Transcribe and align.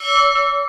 you 0.00 0.59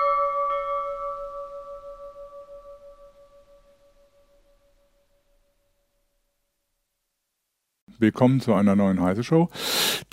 Willkommen 8.02 8.40
zu 8.40 8.52
einer 8.52 8.74
neuen 8.74 9.00
Heise 9.00 9.22
Show. 9.22 9.48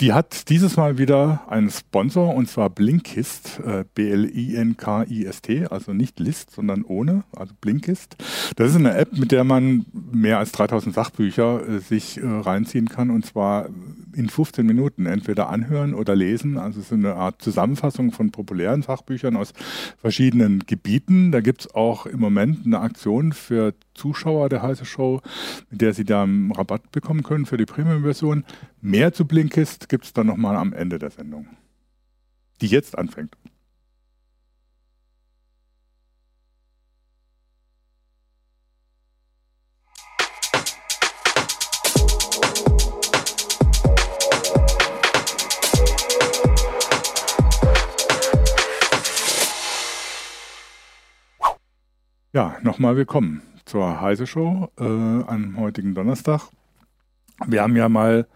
Die 0.00 0.12
hat 0.12 0.48
dieses 0.48 0.76
Mal 0.76 0.96
wieder 0.96 1.42
einen 1.48 1.70
Sponsor 1.70 2.36
und 2.36 2.48
zwar 2.48 2.70
Blinkist, 2.70 3.58
äh, 3.66 3.84
B-L-I-N-K-I-S-T, 3.96 5.66
also 5.66 5.92
nicht 5.92 6.20
List, 6.20 6.52
sondern 6.52 6.84
ohne, 6.84 7.24
also 7.34 7.52
Blinkist. 7.60 8.14
Das 8.54 8.70
ist 8.70 8.76
eine 8.76 8.94
App, 8.94 9.12
mit 9.18 9.32
der 9.32 9.42
man 9.42 9.86
mehr 9.92 10.38
als 10.38 10.52
3000 10.52 10.94
Sachbücher 10.94 11.68
äh, 11.68 11.78
sich 11.80 12.18
äh, 12.18 12.24
reinziehen 12.24 12.88
kann 12.88 13.10
und 13.10 13.26
zwar 13.26 13.68
in 14.14 14.28
15 14.28 14.64
Minuten 14.64 15.06
entweder 15.06 15.48
anhören 15.48 15.94
oder 15.94 16.14
lesen. 16.14 16.58
Also 16.58 16.78
es 16.78 16.86
ist 16.86 16.92
eine 16.92 17.14
Art 17.14 17.42
Zusammenfassung 17.42 18.12
von 18.12 18.30
populären 18.30 18.84
Fachbüchern 18.84 19.36
aus 19.36 19.52
verschiedenen 19.98 20.60
Gebieten. 20.60 21.32
Da 21.32 21.40
gibt 21.40 21.62
es 21.62 21.74
auch 21.74 22.06
im 22.06 22.20
Moment 22.20 22.66
eine 22.66 22.78
Aktion 22.78 23.32
für 23.32 23.74
Zuschauer 24.00 24.48
der 24.48 24.62
Heiße 24.62 24.86
Show, 24.86 25.20
mit 25.68 25.82
der 25.82 25.92
Sie 25.92 26.04
da 26.04 26.22
einen 26.22 26.52
Rabatt 26.52 26.90
bekommen 26.90 27.22
können 27.22 27.44
für 27.44 27.58
die 27.58 27.66
Premium-Version. 27.66 28.44
Mehr 28.80 29.12
zu 29.12 29.26
Blinkist 29.26 29.90
gibt 29.90 30.06
es 30.06 30.14
dann 30.14 30.26
nochmal 30.26 30.56
am 30.56 30.72
Ende 30.72 30.98
der 30.98 31.10
Sendung, 31.10 31.48
die 32.62 32.68
jetzt 32.68 32.96
anfängt. 32.96 33.36
Ja, 52.32 52.56
nochmal 52.62 52.96
willkommen 52.96 53.42
zur 53.70 54.00
Heise 54.00 54.26
Show 54.26 54.68
äh, 54.80 54.82
am 54.82 55.56
heutigen 55.56 55.94
Donnerstag. 55.94 56.48
Wir 57.46 57.62
haben 57.62 57.76
ja 57.76 57.88
mal 57.88 58.26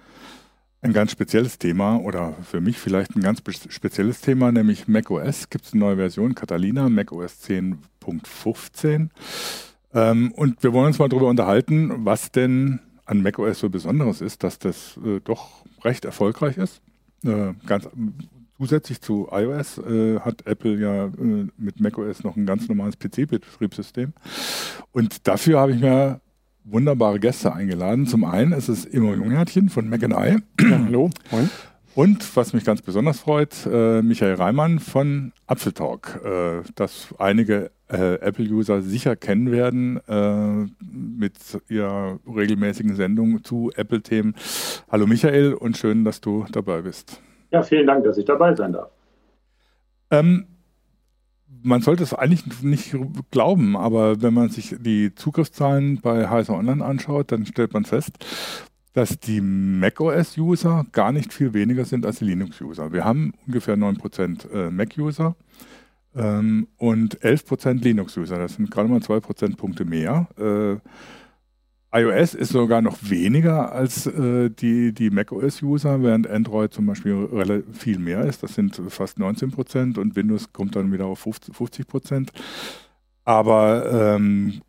ein 0.80 0.92
ganz 0.92 1.10
spezielles 1.10 1.58
Thema 1.58 1.96
oder 1.96 2.34
für 2.44 2.60
mich 2.60 2.78
vielleicht 2.78 3.16
ein 3.16 3.20
ganz 3.20 3.42
spezielles 3.68 4.20
Thema, 4.20 4.52
nämlich 4.52 4.86
macOS. 4.86 5.50
Gibt 5.50 5.64
es 5.64 5.72
eine 5.72 5.80
neue 5.80 5.96
Version, 5.96 6.36
Catalina, 6.36 6.88
macOS 6.88 7.42
10.15. 7.48 9.08
Ähm, 9.92 10.30
und 10.30 10.62
wir 10.62 10.72
wollen 10.72 10.86
uns 10.86 11.00
mal 11.00 11.08
darüber 11.08 11.26
unterhalten, 11.26 12.04
was 12.04 12.30
denn 12.30 12.78
an 13.04 13.20
macOS 13.20 13.58
so 13.58 13.70
Besonderes 13.70 14.20
ist, 14.20 14.44
dass 14.44 14.60
das 14.60 15.00
äh, 15.04 15.18
doch 15.18 15.64
recht 15.82 16.04
erfolgreich 16.04 16.58
ist. 16.58 16.80
Äh, 17.24 17.54
ganz 17.66 17.88
zusätzlich 18.58 19.00
zu 19.00 19.28
iOS 19.30 19.78
äh, 19.78 20.20
hat 20.20 20.46
Apple 20.46 20.78
ja 20.78 21.06
äh, 21.06 21.46
mit 21.56 21.80
macOS 21.80 22.24
noch 22.24 22.36
ein 22.36 22.46
ganz 22.46 22.68
normales 22.68 22.98
PC-Betriebssystem. 22.98 24.12
Und 24.92 25.26
dafür 25.26 25.60
habe 25.60 25.72
ich 25.72 25.80
mir 25.80 26.20
wunderbare 26.64 27.20
Gäste 27.20 27.52
eingeladen. 27.52 28.06
Zum 28.06 28.24
einen 28.24 28.52
ist 28.52 28.68
es 28.68 28.84
Immo 28.84 29.14
Junghärtchen 29.14 29.68
von 29.68 29.88
Mac 29.88 30.02
I. 30.02 30.38
hallo. 30.70 31.10
Moin. 31.30 31.50
Und 31.94 32.36
was 32.36 32.52
mich 32.52 32.64
ganz 32.64 32.82
besonders 32.82 33.20
freut, 33.20 33.54
äh, 33.70 34.02
Michael 34.02 34.34
Reimann 34.34 34.80
von 34.80 35.32
Apfeltalk, 35.46 36.20
äh, 36.24 36.62
das 36.74 37.14
einige 37.18 37.70
äh, 37.88 38.14
Apple-User 38.14 38.82
sicher 38.82 39.14
kennen 39.14 39.52
werden 39.52 40.00
äh, 40.08 40.66
mit 40.80 41.34
ihrer 41.68 42.18
regelmäßigen 42.26 42.96
Sendung 42.96 43.44
zu 43.44 43.70
Apple-Themen. 43.76 44.34
Hallo 44.90 45.06
Michael 45.06 45.54
und 45.54 45.76
schön, 45.76 46.04
dass 46.04 46.20
du 46.20 46.46
dabei 46.50 46.82
bist. 46.82 47.20
Ja, 47.54 47.62
vielen 47.62 47.86
Dank, 47.86 48.02
dass 48.02 48.18
ich 48.18 48.24
dabei 48.24 48.52
sein 48.56 48.72
darf. 48.72 48.90
Ähm, 50.10 50.46
man 51.62 51.82
sollte 51.82 52.02
es 52.02 52.12
eigentlich 52.12 52.64
nicht 52.64 52.96
glauben, 53.30 53.76
aber 53.76 54.20
wenn 54.22 54.34
man 54.34 54.48
sich 54.48 54.74
die 54.80 55.14
Zugriffszahlen 55.14 56.00
bei 56.00 56.28
Heiser 56.28 56.54
Online 56.54 56.84
anschaut, 56.84 57.30
dann 57.30 57.46
stellt 57.46 57.72
man 57.72 57.84
fest, 57.84 58.10
dass 58.92 59.20
die 59.20 59.40
macOS-User 59.40 60.84
gar 60.90 61.12
nicht 61.12 61.32
viel 61.32 61.54
weniger 61.54 61.84
sind 61.84 62.04
als 62.04 62.18
die 62.18 62.24
Linux-User. 62.24 62.92
Wir 62.92 63.04
haben 63.04 63.34
ungefähr 63.46 63.76
9% 63.76 64.50
äh, 64.50 64.70
Mac-User 64.70 65.36
ähm, 66.16 66.66
und 66.76 67.20
11% 67.20 67.84
Linux-User. 67.84 68.36
Das 68.36 68.54
sind 68.54 68.68
gerade 68.68 68.88
mal 68.88 69.00
2 69.00 69.20
Prozentpunkte 69.20 69.84
mehr. 69.84 70.26
Äh, 70.36 70.80
iOS 71.94 72.34
ist 72.34 72.50
sogar 72.50 72.82
noch 72.82 72.98
weniger 73.02 73.72
als 73.72 74.06
äh, 74.06 74.50
die, 74.50 74.92
die 74.92 75.10
macOS-User, 75.10 76.02
während 76.02 76.28
Android 76.28 76.72
zum 76.72 76.86
Beispiel 76.86 77.64
viel 77.72 77.98
mehr 77.98 78.24
ist. 78.24 78.42
Das 78.42 78.54
sind 78.54 78.80
fast 78.88 79.18
19 79.18 79.52
Prozent 79.52 79.98
und 79.98 80.16
Windows 80.16 80.52
kommt 80.52 80.74
dann 80.74 80.92
wieder 80.92 81.06
auf 81.06 81.20
50 81.20 81.86
Prozent. 81.86 82.32
Aber 83.24 84.16
ähm, 84.16 84.60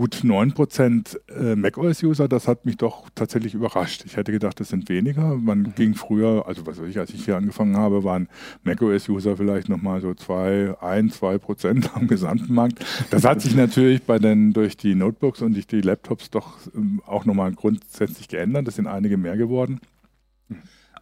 gut 0.00 0.22
9% 0.24 1.18
äh, 1.28 1.56
macOS-User, 1.56 2.26
das 2.26 2.48
hat 2.48 2.64
mich 2.64 2.78
doch 2.78 3.10
tatsächlich 3.14 3.52
überrascht. 3.52 4.02
Ich 4.06 4.16
hätte 4.16 4.32
gedacht, 4.32 4.58
das 4.58 4.70
sind 4.70 4.88
weniger. 4.88 5.34
Man 5.34 5.58
mhm. 5.58 5.74
ging 5.74 5.94
früher, 5.94 6.44
also 6.46 6.66
was 6.66 6.80
weiß 6.80 6.88
ich, 6.88 6.98
als 6.98 7.10
ich 7.10 7.26
hier 7.26 7.36
angefangen 7.36 7.76
habe, 7.76 8.02
waren 8.02 8.26
macOS-User 8.62 9.36
vielleicht 9.36 9.68
nochmal 9.68 10.00
so 10.00 10.14
2, 10.14 10.80
1, 10.80 11.16
2 11.16 11.36
Prozent 11.36 11.90
am 11.94 12.06
gesamten 12.06 12.54
Markt. 12.54 12.82
Das 13.10 13.24
hat 13.24 13.42
sich 13.42 13.54
natürlich 13.56 14.02
bei 14.02 14.18
den, 14.18 14.54
durch 14.54 14.78
die 14.78 14.94
Notebooks 14.94 15.42
und 15.42 15.52
durch 15.52 15.66
die 15.66 15.82
Laptops 15.82 16.30
doch 16.30 16.56
ähm, 16.74 17.02
auch 17.04 17.26
nochmal 17.26 17.52
grundsätzlich 17.52 18.28
geändert. 18.28 18.68
Das 18.68 18.76
sind 18.76 18.86
einige 18.86 19.18
mehr 19.18 19.36
geworden. 19.36 19.80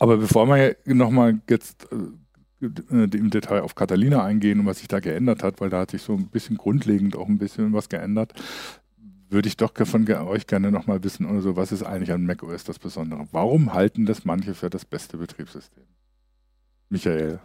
Aber 0.00 0.16
bevor 0.16 0.48
wir 0.48 0.74
nochmal 0.86 1.40
jetzt 1.48 1.86
äh, 1.92 2.66
im 2.96 3.30
Detail 3.30 3.60
auf 3.60 3.76
Catalina 3.76 4.24
eingehen 4.24 4.58
und 4.58 4.66
was 4.66 4.78
sich 4.78 4.88
da 4.88 4.98
geändert 4.98 5.44
hat, 5.44 5.60
weil 5.60 5.70
da 5.70 5.82
hat 5.82 5.92
sich 5.92 6.02
so 6.02 6.14
ein 6.14 6.26
bisschen 6.26 6.56
grundlegend 6.56 7.14
auch 7.14 7.28
ein 7.28 7.38
bisschen 7.38 7.72
was 7.72 7.88
geändert 7.88 8.34
würde 9.30 9.48
ich 9.48 9.56
doch 9.56 9.72
von 9.84 10.10
euch 10.10 10.46
gerne 10.46 10.70
nochmal 10.70 11.02
wissen, 11.04 11.26
oder 11.26 11.40
so, 11.40 11.56
was 11.56 11.72
ist 11.72 11.82
eigentlich 11.82 12.12
an 12.12 12.24
macOS 12.24 12.64
das 12.64 12.78
Besondere? 12.78 13.26
Warum 13.32 13.74
halten 13.74 14.06
das 14.06 14.24
manche 14.24 14.54
für 14.54 14.70
das 14.70 14.84
beste 14.84 15.18
Betriebssystem? 15.18 15.84
Michael. 16.88 17.38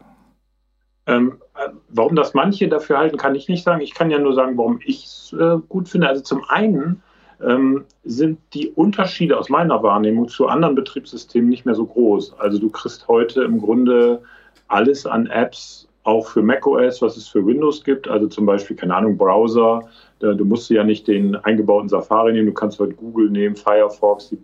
Ähm, 1.06 1.40
äh, 1.56 1.70
warum 1.90 2.16
das 2.16 2.34
manche 2.34 2.68
dafür 2.70 2.98
halten, 2.98 3.18
kann 3.18 3.36
ich 3.36 3.50
nicht 3.50 3.64
sagen. 3.64 3.82
Ich 3.82 3.94
kann 3.94 4.10
ja 4.10 4.20
nur 4.20 4.34
sagen, 4.34 4.58
warum 4.58 4.80
ich 4.86 5.06
es 5.06 5.36
äh, 5.38 5.58
gut 5.68 5.90
finde. 5.90 6.08
Also 6.08 6.22
zum 6.22 6.46
einen 6.48 7.02
ähm, 7.42 7.86
sind 8.04 8.40
die 8.54 8.70
Unterschiede 8.70 9.38
aus 9.38 9.50
meiner 9.50 9.84
Wahrnehmung 9.84 10.30
zu 10.30 10.48
anderen 10.48 10.76
Betriebssystemen 10.76 11.50
nicht 11.50 11.66
mehr 11.66 11.76
so 11.76 11.86
groß. 11.86 12.40
Also 12.40 12.58
du 12.58 12.70
kriegst 12.70 13.08
heute 13.08 13.44
im 13.44 13.60
Grunde 13.60 14.22
alles 14.70 15.06
an 15.06 15.28
Apps, 15.28 15.90
auch 16.04 16.28
für 16.28 16.42
macOS, 16.42 17.02
was 17.02 17.18
es 17.18 17.28
für 17.28 17.46
Windows 17.46 17.84
gibt. 17.84 18.08
Also 18.08 18.28
zum 18.28 18.46
Beispiel, 18.46 18.76
keine 18.76 18.96
Ahnung, 18.96 19.18
Browser, 19.18 19.90
Du 20.24 20.46
musst 20.46 20.70
ja 20.70 20.84
nicht 20.84 21.08
den 21.08 21.36
eingebauten 21.36 21.90
Safari 21.90 22.32
nehmen, 22.32 22.48
du 22.48 22.54
kannst 22.54 22.80
heute 22.80 22.94
Google 22.94 23.30
nehmen, 23.30 23.56
Firefox, 23.56 24.30
die 24.30 24.40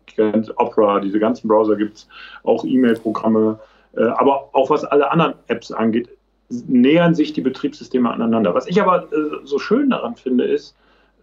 Opera, 0.58 1.00
diese 1.00 1.20
ganzen 1.20 1.48
Browser 1.48 1.76
gibt 1.78 1.98
es, 1.98 2.08
auch 2.44 2.66
E-Mail-Programme. 2.66 3.60
Äh, 3.96 4.04
aber 4.04 4.50
auch 4.54 4.70
was 4.70 4.84
alle 4.84 5.10
anderen 5.12 5.36
Apps 5.48 5.72
angeht, 5.72 6.10
nähern 6.50 7.16
sich 7.16 7.34
die 7.34 7.42
Betriebssysteme 7.42 8.12
aneinander. 8.12 8.54
Was 8.54 8.68
ich 8.68 8.82
aber 8.82 9.04
äh, 9.04 9.46
so 9.46 9.60
schön 9.60 9.90
daran 9.90 10.16
finde, 10.16 10.46
ist, 10.46 10.76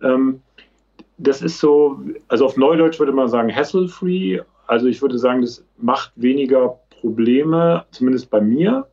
ähm, 0.03 0.41
das 1.19 1.43
ist 1.43 1.59
so, 1.59 2.01
also 2.29 2.47
auf 2.47 2.57
Neudeutsch 2.57 2.99
würde 2.99 3.13
man 3.13 3.29
sagen, 3.29 3.55
hassle-free. 3.55 4.41
Also 4.67 4.87
ich 4.87 5.01
würde 5.03 5.19
sagen, 5.19 5.43
das 5.43 5.65
macht 5.79 6.13
weniger 6.17 6.79
Probleme, 7.01 7.85
zumindest 7.91 8.31
bei 8.31 8.41
mir, 8.41 8.87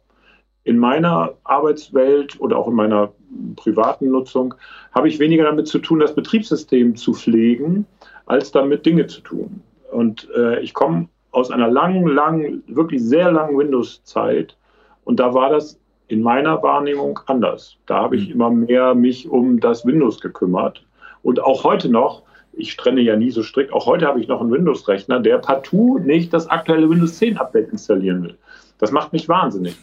in 0.63 0.77
meiner 0.77 1.33
Arbeitswelt 1.43 2.39
oder 2.39 2.57
auch 2.57 2.67
in 2.67 2.75
meiner 2.75 3.11
privaten 3.55 4.09
Nutzung 4.11 4.53
habe 4.93 5.07
ich 5.07 5.19
weniger 5.19 5.43
damit 5.43 5.67
zu 5.67 5.79
tun, 5.79 5.99
das 5.99 6.15
Betriebssystem 6.15 6.95
zu 6.95 7.13
pflegen, 7.13 7.85
als 8.25 8.51
damit 8.51 8.85
Dinge 8.85 9.07
zu 9.07 9.21
tun. 9.21 9.61
Und 9.91 10.29
äh, 10.35 10.61
ich 10.61 10.73
komme 10.73 11.09
aus 11.31 11.51
einer 11.51 11.69
langen, 11.69 12.07
langen, 12.07 12.63
wirklich 12.67 13.03
sehr 13.03 13.31
langen 13.31 13.57
Windows-Zeit 13.57 14.55
und 15.03 15.19
da 15.19 15.33
war 15.33 15.49
das 15.49 15.79
in 16.07 16.21
meiner 16.21 16.61
Wahrnehmung 16.61 17.19
anders. 17.25 17.77
Da 17.85 17.95
habe 17.95 18.15
ich 18.15 18.27
mhm. 18.27 18.33
immer 18.33 18.49
mehr 18.51 18.95
mich 18.95 19.27
um 19.27 19.59
das 19.59 19.85
Windows 19.85 20.19
gekümmert. 20.21 20.85
Und 21.23 21.41
auch 21.41 21.63
heute 21.63 21.89
noch, 21.89 22.23
ich 22.53 22.75
trenne 22.77 23.01
ja 23.01 23.15
nie 23.15 23.31
so 23.31 23.41
strikt, 23.41 23.73
auch 23.73 23.85
heute 23.85 24.05
habe 24.05 24.19
ich 24.19 24.27
noch 24.27 24.41
einen 24.41 24.51
Windows-Rechner, 24.51 25.19
der 25.19 25.39
partout 25.39 25.99
nicht 25.99 26.31
das 26.33 26.47
aktuelle 26.47 26.89
Windows 26.89 27.17
10 27.17 27.37
Update 27.37 27.69
installieren 27.69 28.23
will. 28.23 28.37
Das 28.77 28.91
macht 28.91 29.13
mich 29.13 29.27
wahnsinnig. 29.27 29.75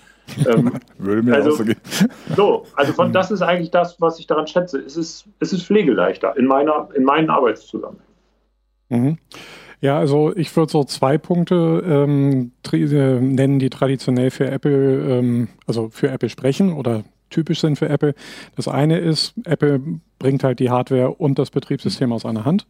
Ähm, 0.46 0.72
Würde 0.98 1.22
mir 1.22 1.34
also, 1.34 1.50
auch 1.50 1.56
so 1.56 1.64
gehen. 1.64 1.80
So, 2.36 2.66
also 2.74 2.92
von, 2.92 3.12
das 3.12 3.30
ist 3.30 3.42
eigentlich 3.42 3.70
das, 3.70 4.00
was 4.00 4.18
ich 4.18 4.26
daran 4.26 4.46
schätze. 4.46 4.78
Es 4.78 4.96
ist, 4.96 5.26
es 5.40 5.52
ist 5.52 5.64
pflegeleichter 5.64 6.36
in, 6.36 6.46
meiner, 6.46 6.88
in 6.94 7.04
meinen 7.04 7.30
Arbeitszusammenhängen. 7.30 8.04
Mhm. 8.88 9.18
Ja, 9.80 9.98
also 9.98 10.36
ich 10.36 10.54
würde 10.56 10.70
so 10.70 10.84
zwei 10.84 11.16
Punkte 11.16 11.82
ähm, 11.86 12.52
äh, 12.70 13.20
nennen, 13.20 13.58
die 13.58 13.70
traditionell 13.70 14.30
für 14.30 14.50
Apple, 14.50 15.18
ähm, 15.18 15.48
also 15.66 15.88
für 15.88 16.10
Apple 16.10 16.28
sprechen 16.28 16.74
oder 16.74 17.02
typisch 17.30 17.60
sind 17.60 17.76
für 17.76 17.88
Apple. 17.88 18.14
Das 18.56 18.68
eine 18.68 18.98
ist, 18.98 19.34
Apple 19.44 19.80
bringt 20.18 20.44
halt 20.44 20.58
die 20.58 20.70
Hardware 20.70 21.12
und 21.12 21.38
das 21.38 21.50
Betriebssystem 21.50 22.12
aus 22.12 22.24
einer 22.24 22.44
Hand. 22.44 22.66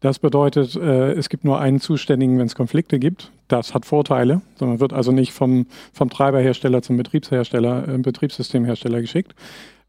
Das 0.00 0.18
bedeutet, 0.18 0.74
äh, 0.76 1.12
es 1.12 1.28
gibt 1.28 1.44
nur 1.44 1.60
einen 1.60 1.80
Zuständigen, 1.80 2.38
wenn 2.38 2.46
es 2.46 2.54
Konflikte 2.54 2.98
gibt. 2.98 3.30
Das 3.48 3.74
hat 3.74 3.84
Vorteile. 3.84 4.40
Man 4.58 4.80
wird 4.80 4.92
also 4.92 5.12
nicht 5.12 5.32
vom, 5.32 5.66
vom 5.92 6.10
Treiberhersteller 6.10 6.82
zum 6.82 6.96
Betriebshersteller, 6.96 7.88
äh, 7.88 7.98
Betriebssystemhersteller 7.98 9.00
geschickt. 9.00 9.34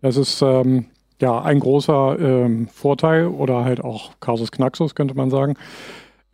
Das 0.02 0.18
ist 0.18 0.42
ähm, 0.42 0.86
ja 1.22 1.42
ein 1.42 1.60
großer 1.60 2.20
ähm, 2.20 2.68
Vorteil 2.68 3.28
oder 3.28 3.64
halt 3.64 3.82
auch 3.82 4.20
Casus 4.20 4.52
Knaxus, 4.52 4.94
könnte 4.94 5.16
man 5.16 5.30
sagen. 5.30 5.56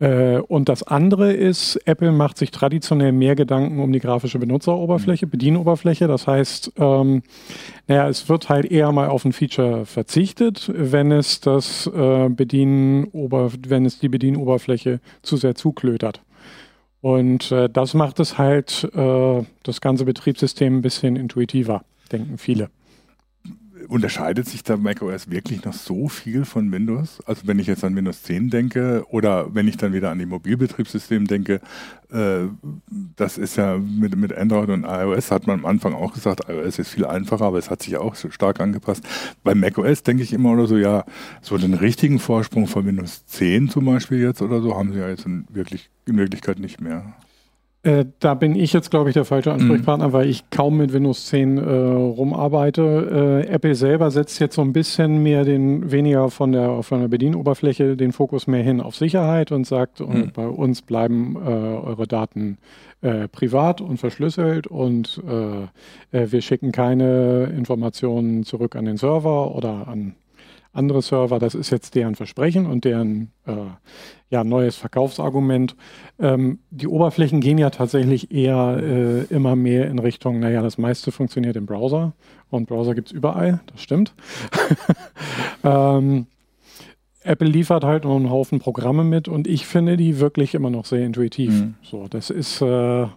Äh, 0.02 0.38
und 0.48 0.68
das 0.68 0.82
andere 0.82 1.32
ist, 1.32 1.76
Apple 1.84 2.10
macht 2.10 2.36
sich 2.36 2.50
traditionell 2.50 3.12
mehr 3.12 3.36
Gedanken 3.36 3.78
um 3.78 3.92
die 3.92 4.00
grafische 4.00 4.40
Benutzeroberfläche, 4.40 5.26
mhm. 5.26 5.30
Bedienoberfläche. 5.30 6.08
Das 6.08 6.26
heißt, 6.26 6.72
ähm, 6.76 7.22
naja, 7.86 8.08
es 8.08 8.28
wird 8.28 8.48
halt 8.48 8.64
eher 8.64 8.90
mal 8.90 9.08
auf 9.08 9.24
ein 9.24 9.32
Feature 9.32 9.86
verzichtet, 9.86 10.68
wenn 10.74 11.12
es 11.12 11.40
das 11.40 11.86
äh, 11.86 12.28
Bedienen, 12.28 13.06
wenn 13.12 13.86
es 13.86 14.00
die 14.00 14.08
Bedienoberfläche 14.08 14.98
zu 15.22 15.36
sehr 15.36 15.54
zuklötert. 15.54 16.20
Und 17.00 17.52
äh, 17.52 17.68
das 17.68 17.94
macht 17.94 18.18
es 18.18 18.38
halt 18.38 18.90
äh, 18.94 19.42
das 19.62 19.80
ganze 19.80 20.04
Betriebssystem 20.04 20.78
ein 20.78 20.82
bisschen 20.82 21.14
intuitiver, 21.14 21.84
denken 22.10 22.38
viele 22.38 22.70
unterscheidet 23.92 24.48
sich 24.48 24.62
da 24.62 24.76
macOS 24.76 25.30
wirklich 25.30 25.64
noch 25.64 25.74
so 25.74 26.08
viel 26.08 26.44
von 26.46 26.72
Windows? 26.72 27.22
Also 27.26 27.42
wenn 27.44 27.58
ich 27.58 27.66
jetzt 27.66 27.84
an 27.84 27.94
Windows 27.94 28.22
10 28.22 28.48
denke 28.48 29.04
oder 29.10 29.54
wenn 29.54 29.68
ich 29.68 29.76
dann 29.76 29.92
wieder 29.92 30.10
an 30.10 30.18
die 30.18 30.26
Mobilbetriebssysteme 30.26 31.26
denke, 31.26 31.60
äh, 32.10 32.48
das 33.16 33.36
ist 33.36 33.56
ja 33.56 33.76
mit, 33.76 34.16
mit 34.16 34.32
Android 34.34 34.70
und 34.70 34.84
iOS 34.84 35.30
hat 35.30 35.46
man 35.46 35.60
am 35.60 35.66
Anfang 35.66 35.92
auch 35.92 36.14
gesagt, 36.14 36.48
iOS 36.48 36.78
ist 36.78 36.88
viel 36.88 37.04
einfacher, 37.04 37.44
aber 37.44 37.58
es 37.58 37.68
hat 37.68 37.82
sich 37.82 37.98
auch 37.98 38.14
so 38.14 38.30
stark 38.30 38.60
angepasst. 38.60 39.04
Bei 39.44 39.54
macOS 39.54 40.02
denke 40.02 40.22
ich 40.22 40.32
immer 40.32 40.52
oder 40.52 40.66
so, 40.66 40.78
ja, 40.78 41.04
so 41.42 41.58
den 41.58 41.74
richtigen 41.74 42.18
Vorsprung 42.18 42.66
von 42.66 42.86
Windows 42.86 43.26
10 43.26 43.68
zum 43.68 43.84
Beispiel 43.84 44.20
jetzt 44.20 44.40
oder 44.40 44.62
so 44.62 44.74
haben 44.74 44.92
sie 44.92 45.00
ja 45.00 45.08
jetzt 45.08 45.26
in, 45.26 45.44
wirklich, 45.50 45.90
in 46.06 46.16
Wirklichkeit 46.16 46.58
nicht 46.58 46.80
mehr. 46.80 47.14
Äh, 47.84 48.04
da 48.20 48.34
bin 48.34 48.54
ich 48.54 48.72
jetzt, 48.72 48.92
glaube 48.92 49.10
ich, 49.10 49.14
der 49.14 49.24
falsche 49.24 49.52
Ansprechpartner, 49.52 50.08
mhm. 50.08 50.12
weil 50.12 50.28
ich 50.28 50.48
kaum 50.50 50.76
mit 50.76 50.92
Windows 50.92 51.26
10 51.26 51.58
äh, 51.58 51.62
rumarbeite. 51.62 53.42
Äh, 53.44 53.48
Apple 53.48 53.74
selber 53.74 54.12
setzt 54.12 54.38
jetzt 54.38 54.54
so 54.54 54.62
ein 54.62 54.72
bisschen 54.72 55.20
mehr 55.20 55.44
den, 55.44 55.90
weniger 55.90 56.30
von 56.30 56.52
der, 56.52 56.84
von 56.84 57.00
der 57.00 57.08
Bedienoberfläche 57.08 57.96
den 57.96 58.12
Fokus 58.12 58.46
mehr 58.46 58.62
hin 58.62 58.80
auf 58.80 58.94
Sicherheit 58.94 59.50
und 59.50 59.66
sagt, 59.66 59.98
mhm. 59.98 60.30
bei 60.32 60.46
uns 60.46 60.82
bleiben 60.82 61.36
äh, 61.36 61.48
eure 61.48 62.06
Daten 62.06 62.58
äh, 63.00 63.26
privat 63.26 63.80
und 63.80 63.98
verschlüsselt 63.98 64.68
und 64.68 65.20
wir 66.12 66.40
schicken 66.40 66.72
keine 66.72 67.52
Informationen 67.56 68.44
zurück 68.44 68.76
an 68.76 68.84
den 68.84 68.96
Server 68.96 69.54
oder 69.54 69.88
an 69.88 70.14
andere 70.72 71.02
Server. 71.02 71.38
Das 71.38 71.54
ist 71.54 71.70
jetzt 71.70 71.94
deren 71.94 72.14
Versprechen 72.14 72.66
und 72.66 72.84
deren 72.84 73.32
äh, 73.46 73.52
ja, 74.30 74.44
neues 74.44 74.76
Verkaufsargument. 74.76 75.76
Ähm, 76.18 76.60
die 76.70 76.88
Oberflächen 76.88 77.40
gehen 77.40 77.58
ja 77.58 77.70
tatsächlich 77.70 78.32
eher 78.32 78.78
äh, 78.82 79.22
immer 79.24 79.56
mehr 79.56 79.88
in 79.88 79.98
Richtung, 79.98 80.40
naja, 80.40 80.62
das 80.62 80.78
meiste 80.78 81.12
funktioniert 81.12 81.56
im 81.56 81.66
Browser 81.66 82.14
und 82.48 82.66
Browser 82.66 82.94
gibt 82.94 83.08
es 83.08 83.12
überall, 83.12 83.60
das 83.66 83.82
stimmt. 83.82 84.14
ähm, 85.64 86.26
Apple 87.24 87.48
liefert 87.48 87.84
halt 87.84 88.04
noch 88.04 88.16
einen 88.16 88.30
Haufen 88.30 88.58
Programme 88.58 89.04
mit 89.04 89.28
und 89.28 89.46
ich 89.46 89.66
finde 89.66 89.96
die 89.96 90.18
wirklich 90.18 90.54
immer 90.54 90.70
noch 90.70 90.84
sehr 90.84 91.04
intuitiv. 91.04 91.52
Mhm. 91.52 91.74
So, 91.82 92.06
das 92.08 92.30
ist, 92.30 92.60
äh, 92.60 93.02
äh, 93.02 93.08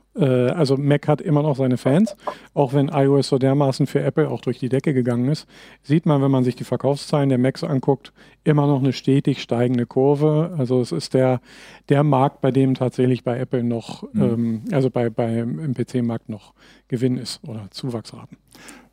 also 0.51 0.77
Mac 0.77 1.07
hat 1.07 1.21
immer 1.21 1.41
noch 1.41 1.55
seine 1.55 1.77
Fans, 1.77 2.15
auch 2.53 2.73
wenn 2.73 2.89
iOS 2.89 3.29
so 3.29 3.37
dermaßen 3.37 3.87
für 3.87 4.01
Apple 4.01 4.29
auch 4.29 4.41
durch 4.41 4.59
die 4.59 4.69
Decke 4.69 4.93
gegangen 4.93 5.29
ist, 5.29 5.47
sieht 5.81 6.05
man, 6.05 6.21
wenn 6.21 6.31
man 6.31 6.43
sich 6.43 6.55
die 6.55 6.63
Verkaufszahlen 6.63 7.29
der 7.29 7.37
Macs 7.37 7.63
anguckt, 7.63 8.13
immer 8.43 8.67
noch 8.67 8.79
eine 8.79 8.93
stetig 8.93 9.41
steigende 9.41 9.85
Kurve. 9.85 10.53
Also 10.57 10.81
es 10.81 10.91
ist 10.91 11.13
der, 11.13 11.41
der 11.89 12.03
Markt, 12.03 12.41
bei 12.41 12.51
dem 12.51 12.75
tatsächlich 12.75 13.23
bei 13.23 13.39
Apple 13.39 13.63
noch, 13.63 14.03
mhm. 14.13 14.21
ähm, 14.21 14.61
also 14.71 14.89
bei, 14.89 15.09
bei 15.09 15.39
im 15.39 15.73
PC-Markt 15.73 16.29
noch 16.29 16.53
Gewinn 16.87 17.17
ist 17.17 17.43
oder 17.43 17.67
Zuwachsraten. 17.71 18.37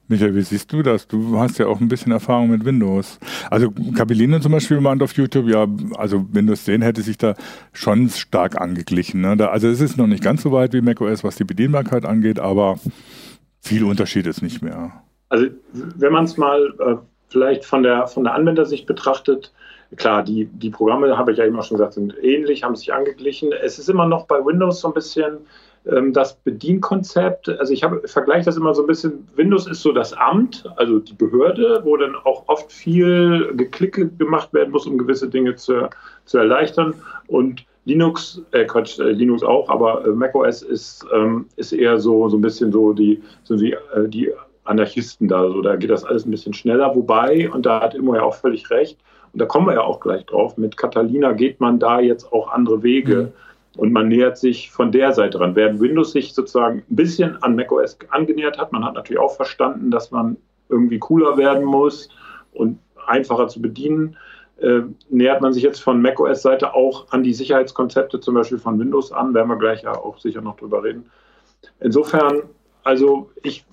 Michael, 0.08 0.34
wie 0.34 0.43
siehst 0.43 0.72
du 0.72 0.82
das? 0.82 1.06
Du 1.06 1.38
hast 1.38 1.58
ja 1.58 1.66
auch 1.66 1.81
ein 1.81 1.88
bisschen 1.88 2.12
Erfahrung 2.12 2.50
mit 2.50 2.64
Windows. 2.64 3.19
Also 3.50 3.72
Capellino 3.96 4.40
zum 4.40 4.52
Beispiel 4.52 4.81
meint 4.81 5.02
auf 5.02 5.12
YouTube, 5.14 5.49
ja, 5.49 5.66
also 5.96 6.26
Windows 6.32 6.64
10 6.64 6.82
hätte 6.82 7.02
sich 7.02 7.19
da 7.19 7.34
schon 7.72 8.08
stark 8.08 8.60
angeglichen. 8.60 9.20
Ne? 9.20 9.37
Da, 9.37 9.46
also 9.49 9.69
es 9.69 9.81
ist 9.81 9.96
noch 9.96 10.06
nicht 10.06 10.22
ganz 10.22 10.43
so 10.43 10.52
weit 10.52 10.75
wie 10.75 10.81
macOS, 10.81 11.25
was 11.25 11.37
die 11.37 11.44
Bedienbarkeit 11.44 12.04
angeht, 12.04 12.40
aber 12.40 12.78
viel 13.60 13.84
Unterschied 13.84 14.26
ist 14.26 14.43
nicht 14.43 14.60
mehr. 14.60 14.93
Also 15.28 15.46
wenn 15.72 16.12
man 16.12 16.25
es 16.25 16.37
mal 16.37 16.75
äh, 16.81 16.96
vielleicht 17.28 17.64
von 17.64 17.82
der, 17.82 18.06
von 18.06 18.25
der 18.25 18.34
Anwendersicht 18.34 18.87
betrachtet, 18.87 19.52
klar, 19.96 20.22
die, 20.22 20.46
die 20.46 20.70
Programme, 20.70 21.16
habe 21.16 21.32
ich 21.32 21.38
ja 21.38 21.44
immer 21.44 21.62
schon 21.62 21.78
gesagt, 21.78 21.94
sind 21.94 22.14
ähnlich, 22.22 22.64
haben 22.64 22.76
sich 22.76 22.93
angeglichen. 22.93 23.52
Es 23.52 23.78
ist 23.78 23.88
immer 23.88 24.06
noch 24.06 24.26
bei 24.26 24.44
Windows 24.44 24.81
so 24.81 24.88
ein 24.88 24.94
bisschen 24.94 25.38
das 25.84 26.37
Bedienkonzept, 26.37 27.49
also 27.49 27.73
ich 27.73 27.84
vergleiche 28.05 28.44
das 28.44 28.56
immer 28.56 28.73
so 28.75 28.82
ein 28.82 28.87
bisschen, 28.87 29.26
Windows 29.34 29.67
ist 29.67 29.82
so 29.82 29.90
das 29.90 30.12
Amt, 30.12 30.64
also 30.76 31.00
die 31.00 31.14
Behörde, 31.14 31.81
wo 31.84 31.96
dann 31.96 32.14
auch 32.14 32.44
oft 32.46 32.70
viel 32.70 33.52
Geklicke 33.56 34.08
gemacht 34.08 34.52
werden 34.55 34.70
muss, 34.70 34.87
um 34.87 34.96
gewisse 34.96 35.29
Dinge 35.29 35.56
zu, 35.56 35.88
zu 36.25 36.38
erleichtern. 36.38 36.94
Und 37.26 37.64
Linux, 37.84 38.40
äh 38.52 38.64
Quatsch, 38.64 39.00
äh, 39.00 39.11
Linux 39.11 39.43
auch, 39.43 39.69
aber 39.69 40.06
äh, 40.06 40.11
macOS 40.11 40.62
ist, 40.62 41.05
ähm, 41.12 41.46
ist 41.56 41.73
eher 41.73 41.99
so, 41.99 42.28
so 42.28 42.37
ein 42.37 42.43
bisschen 42.43 42.70
so 42.70 42.93
die, 42.93 43.20
so 43.43 43.61
wie, 43.61 43.73
äh, 43.73 44.08
die 44.08 44.31
Anarchisten 44.62 45.26
da, 45.26 45.49
so 45.49 45.62
da 45.62 45.75
geht 45.75 45.90
das 45.90 46.05
alles 46.05 46.25
ein 46.25 46.31
bisschen 46.31 46.55
schneller, 46.55 46.94
wobei, 46.94 47.50
und 47.50 47.67
da 47.67 47.81
hat 47.81 47.96
Immo 47.96 48.14
ja 48.14 48.23
auch 48.23 48.37
völlig 48.37 48.70
recht, 48.70 49.00
und 49.32 49.43
da 49.43 49.46
kommen 49.46 49.67
wir 49.67 49.75
ja 49.75 49.81
auch 49.81 49.99
gleich 49.99 50.25
drauf, 50.26 50.56
mit 50.56 50.76
Catalina 50.76 51.32
geht 51.32 51.58
man 51.58 51.81
da 51.81 51.99
jetzt 51.99 52.32
auch 52.32 52.52
andere 52.52 52.85
Wege. 52.85 53.17
Mhm 53.17 53.51
und 53.77 53.93
man 53.93 54.09
nähert 54.09 54.39
sich 54.39 54.71
von 54.71 54.93
der 54.93 55.13
Seite 55.13 55.41
ran. 55.41 55.57
Während 55.57 55.81
Windows 55.81 56.13
sich 56.13 56.35
sozusagen 56.35 56.79
ein 56.79 56.97
bisschen 56.97 57.43
an 57.43 57.57
macOS 57.57 57.99
angenähert 58.11 58.59
hat, 58.59 58.73
man 58.73 58.85
hat 58.85 58.95
natürlich 58.95 59.21
auch 59.21 59.35
verstanden, 59.35 59.91
dass 59.91 60.11
man 60.11 60.37
irgendwie 60.69 60.99
cooler 60.99 61.37
werden 61.37 61.65
muss 61.65 62.09
und 62.53 62.79
einfacher 63.07 63.49
zu 63.49 63.61
bedienen, 63.61 64.17
äh, 64.59 64.83
nähert 65.11 65.41
man 65.41 65.52
sich 65.52 65.62
jetzt 65.62 65.81
von 65.81 66.00
macOS-Seite 66.02 66.75
auch 66.75 67.11
an 67.11 67.23
die 67.23 67.35
Sicherheitskonzepte 67.35 68.21
zum 68.21 68.35
Beispiel 68.35 68.59
von 68.59 68.79
Windows 68.79 69.11
an, 69.12 69.35
werden 69.35 69.49
wir 69.49 69.57
gleich 69.57 69.83
ja 69.83 69.93
auch 69.93 70.19
sicher 70.19 70.41
noch 70.41 70.57
drüber 70.57 70.85
reden. 70.85 71.11
Insofern, 71.81 72.43
also 72.85 73.31
ich 73.43 73.64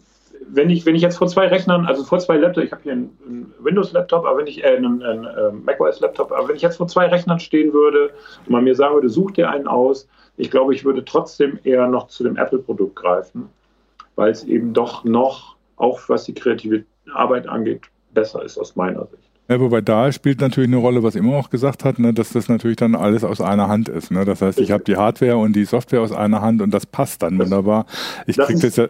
wenn 0.51 0.69
ich, 0.69 0.85
wenn 0.85 0.95
ich 0.95 1.01
jetzt 1.01 1.17
vor 1.17 1.27
zwei 1.27 1.47
Rechnern, 1.47 1.85
also 1.85 2.03
vor 2.03 2.19
zwei 2.19 2.37
Laptops, 2.37 2.65
ich 2.65 2.71
habe 2.71 2.83
hier 2.83 2.91
einen, 2.93 3.17
einen 3.25 3.53
Windows-Laptop, 3.59 4.25
aber 4.25 4.39
wenn 4.39 4.47
ich, 4.47 4.63
äh, 4.63 4.75
einen, 4.75 5.03
einen, 5.03 5.25
einen 5.25 5.55
ähm, 5.55 5.65
macOS-Laptop, 5.65 6.31
aber 6.31 6.47
wenn 6.47 6.55
ich 6.55 6.61
jetzt 6.61 6.77
vor 6.77 6.87
zwei 6.87 7.07
Rechnern 7.07 7.39
stehen 7.39 7.73
würde 7.73 8.11
und 8.45 8.51
man 8.51 8.63
mir 8.63 8.75
sagen 8.75 8.95
würde, 8.95 9.09
such 9.09 9.31
dir 9.31 9.49
einen 9.49 9.67
aus, 9.67 10.07
ich 10.37 10.49
glaube, 10.49 10.73
ich 10.73 10.85
würde 10.85 11.03
trotzdem 11.05 11.59
eher 11.63 11.87
noch 11.87 12.07
zu 12.07 12.23
dem 12.23 12.37
Apple-Produkt 12.37 12.95
greifen, 12.95 13.49
weil 14.15 14.31
es 14.31 14.43
eben 14.43 14.73
doch 14.73 15.03
noch, 15.03 15.55
auch 15.75 15.99
was 16.07 16.25
die 16.25 16.33
kreative 16.33 16.83
Arbeit 17.13 17.47
angeht, 17.47 17.81
besser 18.13 18.43
ist 18.43 18.57
aus 18.57 18.75
meiner 18.75 19.05
Sicht. 19.07 19.23
Ja, 19.49 19.59
wobei 19.59 19.81
da 19.81 20.11
spielt 20.11 20.41
natürlich 20.41 20.69
eine 20.69 20.77
Rolle, 20.77 21.01
was 21.01 21.15
immer 21.15 21.35
auch 21.35 21.49
gesagt 21.49 21.83
hat, 21.83 21.97
ne, 21.97 22.13
dass 22.13 22.31
das 22.33 22.49
natürlich 22.49 22.77
dann 22.77 22.93
alles 22.93 23.23
aus 23.23 23.41
einer 23.41 23.67
Hand 23.67 23.89
ist. 23.89 24.11
Ne? 24.11 24.23
Das 24.23 24.43
heißt, 24.43 24.59
ich 24.59 24.71
habe 24.71 24.83
die 24.83 24.95
Hardware 24.95 25.37
und 25.37 25.55
die 25.55 25.65
Software 25.65 26.01
aus 26.01 26.11
einer 26.11 26.41
Hand 26.41 26.61
und 26.61 26.71
das 26.71 26.85
passt 26.85 27.23
dann 27.23 27.39
das, 27.39 27.47
wunderbar. 27.47 27.87
Ich 28.27 28.37
kriege 28.37 28.59
das 28.59 28.75
ja 28.75 28.87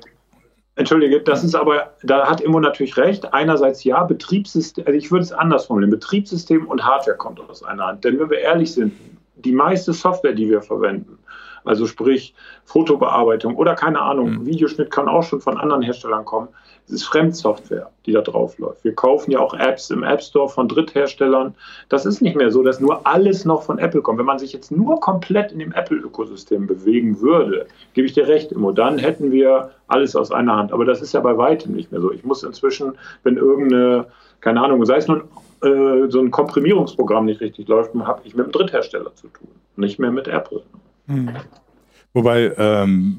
Entschuldige, 0.80 1.20
das 1.20 1.44
ist 1.44 1.56
aber, 1.56 1.92
da 2.04 2.26
hat 2.26 2.40
Immo 2.40 2.58
natürlich 2.58 2.96
recht. 2.96 3.34
Einerseits 3.34 3.84
ja, 3.84 4.02
Betriebssystem, 4.06 4.86
also 4.88 4.98
ich 4.98 5.12
würde 5.12 5.24
es 5.24 5.34
anders 5.34 5.66
formulieren. 5.66 5.92
Betriebssystem 5.92 6.66
und 6.68 6.86
Hardware 6.86 7.18
kommt 7.18 7.42
aus 7.50 7.64
einer 7.64 7.86
Hand. 7.86 8.06
Denn 8.06 8.18
wenn 8.18 8.30
wir 8.30 8.40
ehrlich 8.40 8.74
sind, 8.74 8.94
die 9.36 9.52
meiste 9.52 9.92
Software, 9.92 10.32
die 10.32 10.50
wir 10.50 10.62
verwenden, 10.62 11.20
also 11.66 11.86
sprich 11.86 12.34
Fotobearbeitung 12.64 13.58
oder 13.58 13.76
keine 13.76 14.00
Ahnung, 14.00 14.36
mhm. 14.36 14.46
Videoschnitt 14.46 14.90
kann 14.90 15.10
auch 15.10 15.24
schon 15.24 15.42
von 15.42 15.58
anderen 15.58 15.82
Herstellern 15.82 16.24
kommen, 16.24 16.48
es 16.90 16.96
ist 16.96 17.04
Fremdsoftware, 17.04 17.92
die 18.08 18.14
da 18.14 18.22
drauf 18.22 18.58
läuft. 18.58 18.84
Wir 18.84 18.96
kaufen 18.96 19.30
ja 19.30 19.40
auch 19.40 19.54
Apps 19.54 19.92
im 19.92 20.02
App 20.02 20.24
Store 20.24 20.50
von 20.50 20.68
Drittherstellern. 20.68 21.54
Das 21.88 22.08
ist 22.08 22.20
nicht 22.20 22.36
mehr 22.36 22.50
so, 22.50 22.64
dass 22.64 22.80
nur 22.80 23.06
alles 23.06 23.46
noch 23.46 23.62
von 23.62 23.78
Apple 23.78 24.02
kommt. 24.02 24.18
Wenn 24.18 24.26
man 24.26 24.40
sich 24.40 24.54
jetzt 24.54 24.72
nur 24.72 25.00
komplett 25.00 25.52
in 25.52 25.60
dem 25.60 25.72
Apple-Ökosystem 25.72 26.66
bewegen 26.66 27.22
würde, 27.22 27.68
gebe 27.94 28.08
ich 28.08 28.14
dir 28.14 28.28
recht, 28.28 28.52
Immo, 28.52 28.72
dann 28.72 28.98
hätten 28.98 29.32
wir 29.32 29.70
alles 29.88 30.16
aus 30.16 30.32
einer 30.32 30.56
Hand. 30.56 30.74
Aber 30.74 30.84
das 30.84 31.00
ist 31.00 31.14
ja 31.14 31.20
bei 31.20 31.38
weitem 31.38 31.74
nicht 31.74 31.92
mehr 31.92 32.02
so. 32.02 32.12
Ich 32.12 32.24
muss 32.24 32.42
inzwischen, 32.42 32.94
wenn 33.22 33.38
irgendeine, 33.38 34.08
keine 34.42 34.60
Ahnung, 34.60 34.84
sei 34.86 34.98
es 34.98 35.08
nun 35.08 35.22
äh, 35.62 36.10
so 36.10 36.20
ein 36.20 36.32
Komprimierungsprogramm 36.32 37.26
nicht 37.26 37.40
richtig 37.40 37.68
läuft, 37.68 37.94
habe 37.94 38.22
ich 38.24 38.34
mit 38.34 38.46
einem 38.46 38.52
Dritthersteller 38.52 39.14
zu 39.14 39.28
tun, 39.28 39.50
nicht 39.76 40.00
mehr 40.00 40.12
mit 40.12 40.28
Apple. 40.28 40.64
Mhm. 41.06 41.30
Wobei, 42.14 42.52
ähm, 42.58 43.18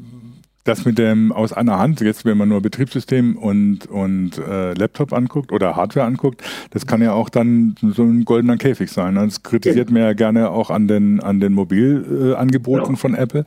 das 0.65 0.85
mit 0.85 0.99
dem 0.99 1.33
aus 1.33 1.53
einer 1.53 1.79
Hand, 1.79 2.01
jetzt 2.01 2.25
wenn 2.25 2.37
man 2.37 2.49
nur 2.49 2.61
Betriebssystem 2.61 3.37
und, 3.37 3.87
und 3.87 4.39
äh, 4.39 4.75
Laptop 4.75 5.13
anguckt 5.13 5.53
oder 5.53 5.77
Hardware 5.77 6.07
anguckt, 6.07 6.43
das 6.71 6.87
kann 6.87 7.01
ja 7.01 7.13
auch 7.13 7.31
dann 7.31 7.77
so 7.81 8.03
ein 8.03 8.25
goldener 8.25 8.57
Käfig 8.57 8.91
sein. 8.91 9.15
Ne? 9.15 9.25
Das 9.25 9.43
kritisiert 9.43 9.89
ja. 9.89 9.95
man 9.95 10.03
ja 10.03 10.13
gerne 10.13 10.51
auch 10.51 10.71
an 10.71 10.87
den, 10.87 11.21
an 11.21 11.41
den 11.41 11.55
Mobilangeboten 11.55 12.87
äh, 12.87 12.91
ja. 12.91 12.97
von 12.97 13.15
Apple. 13.15 13.47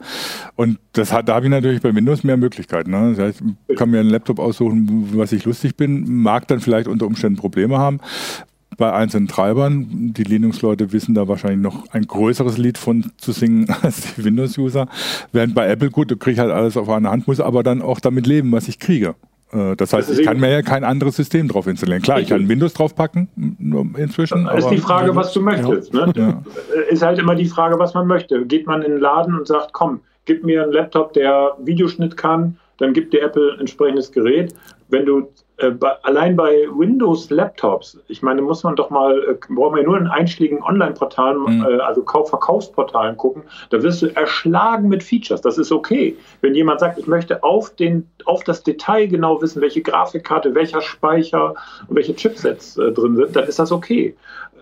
Und 0.56 0.80
das 0.94 1.14
hat, 1.14 1.30
da 1.30 1.36
habe 1.36 1.46
ich 1.46 1.52
natürlich 1.52 1.82
bei 1.82 1.94
Windows 1.94 2.24
mehr 2.24 2.38
Möglichkeiten. 2.38 2.92
Ne? 2.92 3.14
Das 3.16 3.20
heißt, 3.20 3.44
ich 3.68 3.78
kann 3.78 3.92
mir 3.92 4.00
einen 4.00 4.10
Laptop 4.10 4.40
aussuchen, 4.40 5.10
was 5.14 5.32
ich 5.32 5.46
lustig 5.46 5.78
bin, 5.78 6.22
mag 6.22 6.48
dann 6.48 6.60
vielleicht 6.62 6.88
unter 6.88 7.06
Umständen 7.06 7.38
Probleme 7.38 7.78
haben 7.78 8.00
bei 8.78 8.92
einzelnen 8.92 9.28
Treibern. 9.28 10.14
Die 10.14 10.24
Linux-Leute 10.24 10.92
wissen 10.92 11.16
da 11.16 11.28
wahrscheinlich 11.28 11.62
noch 11.62 11.90
ein 11.92 12.08
größeres 12.08 12.58
Lied 12.58 12.78
von 12.78 13.12
zu 13.18 13.32
singen 13.32 13.68
als 13.82 14.16
die 14.16 14.24
Windows-User. 14.24 14.88
Während 15.32 15.56
bei 15.56 15.68
Apple, 15.68 15.90
gut, 15.90 16.12
du 16.12 16.18
kriegst 16.18 16.40
halt 16.40 16.52
alles 16.52 16.78
auf 16.78 16.90
einer 16.90 17.12
Hand, 17.12 17.28
muss 17.28 17.40
aber 17.40 17.64
dann 17.64 17.82
auch 17.82 18.00
damit 18.00 18.28
leben, 18.28 18.52
was 18.52 18.68
ich 18.68 18.80
kriege. 18.80 19.16
Äh, 19.52 19.76
das 19.76 19.94
heißt, 19.94 20.12
ich 20.12 20.26
kann 20.26 20.40
mir 20.40 20.52
ja 20.52 20.62
kein 20.62 20.84
anderes 20.84 21.16
System 21.16 21.48
drauf 21.48 21.68
installieren. 21.68 22.02
Klar, 22.02 22.20
ich 22.20 22.30
kann 22.30 22.48
Windows 22.48 22.74
draufpacken 22.74 23.28
inzwischen. 23.98 24.46
Das 24.46 24.66
ist 24.66 24.70
die 24.70 24.78
Frage, 24.78 25.16
was 25.16 25.34
du 25.34 25.42
möchtest. 25.42 25.94
Ja. 25.94 26.08
Ne? 26.08 26.14
Ja. 26.16 26.44
Ist 26.90 27.02
halt 27.02 27.20
immer 27.20 27.36
die 27.36 27.46
Frage, 27.46 27.78
was 27.80 27.94
man 27.94 28.08
möchte. 28.08 28.46
Geht 28.46 28.68
man 28.68 28.82
in 28.82 28.92
den 28.92 29.02
Laden 29.02 29.38
und 29.38 29.48
sagt, 29.48 29.74
komm, 29.74 30.02
gib 30.26 30.44
mir 30.44 30.64
einen 30.64 30.72
Laptop, 30.72 31.14
der 31.14 31.56
Videoschnitt 31.64 32.18
kann, 32.18 32.58
dann 32.78 32.94
gibt 32.94 33.14
dir 33.14 33.22
Apple 33.22 33.54
ein 33.54 33.62
entsprechendes 33.62 34.12
Gerät. 34.12 34.54
Wenn 34.90 35.06
du 35.06 35.30
bei, 35.72 35.92
allein 36.04 36.36
bei 36.36 36.68
Windows-Laptops, 36.72 38.00
ich 38.08 38.22
meine, 38.22 38.42
muss 38.42 38.64
man 38.64 38.76
doch 38.76 38.90
mal, 38.90 39.18
äh, 39.24 39.54
brauchen 39.54 39.76
wir 39.76 39.84
nur 39.84 39.98
in 39.98 40.08
einschlägigen 40.08 40.64
Online-Portalen, 40.64 41.40
mhm. 41.40 41.66
äh, 41.66 41.80
also 41.80 42.04
Kauf 42.04 42.30
Verkaufsportalen 42.30 43.18
gucken, 43.18 43.44
da 43.70 43.82
wirst 43.84 44.02
du 44.02 44.08
erschlagen 44.16 44.90
mit 44.90 45.04
Features. 45.04 45.42
Das 45.42 45.58
ist 45.58 45.72
okay. 45.72 46.16
Wenn 46.42 46.56
jemand 46.56 46.80
sagt, 46.80 46.98
ich 46.98 47.08
möchte 47.08 47.44
auf, 47.44 47.76
den, 47.76 48.10
auf 48.26 48.44
das 48.44 48.64
Detail 48.64 49.08
genau 49.08 49.42
wissen, 49.42 49.62
welche 49.62 49.82
Grafikkarte, 49.82 50.56
welcher 50.56 50.82
Speicher 50.82 51.54
und 51.88 51.96
welche 51.96 52.16
Chipsets 52.16 52.78
äh, 52.78 52.92
drin 52.92 53.16
sind, 53.16 53.36
dann 53.36 53.46
ist 53.46 53.60
das 53.60 53.72
okay. 53.72 54.16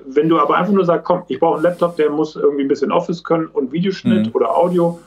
Wenn 0.05 0.29
du 0.29 0.39
aber 0.39 0.57
einfach 0.57 0.73
nur 0.73 0.85
sagst, 0.85 1.05
komm, 1.05 1.23
ich 1.27 1.39
brauche 1.39 1.55
einen 1.55 1.63
Laptop, 1.63 1.95
der 1.95 2.09
muss 2.09 2.35
irgendwie 2.35 2.63
ein 2.63 2.67
bisschen 2.67 2.91
Office 2.91 3.23
können 3.23 3.47
und 3.47 3.71
Videoschnitt 3.71 4.27
mhm. 4.27 4.31
oder 4.33 4.57
Audio, 4.57 4.99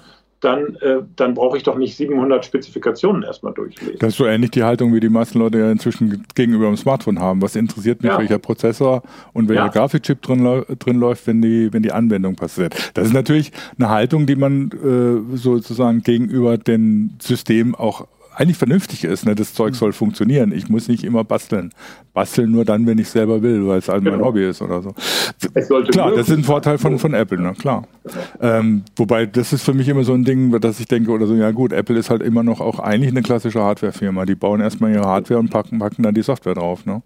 dann, 0.44 0.76
äh, 0.76 0.98
dann 1.16 1.34
brauche 1.34 1.56
ich 1.56 1.62
doch 1.62 1.76
nicht 1.76 1.96
700 1.96 2.44
Spezifikationen 2.44 3.22
erstmal 3.22 3.54
durchlesen. 3.54 3.96
Das 3.98 4.10
ist 4.10 4.18
so 4.18 4.26
ähnlich 4.26 4.50
die 4.50 4.62
Haltung, 4.62 4.92
wie 4.94 5.00
die 5.00 5.08
meisten 5.08 5.38
Leute 5.38 5.58
ja 5.58 5.70
inzwischen 5.70 6.24
gegenüber 6.34 6.66
dem 6.66 6.76
Smartphone 6.76 7.18
haben. 7.18 7.40
Was 7.42 7.56
interessiert 7.56 8.02
mich, 8.02 8.12
ja. 8.12 8.18
welcher 8.18 8.38
Prozessor 8.38 9.02
und 9.32 9.48
welcher 9.48 9.66
ja. 9.66 9.68
Grafikchip 9.68 10.20
drin, 10.22 10.64
drin 10.78 10.98
läuft, 10.98 11.26
wenn 11.26 11.40
die, 11.40 11.72
wenn 11.72 11.82
die 11.82 11.92
Anwendung 11.92 12.36
passiert. 12.36 12.92
Das 12.94 13.06
ist 13.06 13.14
natürlich 13.14 13.52
eine 13.78 13.88
Haltung, 13.88 14.26
die 14.26 14.36
man 14.36 14.70
äh, 14.72 15.36
sozusagen 15.36 16.02
gegenüber 16.02 16.58
den 16.58 17.16
Systemen 17.20 17.74
auch 17.74 18.06
eigentlich 18.34 18.56
vernünftig 18.56 19.04
ist. 19.04 19.26
Ne? 19.26 19.34
Das 19.34 19.54
Zeug 19.54 19.72
mhm. 19.72 19.76
soll 19.76 19.92
funktionieren. 19.92 20.52
Ich 20.52 20.68
muss 20.68 20.88
nicht 20.88 21.04
immer 21.04 21.24
basteln. 21.24 21.70
Basteln 22.12 22.50
nur 22.50 22.64
dann, 22.64 22.86
wenn 22.86 22.98
ich 22.98 23.08
selber 23.08 23.42
will, 23.42 23.66
weil 23.66 23.78
es 23.78 23.88
halt 23.88 24.04
genau. 24.04 24.16
mein 24.16 24.24
Hobby 24.24 24.46
ist 24.46 24.62
oder 24.62 24.82
so. 24.82 24.94
Klar, 25.90 26.12
das 26.12 26.28
ist 26.28 26.36
ein 26.36 26.44
Vorteil 26.44 26.78
von, 26.78 26.98
von 26.98 27.14
Apple, 27.14 27.40
ne? 27.40 27.52
klar. 27.58 27.86
Ähm, 28.40 28.82
wobei, 28.96 29.26
das 29.26 29.52
ist 29.52 29.64
für 29.64 29.74
mich 29.74 29.88
immer 29.88 30.04
so 30.04 30.12
ein 30.12 30.24
Ding, 30.24 30.58
dass 30.60 30.80
ich 30.80 30.86
denke, 30.86 31.10
oder 31.10 31.26
so, 31.26 31.34
ja 31.34 31.50
gut, 31.50 31.72
Apple 31.72 31.98
ist 31.98 32.10
halt 32.10 32.22
immer 32.22 32.42
noch 32.42 32.60
auch 32.60 32.78
eigentlich 32.78 33.10
eine 33.10 33.22
klassische 33.22 33.60
Hardwarefirma. 33.60 34.26
Die 34.26 34.34
bauen 34.34 34.60
erstmal 34.60 34.92
ihre 34.92 35.06
Hardware 35.06 35.40
und 35.40 35.50
packen, 35.50 35.78
packen 35.78 36.02
dann 36.02 36.14
die 36.14 36.22
Software 36.22 36.54
drauf. 36.54 36.86
Ne? 36.86 37.02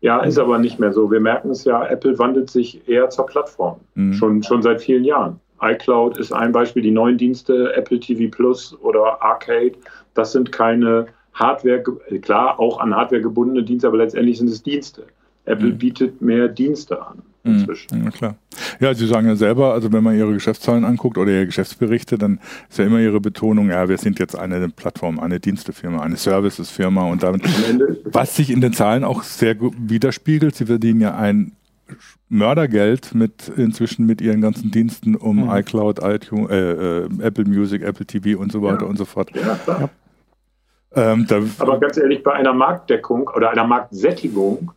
Ja, 0.00 0.20
ist 0.20 0.38
aber 0.38 0.58
nicht 0.58 0.78
mehr 0.78 0.92
so. 0.92 1.10
Wir 1.10 1.20
merken 1.20 1.50
es 1.50 1.64
ja, 1.64 1.84
Apple 1.84 2.18
wandelt 2.18 2.50
sich 2.50 2.88
eher 2.88 3.10
zur 3.10 3.26
Plattform. 3.26 3.80
Mhm. 3.94 4.12
Schon, 4.12 4.42
schon 4.42 4.62
seit 4.62 4.80
vielen 4.80 5.04
Jahren 5.04 5.40
iCloud 5.60 6.18
ist 6.18 6.32
ein 6.32 6.52
Beispiel, 6.52 6.82
die 6.82 6.90
neuen 6.90 7.18
Dienste, 7.18 7.74
Apple 7.74 8.00
TV 8.00 8.30
Plus 8.30 8.76
oder 8.80 9.22
Arcade, 9.22 9.72
das 10.14 10.32
sind 10.32 10.52
keine 10.52 11.06
Hardware, 11.34 11.82
klar 12.20 12.58
auch 12.58 12.80
an 12.80 12.94
Hardware 12.94 13.22
gebundene 13.22 13.62
Dienste, 13.62 13.86
aber 13.86 13.98
letztendlich 13.98 14.38
sind 14.38 14.48
es 14.48 14.62
Dienste. 14.62 15.06
Apple 15.44 15.68
mhm. 15.68 15.78
bietet 15.78 16.20
mehr 16.20 16.48
Dienste 16.48 17.00
an 17.00 17.22
mhm. 17.42 17.54
inzwischen. 17.54 18.04
Ja, 18.04 18.10
klar. 18.10 18.36
Ja, 18.80 18.94
Sie 18.94 19.06
sagen 19.06 19.26
ja 19.26 19.36
selber, 19.36 19.72
also 19.72 19.92
wenn 19.92 20.04
man 20.04 20.16
Ihre 20.16 20.32
Geschäftszahlen 20.32 20.84
anguckt 20.84 21.16
oder 21.16 21.30
Ihre 21.30 21.46
Geschäftsberichte, 21.46 22.18
dann 22.18 22.40
ist 22.68 22.78
ja 22.78 22.84
immer 22.84 23.00
Ihre 23.00 23.20
Betonung, 23.20 23.70
ja, 23.70 23.88
wir 23.88 23.98
sind 23.98 24.18
jetzt 24.18 24.36
eine 24.36 24.68
Plattform, 24.68 25.18
eine 25.18 25.40
Dienstefirma, 25.40 26.02
eine 26.02 26.16
Servicesfirma 26.16 27.10
und 27.10 27.22
damit, 27.22 27.42
was 28.04 28.36
sich 28.36 28.50
in 28.50 28.60
den 28.60 28.72
Zahlen 28.72 29.04
auch 29.04 29.22
sehr 29.22 29.56
widerspiegelt, 29.60 30.54
Sie 30.54 30.66
verdienen 30.66 31.00
ja 31.00 31.16
ein 31.16 31.52
Mördergeld 32.28 33.14
mit 33.14 33.48
inzwischen 33.56 34.06
mit 34.06 34.20
ihren 34.20 34.40
ganzen 34.40 34.70
Diensten 34.70 35.14
um 35.14 35.44
mhm. 35.44 35.50
iCloud, 35.50 36.00
iTunes, 36.02 36.50
äh, 36.50 36.72
äh, 36.72 37.08
Apple 37.20 37.44
Music, 37.44 37.82
Apple 37.82 38.06
TV 38.06 38.40
und 38.40 38.52
so 38.52 38.62
weiter 38.62 38.82
ja. 38.82 38.88
und 38.88 38.96
so 38.96 39.04
fort. 39.04 39.30
Ja, 39.34 39.54
klar. 39.56 39.90
Ähm, 40.94 41.26
Aber 41.58 41.78
ganz 41.78 41.96
ehrlich, 41.96 42.22
bei 42.22 42.32
einer 42.32 42.52
Marktdeckung 42.52 43.28
oder 43.34 43.50
einer 43.50 43.64
Marktsättigung, 43.64 44.72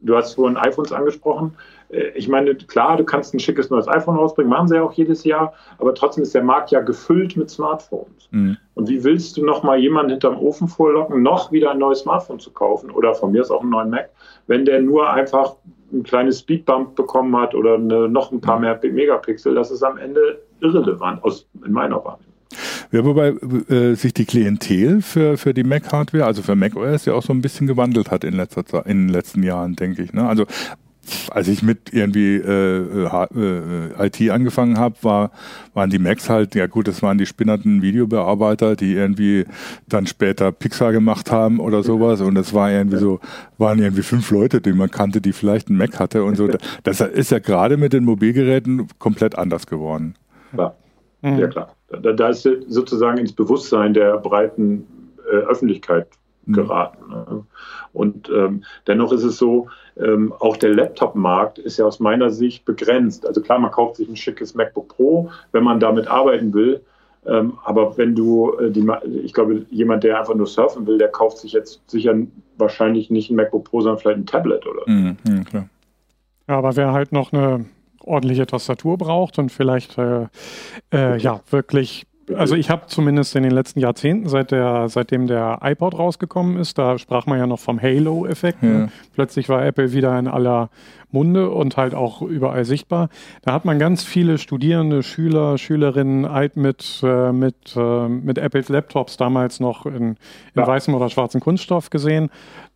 du 0.00 0.16
hast 0.16 0.34
vorhin 0.34 0.56
iPhones 0.56 0.92
angesprochen, 0.92 1.54
äh, 1.90 2.10
ich 2.14 2.28
meine, 2.28 2.54
klar, 2.54 2.96
du 2.96 3.04
kannst 3.04 3.34
ein 3.34 3.40
schickes 3.40 3.70
neues 3.70 3.88
iPhone 3.88 4.16
rausbringen, 4.16 4.50
machen 4.50 4.68
sie 4.68 4.76
ja 4.76 4.82
auch 4.82 4.92
jedes 4.92 5.24
Jahr, 5.24 5.52
aber 5.78 5.94
trotzdem 5.94 6.22
ist 6.22 6.34
der 6.34 6.42
Markt 6.42 6.70
ja 6.70 6.80
gefüllt 6.80 7.36
mit 7.36 7.50
Smartphones. 7.50 8.28
Mhm. 8.30 8.56
Und 8.74 8.88
wie 8.88 9.04
willst 9.04 9.36
du 9.36 9.44
noch 9.44 9.62
mal 9.62 9.78
jemanden 9.78 10.12
hinterm 10.12 10.38
Ofen 10.38 10.68
vorlocken, 10.68 11.22
noch 11.22 11.52
wieder 11.52 11.72
ein 11.72 11.78
neues 11.78 12.00
Smartphone 12.00 12.40
zu 12.40 12.50
kaufen 12.50 12.90
oder 12.90 13.14
von 13.14 13.32
mir 13.32 13.42
ist 13.42 13.50
auch 13.50 13.62
einen 13.62 13.70
neuen 13.70 13.90
Mac, 13.90 14.10
wenn 14.46 14.64
der 14.64 14.80
nur 14.80 15.10
einfach 15.12 15.56
ein 15.92 16.02
kleines 16.02 16.40
Speedbump 16.40 16.94
bekommen 16.94 17.36
hat 17.36 17.54
oder 17.54 17.74
eine, 17.74 18.08
noch 18.08 18.32
ein 18.32 18.40
paar 18.40 18.56
mhm. 18.56 18.62
mehr 18.62 18.80
Megapixel, 18.82 19.54
das 19.54 19.70
ist 19.70 19.82
am 19.82 19.98
Ende 19.98 20.42
irrelevant 20.60 21.22
aus, 21.24 21.46
in 21.64 21.72
meiner 21.72 22.04
Wahrnehmung. 22.04 22.30
Ja, 22.92 23.04
wobei 23.04 23.28
äh, 23.72 23.94
sich 23.94 24.12
die 24.12 24.24
Klientel 24.24 25.00
für, 25.02 25.36
für 25.36 25.54
die 25.54 25.62
Mac-Hardware, 25.62 26.24
also 26.24 26.42
für 26.42 26.56
macOS, 26.56 27.04
ja 27.04 27.14
auch 27.14 27.22
so 27.22 27.32
ein 27.32 27.40
bisschen 27.40 27.68
gewandelt 27.68 28.10
hat 28.10 28.24
in, 28.24 28.34
letzter 28.34 28.66
Zeit, 28.66 28.86
in 28.86 29.06
den 29.06 29.08
letzten 29.08 29.44
Jahren, 29.44 29.76
denke 29.76 30.02
ich. 30.02 30.12
Ne? 30.12 30.26
Also 30.26 30.46
als 31.30 31.48
ich 31.48 31.62
mit 31.62 31.92
irgendwie 31.92 32.36
äh, 32.36 33.06
äh, 33.06 34.06
IT 34.06 34.30
angefangen 34.30 34.78
habe, 34.78 34.96
war, 35.02 35.30
waren 35.74 35.90
die 35.90 35.98
Macs 35.98 36.28
halt, 36.28 36.54
ja 36.54 36.66
gut, 36.66 36.88
das 36.88 37.02
waren 37.02 37.18
die 37.18 37.26
spinnerten 37.26 37.82
Videobearbeiter, 37.82 38.76
die 38.76 38.94
irgendwie 38.94 39.44
dann 39.88 40.06
später 40.06 40.52
Pixar 40.52 40.92
gemacht 40.92 41.30
haben 41.30 41.60
oder 41.60 41.82
sowas. 41.82 42.20
Und 42.20 42.34
das 42.34 42.54
war 42.54 42.70
irgendwie 42.70 42.98
so, 42.98 43.20
waren 43.58 43.78
irgendwie 43.80 44.02
fünf 44.02 44.30
Leute, 44.30 44.60
die 44.60 44.72
man 44.72 44.90
kannte, 44.90 45.20
die 45.20 45.32
vielleicht 45.32 45.68
einen 45.68 45.78
Mac 45.78 45.98
hatte 45.98 46.24
und 46.24 46.36
so. 46.36 46.48
Das 46.82 47.00
ist 47.00 47.30
ja 47.30 47.38
gerade 47.38 47.76
mit 47.76 47.92
den 47.92 48.04
Mobilgeräten 48.04 48.88
komplett 48.98 49.36
anders 49.36 49.66
geworden. 49.66 50.14
Ja, 50.56 50.74
mhm. 51.22 51.38
ja 51.38 51.46
klar. 51.48 51.74
Da, 52.02 52.12
da 52.12 52.28
ist 52.28 52.48
sozusagen 52.68 53.18
ins 53.18 53.32
Bewusstsein 53.32 53.94
der 53.94 54.18
breiten 54.18 54.86
äh, 55.30 55.36
Öffentlichkeit. 55.36 56.06
Geraten. 56.46 57.04
Mhm. 57.10 57.44
Und 57.92 58.30
ähm, 58.30 58.64
dennoch 58.86 59.12
ist 59.12 59.24
es 59.24 59.36
so, 59.36 59.68
ähm, 59.96 60.32
auch 60.38 60.56
der 60.56 60.70
Laptop-Markt 60.70 61.58
ist 61.58 61.78
ja 61.78 61.84
aus 61.84 62.00
meiner 62.00 62.30
Sicht 62.30 62.64
begrenzt. 62.64 63.26
Also 63.26 63.40
klar, 63.40 63.58
man 63.58 63.70
kauft 63.70 63.96
sich 63.96 64.08
ein 64.08 64.16
schickes 64.16 64.54
MacBook 64.54 64.88
Pro, 64.96 65.30
wenn 65.52 65.64
man 65.64 65.80
damit 65.80 66.08
arbeiten 66.08 66.52
will. 66.54 66.82
Ähm, 67.26 67.58
aber 67.64 67.98
wenn 67.98 68.14
du, 68.14 68.54
äh, 68.58 68.70
die, 68.70 68.88
ich 69.22 69.34
glaube, 69.34 69.66
jemand, 69.70 70.04
der 70.04 70.18
einfach 70.18 70.34
nur 70.34 70.46
surfen 70.46 70.86
will, 70.86 70.96
der 70.96 71.08
kauft 71.08 71.38
sich 71.38 71.52
jetzt 71.52 71.82
sicher 71.86 72.14
wahrscheinlich 72.56 73.10
nicht 73.10 73.30
ein 73.30 73.36
MacBook 73.36 73.64
Pro, 73.64 73.80
sondern 73.82 73.98
vielleicht 73.98 74.18
ein 74.18 74.26
Tablet 74.26 74.66
oder. 74.66 74.82
Mhm, 74.86 75.16
ja, 75.28 75.44
klar. 75.44 75.68
Ja, 76.48 76.58
aber 76.58 76.76
wer 76.76 76.92
halt 76.92 77.12
noch 77.12 77.32
eine 77.32 77.66
ordentliche 78.02 78.46
Tastatur 78.46 78.96
braucht 78.96 79.38
und 79.38 79.52
vielleicht 79.52 79.98
äh, 79.98 80.26
äh, 80.92 81.18
ja 81.18 81.40
wirklich 81.50 82.06
also 82.36 82.54
ich 82.54 82.70
habe 82.70 82.86
zumindest 82.86 83.34
in 83.36 83.42
den 83.42 83.52
letzten 83.52 83.80
Jahrzehnten, 83.80 84.28
seit 84.28 84.50
der, 84.50 84.88
seitdem 84.88 85.26
der 85.26 85.60
iPod 85.62 85.98
rausgekommen 85.98 86.56
ist, 86.56 86.78
da 86.78 86.98
sprach 86.98 87.26
man 87.26 87.38
ja 87.38 87.46
noch 87.46 87.58
vom 87.58 87.80
Halo-Effekt. 87.80 88.62
Ne? 88.62 88.80
Ja. 88.80 88.88
Plötzlich 89.14 89.48
war 89.48 89.64
Apple 89.64 89.92
wieder 89.92 90.18
in 90.18 90.28
aller 90.28 90.70
Munde 91.12 91.50
und 91.50 91.76
halt 91.76 91.94
auch 91.94 92.22
überall 92.22 92.64
sichtbar. 92.64 93.08
Da 93.42 93.52
hat 93.52 93.64
man 93.64 93.78
ganz 93.78 94.04
viele 94.04 94.38
Studierende, 94.38 95.02
Schüler, 95.02 95.58
Schülerinnen 95.58 96.24
alt 96.24 96.56
mit, 96.56 97.00
äh, 97.02 97.32
mit, 97.32 97.74
äh, 97.76 98.08
mit 98.08 98.38
Apples 98.38 98.68
Laptops 98.68 99.16
damals 99.16 99.60
noch 99.60 99.86
in, 99.86 99.94
in 99.94 100.16
ja. 100.54 100.66
weißem 100.66 100.94
oder 100.94 101.08
schwarzem 101.10 101.40
Kunststoff 101.40 101.90
gesehen. 101.90 102.30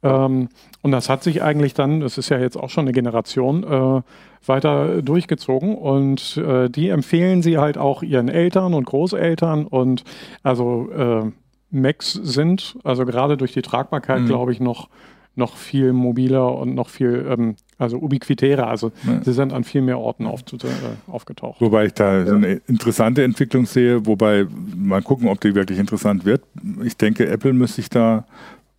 Ähm, 0.04 0.48
und 0.82 0.92
das 0.92 1.08
hat 1.08 1.22
sich 1.22 1.42
eigentlich 1.42 1.74
dann, 1.74 2.00
das 2.00 2.18
ist 2.18 2.28
ja 2.28 2.38
jetzt 2.38 2.56
auch 2.56 2.70
schon 2.70 2.84
eine 2.84 2.92
Generation, 2.92 3.64
äh, 3.64 4.02
weiter 4.46 5.00
durchgezogen 5.00 5.74
und 5.74 6.36
äh, 6.36 6.68
die 6.68 6.90
empfehlen 6.90 7.42
sie 7.42 7.56
halt 7.58 7.78
auch 7.78 8.02
ihren 8.02 8.28
Eltern 8.28 8.74
und 8.74 8.84
Großeltern 8.84 9.66
und 9.66 10.04
also 10.42 10.90
äh, 10.90 11.30
Macs 11.70 12.12
sind, 12.12 12.76
also 12.84 13.06
gerade 13.06 13.36
durch 13.36 13.52
die 13.52 13.62
Tragbarkeit, 13.62 14.20
mhm. 14.20 14.26
glaube 14.26 14.52
ich, 14.52 14.60
noch 14.60 14.88
noch 15.36 15.56
viel 15.56 15.92
mobiler 15.92 16.56
und 16.56 16.74
noch 16.74 16.88
viel, 16.88 17.26
ähm, 17.28 17.56
also 17.78 17.98
ubiquitärer. 17.98 18.68
Also 18.68 18.92
ja. 19.06 19.20
sie 19.24 19.32
sind 19.32 19.52
an 19.52 19.64
viel 19.64 19.82
mehr 19.82 19.98
Orten 19.98 20.26
auf, 20.26 20.42
äh, 20.52 21.10
aufgetaucht. 21.10 21.60
Wobei 21.60 21.86
ich 21.86 21.94
da 21.94 22.18
ja. 22.18 22.26
so 22.26 22.34
eine 22.36 22.60
interessante 22.68 23.24
Entwicklung 23.24 23.66
sehe, 23.66 24.06
wobei 24.06 24.46
mal 24.76 25.02
gucken, 25.02 25.28
ob 25.28 25.40
die 25.40 25.54
wirklich 25.54 25.78
interessant 25.78 26.24
wird. 26.24 26.42
Ich 26.84 26.96
denke, 26.96 27.26
Apple 27.26 27.52
müsste 27.52 27.76
sich 27.76 27.90
da 27.90 28.26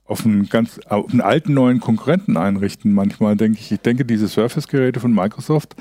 auf 0.06 0.26
einen 0.26 0.48
ganz 0.50 0.80
auf 0.88 1.12
einen 1.12 1.22
alten 1.22 1.54
neuen 1.54 1.80
Konkurrenten 1.80 2.38
einrichten. 2.38 2.94
Manchmal 2.94 3.36
denke 3.36 3.60
ich, 3.60 3.72
ich 3.72 3.80
denke, 3.80 4.06
diese 4.06 4.28
Surface-Geräte 4.28 5.00
von 5.00 5.14
Microsoft, 5.14 5.76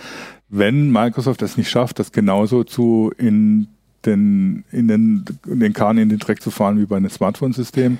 wenn 0.49 0.90
Microsoft 0.90 1.43
es 1.43 1.57
nicht 1.57 1.71
schafft, 1.71 1.99
das 1.99 2.12
genauso 2.12 2.64
zu 2.64 3.12
in 3.19 3.69
den, 4.07 4.64
in 4.71 4.88
den, 4.88 5.25
den 5.47 5.73
Kahn 5.73 5.99
in 5.99 6.09
den 6.09 6.19
Dreck 6.19 6.43
zu 6.43 6.50
fahren 6.50 6.78
wie 6.78 6.87
bei 6.87 6.97
einem 6.97 7.11
Smartphone-System, 7.11 7.99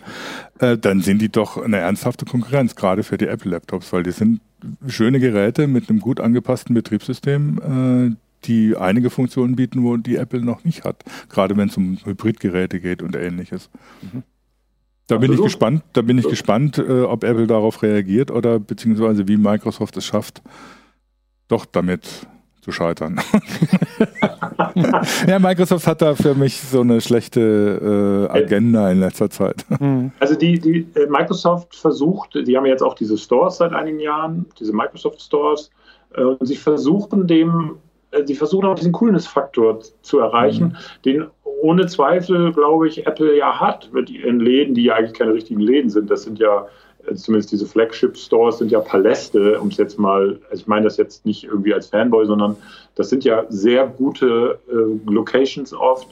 äh, 0.59 0.76
dann 0.76 1.00
sind 1.00 1.21
die 1.21 1.31
doch 1.31 1.57
eine 1.57 1.78
ernsthafte 1.78 2.25
Konkurrenz, 2.25 2.75
gerade 2.76 3.02
für 3.02 3.16
die 3.16 3.26
Apple-Laptops, 3.26 3.93
weil 3.93 4.02
die 4.02 4.12
sind 4.12 4.40
schöne 4.87 5.21
Geräte 5.21 5.66
mit 5.66 5.88
einem 5.88 6.00
gut 6.00 6.21
angepassten 6.21 6.75
Betriebssystem, 6.75 8.12
äh, 8.12 8.16
die 8.47 8.76
einige 8.76 9.09
Funktionen 9.11 9.57
bieten, 9.57 9.83
wo 9.83 9.97
die 9.97 10.16
Apple 10.16 10.43
noch 10.43 10.64
nicht 10.64 10.85
hat, 10.85 11.02
gerade 11.31 11.57
wenn 11.57 11.69
es 11.69 11.76
um 11.76 11.99
Hybridgeräte 12.04 12.81
geht 12.81 13.02
und 13.02 13.16
ähnliches. 13.16 13.71
Mhm. 14.02 14.23
Da 15.07 15.19
bin 15.19 15.33
ich 15.33 15.41
gespannt, 15.41 15.83
da 15.93 16.03
bin 16.03 16.19
ich 16.19 16.27
gespannt, 16.27 16.79
äh, 16.79 17.03
ob 17.03 17.25
Apple 17.25 17.47
darauf 17.47 17.83
reagiert 17.83 18.31
oder 18.31 18.59
beziehungsweise 18.59 19.29
wie 19.29 19.37
Microsoft 19.37 19.97
es 19.99 20.07
schafft, 20.07 20.43
doch 21.49 21.67
damit 21.67 22.27
zu 22.63 22.73
scheitern. 22.73 23.21
ja, 25.27 25.39
Microsoft 25.39 25.87
hat 25.87 26.01
da 26.01 26.15
für 26.15 26.35
mich 26.35 26.59
so 26.59 26.81
eine 26.81 27.03
schlechte 27.03 28.29
äh, 28.33 28.35
Agenda 28.35 28.91
in 28.91 29.01
letzter 29.01 29.29
Zeit. 29.29 29.67
Mhm. 29.79 30.13
Also 30.19 30.35
die, 30.35 30.59
die 30.59 30.87
äh, 30.95 31.07
Microsoft 31.07 31.77
versucht, 31.77 32.35
die 32.35 32.57
haben 32.57 32.65
jetzt 32.65 32.83
auch 32.83 32.95
diese 32.95 33.19
Stores 33.19 33.59
seit 33.59 33.75
einigen 33.75 34.01
Jahren, 34.01 34.47
diese 34.59 34.73
Microsoft 34.73 35.21
Stores, 35.21 35.71
äh, 36.15 36.23
und 36.23 36.47
sie 36.47 36.57
versuchen 36.57 37.27
dem, 37.27 37.77
äh, 38.14 38.26
sie 38.26 38.35
versuchen 38.35 38.66
auch 38.66 38.75
diesen 38.75 38.92
Coolness-Faktor 38.92 39.80
zu 40.02 40.18
erreichen, 40.18 40.64
mhm. 40.64 41.02
den 41.04 41.26
ohne 41.62 41.87
Zweifel, 41.87 42.52
glaube 42.52 42.88
ich, 42.88 43.06
Apple 43.06 43.37
ja 43.37 43.59
hat 43.59 43.90
mit 43.92 44.11
ihren 44.11 44.40
Läden, 44.40 44.75
die 44.75 44.85
ja 44.85 44.97
eigentlich 44.97 45.14
keine 45.14 45.33
richtigen 45.33 45.61
Läden 45.61 45.88
sind. 45.88 46.11
Das 46.11 46.23
sind 46.23 46.38
ja 46.38 46.66
äh, 47.06 47.14
zumindest 47.14 47.52
diese 47.52 47.66
Flagship-Stores 47.66 48.59
sind 48.59 48.71
ja 48.71 48.80
Paläste, 48.80 49.59
um 49.61 49.68
es 49.68 49.76
jetzt 49.76 49.99
mal, 49.99 50.38
also 50.50 50.62
ich 50.62 50.66
meine 50.66 50.85
das 50.85 50.97
jetzt 50.97 51.25
nicht 51.25 51.44
irgendwie 51.44 51.75
als 51.75 51.88
Fanboy, 51.88 52.26
sondern 52.26 52.56
das 52.94 53.09
sind 53.09 53.25
ja 53.25 53.44
sehr 53.49 53.87
gute 53.87 54.59
äh, 54.68 55.11
Locations 55.11 55.73
oft. 55.73 56.09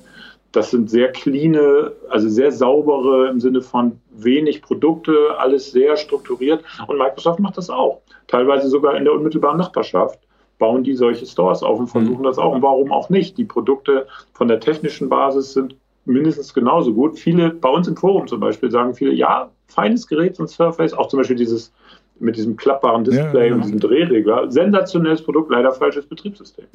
Das 0.52 0.71
sind 0.71 0.90
sehr 0.90 1.11
cleane, 1.12 1.92
also 2.11 2.28
sehr 2.28 2.52
saubere 2.52 3.28
im 3.28 3.40
Sinne 3.40 3.62
von 3.62 3.99
wenig 4.11 4.61
Produkte, 4.61 5.14
alles 5.38 5.73
sehr 5.73 5.97
strukturiert. 5.97 6.62
Und 6.87 6.99
Microsoft 6.99 7.40
macht 7.40 7.56
das 7.56 7.71
auch. 7.71 8.02
Teilweise 8.26 8.68
sogar 8.68 8.97
in 8.97 9.04
der 9.04 9.14
unmittelbaren 9.14 9.56
Nachbarschaft 9.56 10.18
bauen 10.62 10.85
die 10.85 10.95
solche 10.95 11.26
Stores 11.26 11.64
auf 11.64 11.81
und 11.81 11.88
versuchen 11.88 12.21
mhm. 12.21 12.23
das 12.23 12.38
auch. 12.38 12.54
Und 12.54 12.62
warum 12.62 12.92
auch 12.92 13.11
nicht? 13.11 13.37
Die 13.37 13.45
Produkte 13.45 14.07
von 14.33 14.47
der 14.47 14.61
technischen 14.61 15.09
Basis 15.09 15.54
sind 15.54 15.75
mindestens 16.04 16.54
genauso 16.54 16.95
gut. 16.95 17.19
Viele, 17.19 17.50
bei 17.50 17.69
uns 17.69 17.88
im 17.88 17.97
Forum 17.97 18.28
zum 18.28 18.38
Beispiel, 18.38 18.71
sagen 18.71 18.95
viele, 18.95 19.12
ja, 19.12 19.50
feines 19.66 20.07
Gerät 20.07 20.38
und 20.38 20.49
Surface, 20.49 20.92
auch 20.92 21.09
zum 21.09 21.19
Beispiel 21.19 21.35
dieses 21.35 21.73
mit 22.21 22.37
diesem 22.37 22.57
klappbaren 22.57 23.02
Display 23.02 23.49
ja, 23.49 23.54
und 23.57 23.64
diesem 23.64 23.81
Drehregler, 23.81 24.49
sensationelles 24.52 25.25
Produkt, 25.25 25.50
leider 25.50 25.73
falsches 25.73 26.07
Betriebssystem. 26.07 26.66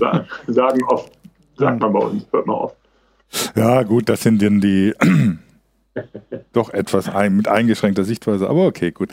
sagen 0.46 0.82
oft, 0.88 1.12
sagt 1.58 1.80
man 1.82 1.92
bei 1.92 1.98
uns, 1.98 2.26
hört 2.32 2.46
man 2.46 2.56
oft. 2.56 2.76
Ja, 3.54 3.82
gut, 3.82 4.08
das 4.08 4.22
sind 4.22 4.40
dann 4.40 4.62
die 4.62 4.94
doch 6.54 6.70
etwas 6.70 7.10
ein, 7.10 7.36
mit 7.36 7.46
eingeschränkter 7.46 8.04
Sichtweise, 8.04 8.48
aber 8.48 8.64
okay, 8.64 8.90
gut. 8.90 9.10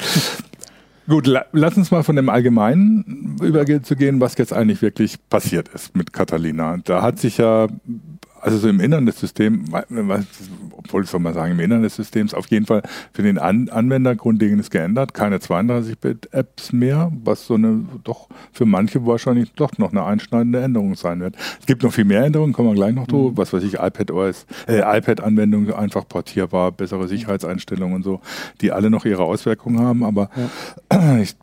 Gut, 1.07 1.27
la 1.27 1.45
lass 1.51 1.77
uns 1.77 1.91
mal 1.91 2.03
von 2.03 2.15
dem 2.15 2.29
Allgemeinen 2.29 3.37
überzugehen, 3.41 4.19
was 4.19 4.37
jetzt 4.37 4.53
eigentlich 4.53 4.81
wirklich 4.81 5.17
passiert 5.29 5.69
ist 5.69 5.95
mit 5.95 6.13
Catalina. 6.13 6.77
Da 6.83 7.01
hat 7.03 7.19
sich 7.19 7.37
ja 7.37 7.67
also 8.45 8.59
so 8.59 8.69
im 8.69 8.79
Innern 8.79 9.07
des 9.07 9.19
Systems, 9.19 9.71
obwohl 10.77 11.03
ich 11.03 11.09
soll 11.09 11.19
mal 11.19 11.33
sagen, 11.33 11.53
im 11.53 11.59
Innern 11.59 11.81
des 11.81 11.95
Systems 11.95 12.35
auf 12.35 12.45
jeden 12.51 12.67
Fall 12.67 12.83
für 13.11 13.23
den 13.23 13.39
An 13.39 13.69
Anwender 13.69 14.15
grundlegendes 14.15 14.69
geändert. 14.69 15.15
Keine 15.15 15.39
32-Bit-Apps 15.39 16.71
mehr, 16.71 17.11
was 17.23 17.47
so 17.47 17.55
eine 17.55 17.85
doch 18.03 18.29
für 18.53 18.65
manche 18.65 19.03
wahrscheinlich 19.03 19.51
doch 19.53 19.79
noch 19.79 19.91
eine 19.91 20.05
einschneidende 20.05 20.61
Änderung 20.61 20.95
sein 20.95 21.21
wird. 21.21 21.35
Es 21.59 21.65
gibt 21.65 21.81
noch 21.81 21.91
viel 21.91 22.05
mehr 22.05 22.23
Änderungen, 22.23 22.53
kommen 22.53 22.69
wir 22.69 22.75
gleich 22.75 22.93
noch 22.93 23.07
zu, 23.07 23.31
mhm. 23.31 23.37
was 23.37 23.51
weiß 23.51 23.63
ich, 23.63 23.79
iPad 23.79 24.11
OS, 24.11 24.45
äh, 24.67 24.79
iPad-Anwendungen 24.79 25.73
einfach 25.73 26.07
portierbar, 26.07 26.71
bessere 26.71 27.07
Sicherheitseinstellungen 27.07 27.95
und 27.95 28.03
so, 28.03 28.21
die 28.61 28.71
alle 28.71 28.91
noch 28.91 29.05
ihre 29.05 29.23
Auswirkungen 29.23 29.79
haben, 29.79 30.03
aber 30.03 30.29
ja. 30.91 31.17
ich 31.17 31.35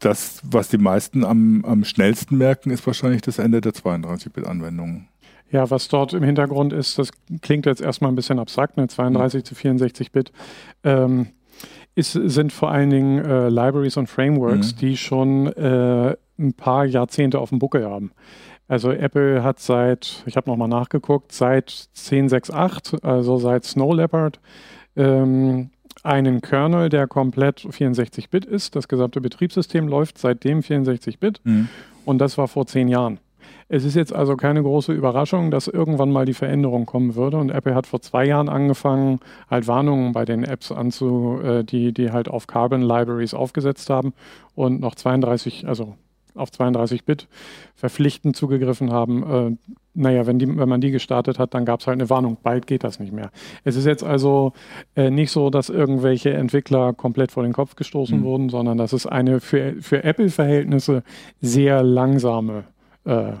das, 0.00 0.40
was 0.44 0.68
die 0.68 0.78
meisten 0.78 1.24
am, 1.24 1.64
am 1.64 1.84
schnellsten 1.84 2.36
merken, 2.36 2.70
ist 2.70 2.86
wahrscheinlich 2.86 3.22
das 3.22 3.38
Ende 3.38 3.60
der 3.60 3.72
32-Bit-Anwendungen. 3.72 5.08
Ja, 5.50 5.70
was 5.70 5.88
dort 5.88 6.12
im 6.12 6.22
Hintergrund 6.22 6.72
ist, 6.72 6.98
das 6.98 7.10
klingt 7.40 7.66
jetzt 7.66 7.80
erstmal 7.80 8.10
ein 8.10 8.16
bisschen 8.16 8.38
abstrakt, 8.38 8.76
ne? 8.76 8.88
32 8.88 9.40
mhm. 9.40 9.44
zu 9.44 9.54
64 9.54 10.12
Bit, 10.12 10.32
ähm, 10.82 11.28
ist, 11.94 12.12
sind 12.12 12.52
vor 12.52 12.70
allen 12.70 12.90
Dingen 12.90 13.24
äh, 13.24 13.48
Libraries 13.48 13.96
und 13.96 14.08
Frameworks, 14.08 14.74
mhm. 14.74 14.78
die 14.78 14.96
schon 14.96 15.46
äh, 15.46 16.16
ein 16.38 16.52
paar 16.54 16.84
Jahrzehnte 16.84 17.38
auf 17.38 17.50
dem 17.50 17.58
Buckel 17.58 17.86
haben. 17.88 18.12
Also 18.68 18.90
Apple 18.90 19.44
hat 19.44 19.60
seit, 19.60 20.24
ich 20.26 20.36
habe 20.36 20.50
nochmal 20.50 20.68
nachgeguckt, 20.68 21.32
seit 21.32 21.70
10.6.8, 21.70 23.04
also 23.04 23.38
seit 23.38 23.64
Snow 23.64 23.94
Leopard, 23.94 24.40
ähm, 24.96 25.70
einen 26.02 26.40
Kernel, 26.40 26.88
der 26.88 27.06
komplett 27.06 27.60
64-Bit 27.60 28.44
ist. 28.44 28.76
Das 28.76 28.88
gesamte 28.88 29.20
Betriebssystem 29.20 29.88
läuft 29.88 30.18
seitdem 30.18 30.60
64-Bit 30.60 31.40
mhm. 31.44 31.68
und 32.04 32.18
das 32.18 32.38
war 32.38 32.48
vor 32.48 32.66
zehn 32.66 32.88
Jahren. 32.88 33.18
Es 33.68 33.84
ist 33.84 33.94
jetzt 33.94 34.14
also 34.14 34.36
keine 34.36 34.62
große 34.62 34.92
Überraschung, 34.92 35.50
dass 35.50 35.68
irgendwann 35.68 36.12
mal 36.12 36.24
die 36.24 36.34
Veränderung 36.34 36.86
kommen 36.86 37.14
würde. 37.14 37.38
Und 37.38 37.50
Apple 37.50 37.74
hat 37.74 37.86
vor 37.86 38.00
zwei 38.00 38.24
Jahren 38.24 38.48
angefangen, 38.48 39.20
halt 39.50 39.66
Warnungen 39.66 40.12
bei 40.12 40.24
den 40.24 40.44
Apps 40.44 40.70
anzu, 40.70 41.40
äh, 41.42 41.64
die, 41.64 41.92
die 41.92 42.12
halt 42.12 42.28
auf 42.28 42.46
Carbon 42.46 42.82
Libraries 42.82 43.34
aufgesetzt 43.34 43.90
haben 43.90 44.12
und 44.54 44.80
noch 44.80 44.94
32, 44.94 45.66
also 45.66 45.96
auf 46.36 46.50
32 46.52 47.04
Bit 47.04 47.28
verpflichtend 47.74 48.36
zugegriffen 48.36 48.92
haben. 48.92 49.22
Äh, 49.22 49.70
naja, 49.94 50.26
wenn, 50.26 50.38
die, 50.38 50.46
wenn 50.46 50.68
man 50.68 50.80
die 50.80 50.90
gestartet 50.90 51.38
hat, 51.38 51.54
dann 51.54 51.64
gab 51.64 51.80
es 51.80 51.86
halt 51.86 51.98
eine 51.98 52.10
Warnung. 52.10 52.36
Bald 52.42 52.66
geht 52.66 52.84
das 52.84 53.00
nicht 53.00 53.12
mehr. 53.12 53.30
Es 53.64 53.76
ist 53.76 53.86
jetzt 53.86 54.04
also 54.04 54.52
äh, 54.94 55.10
nicht 55.10 55.30
so, 55.30 55.50
dass 55.50 55.70
irgendwelche 55.70 56.32
Entwickler 56.34 56.92
komplett 56.92 57.32
vor 57.32 57.42
den 57.42 57.52
Kopf 57.52 57.76
gestoßen 57.76 58.20
mhm. 58.20 58.24
wurden, 58.24 58.48
sondern 58.50 58.78
das 58.78 58.92
ist 58.92 59.06
eine 59.06 59.40
für, 59.40 59.76
für 59.80 60.04
Apple-Verhältnisse 60.04 61.02
sehr 61.40 61.82
langsame 61.82 62.64
äh, 63.06 63.32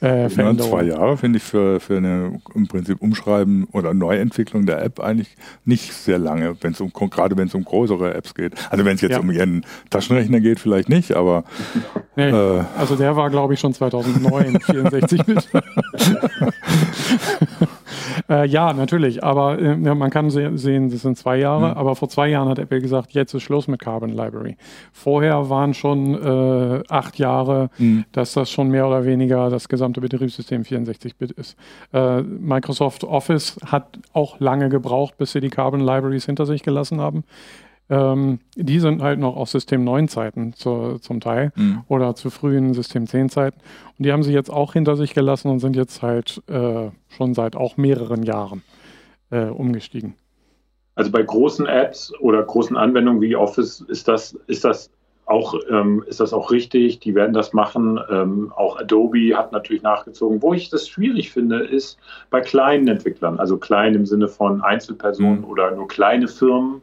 äh, 0.00 0.28
Veränderung. 0.28 0.70
Zwei 0.70 0.82
Jahre 0.84 1.16
finde 1.16 1.38
ich 1.38 1.42
für, 1.42 1.80
für 1.80 1.96
eine 1.96 2.40
im 2.54 2.68
Prinzip 2.68 3.00
Umschreiben 3.00 3.64
oder 3.72 3.94
Neuentwicklung 3.94 4.66
der 4.66 4.84
App 4.84 5.00
eigentlich 5.00 5.36
nicht 5.64 5.92
sehr 5.92 6.18
lange, 6.18 6.56
wenn 6.60 6.72
es 6.72 6.80
um 6.80 6.92
gerade 6.92 7.36
wenn 7.36 7.48
es 7.48 7.54
um 7.54 7.64
größere 7.64 8.14
Apps 8.14 8.34
geht. 8.34 8.54
Also 8.70 8.84
wenn 8.84 8.96
es 8.96 9.00
jetzt 9.00 9.12
ja. 9.12 9.20
um 9.20 9.30
ihren 9.30 9.64
Taschenrechner 9.90 10.40
geht, 10.40 10.60
vielleicht 10.60 10.88
nicht, 10.88 11.12
aber 11.14 11.44
nee, 12.16 12.28
äh, 12.28 12.64
also 12.76 12.96
der 12.96 13.16
war 13.16 13.30
glaube 13.30 13.54
ich 13.54 13.60
schon 13.60 13.72
2009 13.72 14.60
64 14.60 15.24
Bit. 15.24 15.48
Äh, 18.28 18.46
ja, 18.46 18.72
natürlich, 18.72 19.22
aber 19.22 19.58
äh, 19.58 19.76
man 19.76 20.10
kann 20.10 20.30
se 20.30 20.56
sehen, 20.56 20.90
das 20.90 21.02
sind 21.02 21.18
zwei 21.18 21.38
Jahre, 21.38 21.70
mhm. 21.70 21.76
aber 21.76 21.96
vor 21.96 22.08
zwei 22.08 22.28
Jahren 22.28 22.48
hat 22.48 22.58
Apple 22.58 22.80
gesagt, 22.80 23.12
jetzt 23.12 23.34
ist 23.34 23.42
Schluss 23.42 23.68
mit 23.68 23.80
Carbon 23.80 24.10
Library. 24.10 24.56
Vorher 24.92 25.48
waren 25.50 25.74
schon 25.74 26.14
äh, 26.14 26.82
acht 26.88 27.18
Jahre, 27.18 27.70
mhm. 27.78 28.04
dass 28.12 28.32
das 28.34 28.50
schon 28.50 28.68
mehr 28.68 28.86
oder 28.86 29.04
weniger 29.04 29.50
das 29.50 29.68
gesamte 29.68 30.00
Betriebssystem 30.00 30.62
64-Bit 30.62 31.32
ist. 31.32 31.56
Äh, 31.92 32.22
Microsoft 32.22 33.04
Office 33.04 33.58
hat 33.66 33.98
auch 34.12 34.40
lange 34.40 34.68
gebraucht, 34.68 35.16
bis 35.18 35.32
sie 35.32 35.40
die 35.40 35.50
Carbon 35.50 35.80
Libraries 35.80 36.26
hinter 36.26 36.46
sich 36.46 36.62
gelassen 36.62 37.00
haben. 37.00 37.24
Ähm, 37.92 38.38
die 38.56 38.80
sind 38.80 39.02
halt 39.02 39.18
noch 39.18 39.36
aus 39.36 39.50
System 39.50 39.84
9 39.84 40.08
Zeiten 40.08 40.54
zu, 40.54 40.98
zum 41.02 41.20
Teil 41.20 41.52
mhm. 41.56 41.82
oder 41.88 42.14
zu 42.14 42.30
frühen 42.30 42.72
System 42.72 43.06
10 43.06 43.28
Zeiten. 43.28 43.60
Und 43.98 44.06
die 44.06 44.12
haben 44.12 44.22
sie 44.22 44.32
jetzt 44.32 44.50
auch 44.50 44.72
hinter 44.72 44.96
sich 44.96 45.12
gelassen 45.12 45.50
und 45.50 45.58
sind 45.58 45.76
jetzt 45.76 46.00
halt 46.00 46.42
äh, 46.48 46.88
schon 47.08 47.34
seit 47.34 47.54
auch 47.54 47.76
mehreren 47.76 48.22
Jahren 48.22 48.62
äh, 49.30 49.44
umgestiegen. 49.44 50.14
Also 50.94 51.10
bei 51.10 51.22
großen 51.22 51.66
Apps 51.66 52.14
oder 52.18 52.42
großen 52.42 52.78
Anwendungen 52.78 53.20
wie 53.20 53.36
Office 53.36 53.82
ist 53.82 54.08
das, 54.08 54.38
ist 54.46 54.64
das 54.64 54.90
auch, 55.26 55.54
ähm, 55.70 56.02
ist 56.06 56.20
das 56.20 56.32
auch 56.32 56.50
richtig. 56.50 57.00
Die 57.00 57.14
werden 57.14 57.34
das 57.34 57.52
machen. 57.52 58.00
Ähm, 58.10 58.52
auch 58.56 58.78
Adobe 58.78 59.36
hat 59.36 59.52
natürlich 59.52 59.82
nachgezogen. 59.82 60.40
Wo 60.40 60.54
ich 60.54 60.70
das 60.70 60.88
schwierig 60.88 61.30
finde, 61.30 61.62
ist 61.62 61.98
bei 62.30 62.40
kleinen 62.40 62.88
Entwicklern, 62.88 63.38
also 63.38 63.58
klein 63.58 63.94
im 63.94 64.06
Sinne 64.06 64.28
von 64.28 64.62
Einzelpersonen 64.62 65.40
mhm. 65.40 65.44
oder 65.44 65.70
nur 65.72 65.88
kleine 65.88 66.28
Firmen, 66.28 66.80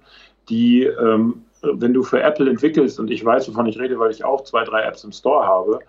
die, 0.49 0.83
ähm, 0.83 1.43
wenn 1.61 1.93
du 1.93 2.03
für 2.03 2.21
Apple 2.21 2.49
entwickelst, 2.49 2.99
und 2.99 3.11
ich 3.11 3.23
weiß, 3.23 3.49
wovon 3.49 3.65
ich 3.65 3.79
rede, 3.79 3.99
weil 3.99 4.11
ich 4.11 4.23
auch 4.23 4.43
zwei, 4.43 4.63
drei 4.63 4.81
Apps 4.83 5.03
im 5.03 5.11
Store 5.11 5.45
habe, 5.45 5.79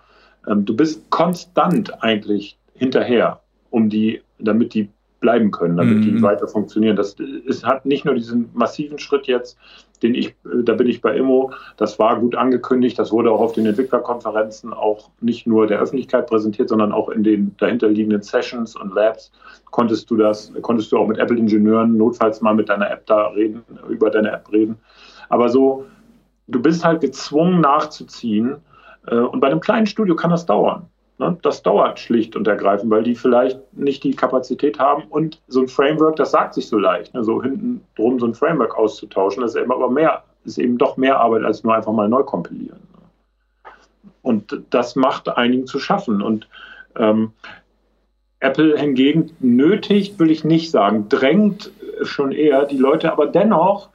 ähm, 0.47 0.65
du 0.65 0.75
bist 0.75 1.09
konstant 1.09 2.03
eigentlich 2.03 2.57
hinterher, 2.73 3.41
um 3.69 3.89
die, 3.89 4.21
damit 4.39 4.73
die 4.73 4.89
bleiben 5.21 5.51
können, 5.51 5.77
damit 5.77 5.99
mhm. 5.99 6.01
die 6.01 6.21
weiter 6.21 6.47
funktionieren. 6.47 6.97
Das 6.97 7.13
ist, 7.13 7.65
hat 7.65 7.85
nicht 7.85 8.03
nur 8.03 8.15
diesen 8.15 8.49
massiven 8.53 8.99
Schritt 8.99 9.27
jetzt, 9.27 9.57
den 10.03 10.15
ich, 10.15 10.35
da 10.63 10.73
bin 10.73 10.87
ich 10.87 10.99
bei 10.99 11.15
Immo, 11.15 11.51
das 11.77 11.99
war 11.99 12.19
gut 12.19 12.35
angekündigt, 12.35 12.97
das 12.97 13.11
wurde 13.11 13.31
auch 13.31 13.39
auf 13.39 13.53
den 13.53 13.67
Entwicklerkonferenzen 13.67 14.73
auch 14.73 15.11
nicht 15.21 15.45
nur 15.45 15.67
der 15.67 15.79
Öffentlichkeit 15.79 16.27
präsentiert, 16.27 16.69
sondern 16.69 16.91
auch 16.91 17.09
in 17.09 17.23
den 17.23 17.55
dahinterliegenden 17.57 18.23
Sessions 18.23 18.75
und 18.75 18.93
Labs 18.95 19.31
konntest 19.69 20.09
du 20.09 20.17
das, 20.17 20.51
konntest 20.61 20.91
du 20.91 20.97
auch 20.97 21.07
mit 21.07 21.19
Apple-Ingenieuren 21.19 21.95
notfalls 21.95 22.41
mal 22.41 22.55
mit 22.55 22.69
deiner 22.69 22.89
App 22.89 23.05
da 23.05 23.27
reden, 23.27 23.61
über 23.89 24.09
deine 24.09 24.31
App 24.31 24.51
reden. 24.51 24.77
Aber 25.29 25.49
so, 25.49 25.85
du 26.47 26.61
bist 26.61 26.83
halt 26.83 27.01
gezwungen 27.01 27.61
nachzuziehen. 27.61 28.57
Äh, 29.07 29.15
und 29.15 29.39
bei 29.39 29.47
einem 29.47 29.61
kleinen 29.61 29.85
Studio 29.85 30.15
kann 30.15 30.31
das 30.31 30.45
dauern. 30.45 30.87
Ne? 31.21 31.37
Das 31.43 31.61
dauert 31.61 31.99
schlicht 31.99 32.35
und 32.35 32.47
ergreifend, 32.47 32.89
weil 32.89 33.03
die 33.03 33.13
vielleicht 33.13 33.59
nicht 33.73 34.03
die 34.03 34.15
Kapazität 34.15 34.79
haben 34.79 35.03
und 35.03 35.39
so 35.47 35.61
ein 35.61 35.67
Framework, 35.67 36.15
das 36.15 36.31
sagt 36.31 36.55
sich 36.55 36.67
so 36.67 36.79
leicht, 36.79 37.13
ne? 37.13 37.23
so 37.23 37.41
hinten 37.41 37.81
drum 37.95 38.19
so 38.19 38.25
ein 38.25 38.33
Framework 38.33 38.75
auszutauschen, 38.75 39.43
das 39.43 39.53
ist 39.53 39.61
eben 39.61 39.71
aber 39.71 39.89
mehr, 39.89 40.23
ist 40.45 40.57
eben 40.57 40.79
doch 40.79 40.97
mehr 40.97 41.19
Arbeit 41.19 41.43
als 41.43 41.63
nur 41.63 41.75
einfach 41.75 41.93
mal 41.93 42.09
neu 42.09 42.23
kompilieren. 42.23 42.79
Und 44.23 44.63
das 44.71 44.95
macht 44.95 45.29
einigen 45.29 45.67
zu 45.67 45.79
schaffen. 45.79 46.23
Und 46.23 46.47
ähm, 46.95 47.33
Apple 48.39 48.77
hingegen 48.77 49.31
nötigt, 49.39 50.19
will 50.19 50.31
ich 50.31 50.43
nicht 50.43 50.71
sagen, 50.71 51.07
drängt 51.07 51.71
schon 52.01 52.31
eher 52.31 52.65
die 52.65 52.77
Leute, 52.77 53.11
aber 53.11 53.27
dennoch 53.27 53.89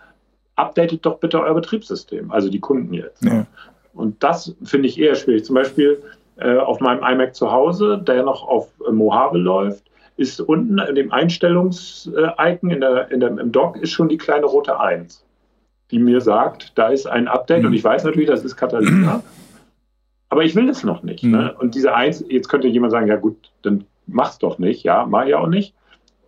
updatet 0.55 1.05
doch 1.05 1.19
bitte 1.19 1.41
euer 1.41 1.55
Betriebssystem, 1.55 2.31
also 2.31 2.49
die 2.49 2.61
Kunden 2.61 2.95
jetzt. 2.95 3.25
Ja. 3.25 3.47
Und 3.95 4.23
das 4.23 4.55
finde 4.63 4.89
ich 4.89 4.99
eher 4.99 5.17
schwierig. 5.17 5.45
Zum 5.45 5.55
Beispiel 5.55 6.03
äh, 6.37 6.57
auf 6.59 6.81
meinem 6.81 7.03
iMac 7.03 7.35
zu 7.35 7.51
Hause, 7.51 7.99
der 7.99 8.23
noch 8.23 8.47
auf 8.47 8.69
äh, 8.87 8.93
Mojave 8.93 9.39
läuft, 9.39 9.85
ist 10.17 10.41
unten 10.41 10.79
in 10.79 10.95
dem 10.95 11.13
Einstellungs-Icon 11.13 12.71
in 12.71 12.81
der, 12.81 13.11
in 13.11 13.21
der, 13.21 13.39
im 13.39 13.53
Dock 13.53 13.77
ist 13.77 13.91
schon 13.91 14.09
die 14.09 14.17
kleine 14.17 14.47
rote 14.47 14.79
1, 14.81 15.25
die 15.91 15.99
mir 15.99 16.21
sagt, 16.21 16.73
da 16.77 16.89
ist 16.89 17.07
ein 17.07 17.29
Update 17.29 17.61
mhm. 17.61 17.69
und 17.69 17.73
ich 17.75 17.85
weiß 17.85 18.05
natürlich, 18.05 18.29
das 18.29 18.45
ist 18.45 18.57
Catalina, 18.57 19.23
aber 20.31 20.45
ich 20.45 20.55
will 20.55 20.69
es 20.69 20.85
noch 20.85 21.03
nicht. 21.03 21.23
Mhm. 21.23 21.31
Ne? 21.33 21.55
Und 21.59 21.75
diese 21.75 21.95
1, 21.95 22.25
jetzt 22.29 22.49
könnte 22.49 22.69
jemand 22.69 22.93
sagen, 22.93 23.09
ja 23.09 23.17
gut, 23.17 23.51
dann 23.63 23.85
mach's 24.07 24.39
doch 24.39 24.59
nicht, 24.59 24.85
ja, 24.85 25.07
mach 25.07 25.27
ich 25.27 25.35
auch 25.35 25.49
nicht. 25.49 25.75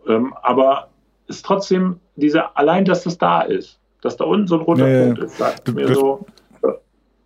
Ähm, 0.06 0.34
aber 0.42 0.88
ist 1.26 1.44
trotzdem 1.44 2.00
diese, 2.16 2.56
allein, 2.56 2.84
dass 2.84 3.04
das 3.04 3.18
da 3.18 3.42
ist, 3.42 3.78
dass 4.02 4.16
da 4.16 4.24
unten 4.24 4.46
so 4.46 4.56
ein 4.56 4.62
roter 4.62 4.88
ja, 4.88 5.04
Punkt 5.04 5.18
ist, 5.20 5.38
sagt 5.38 5.72
mir 5.72 5.94
so, 5.94 6.26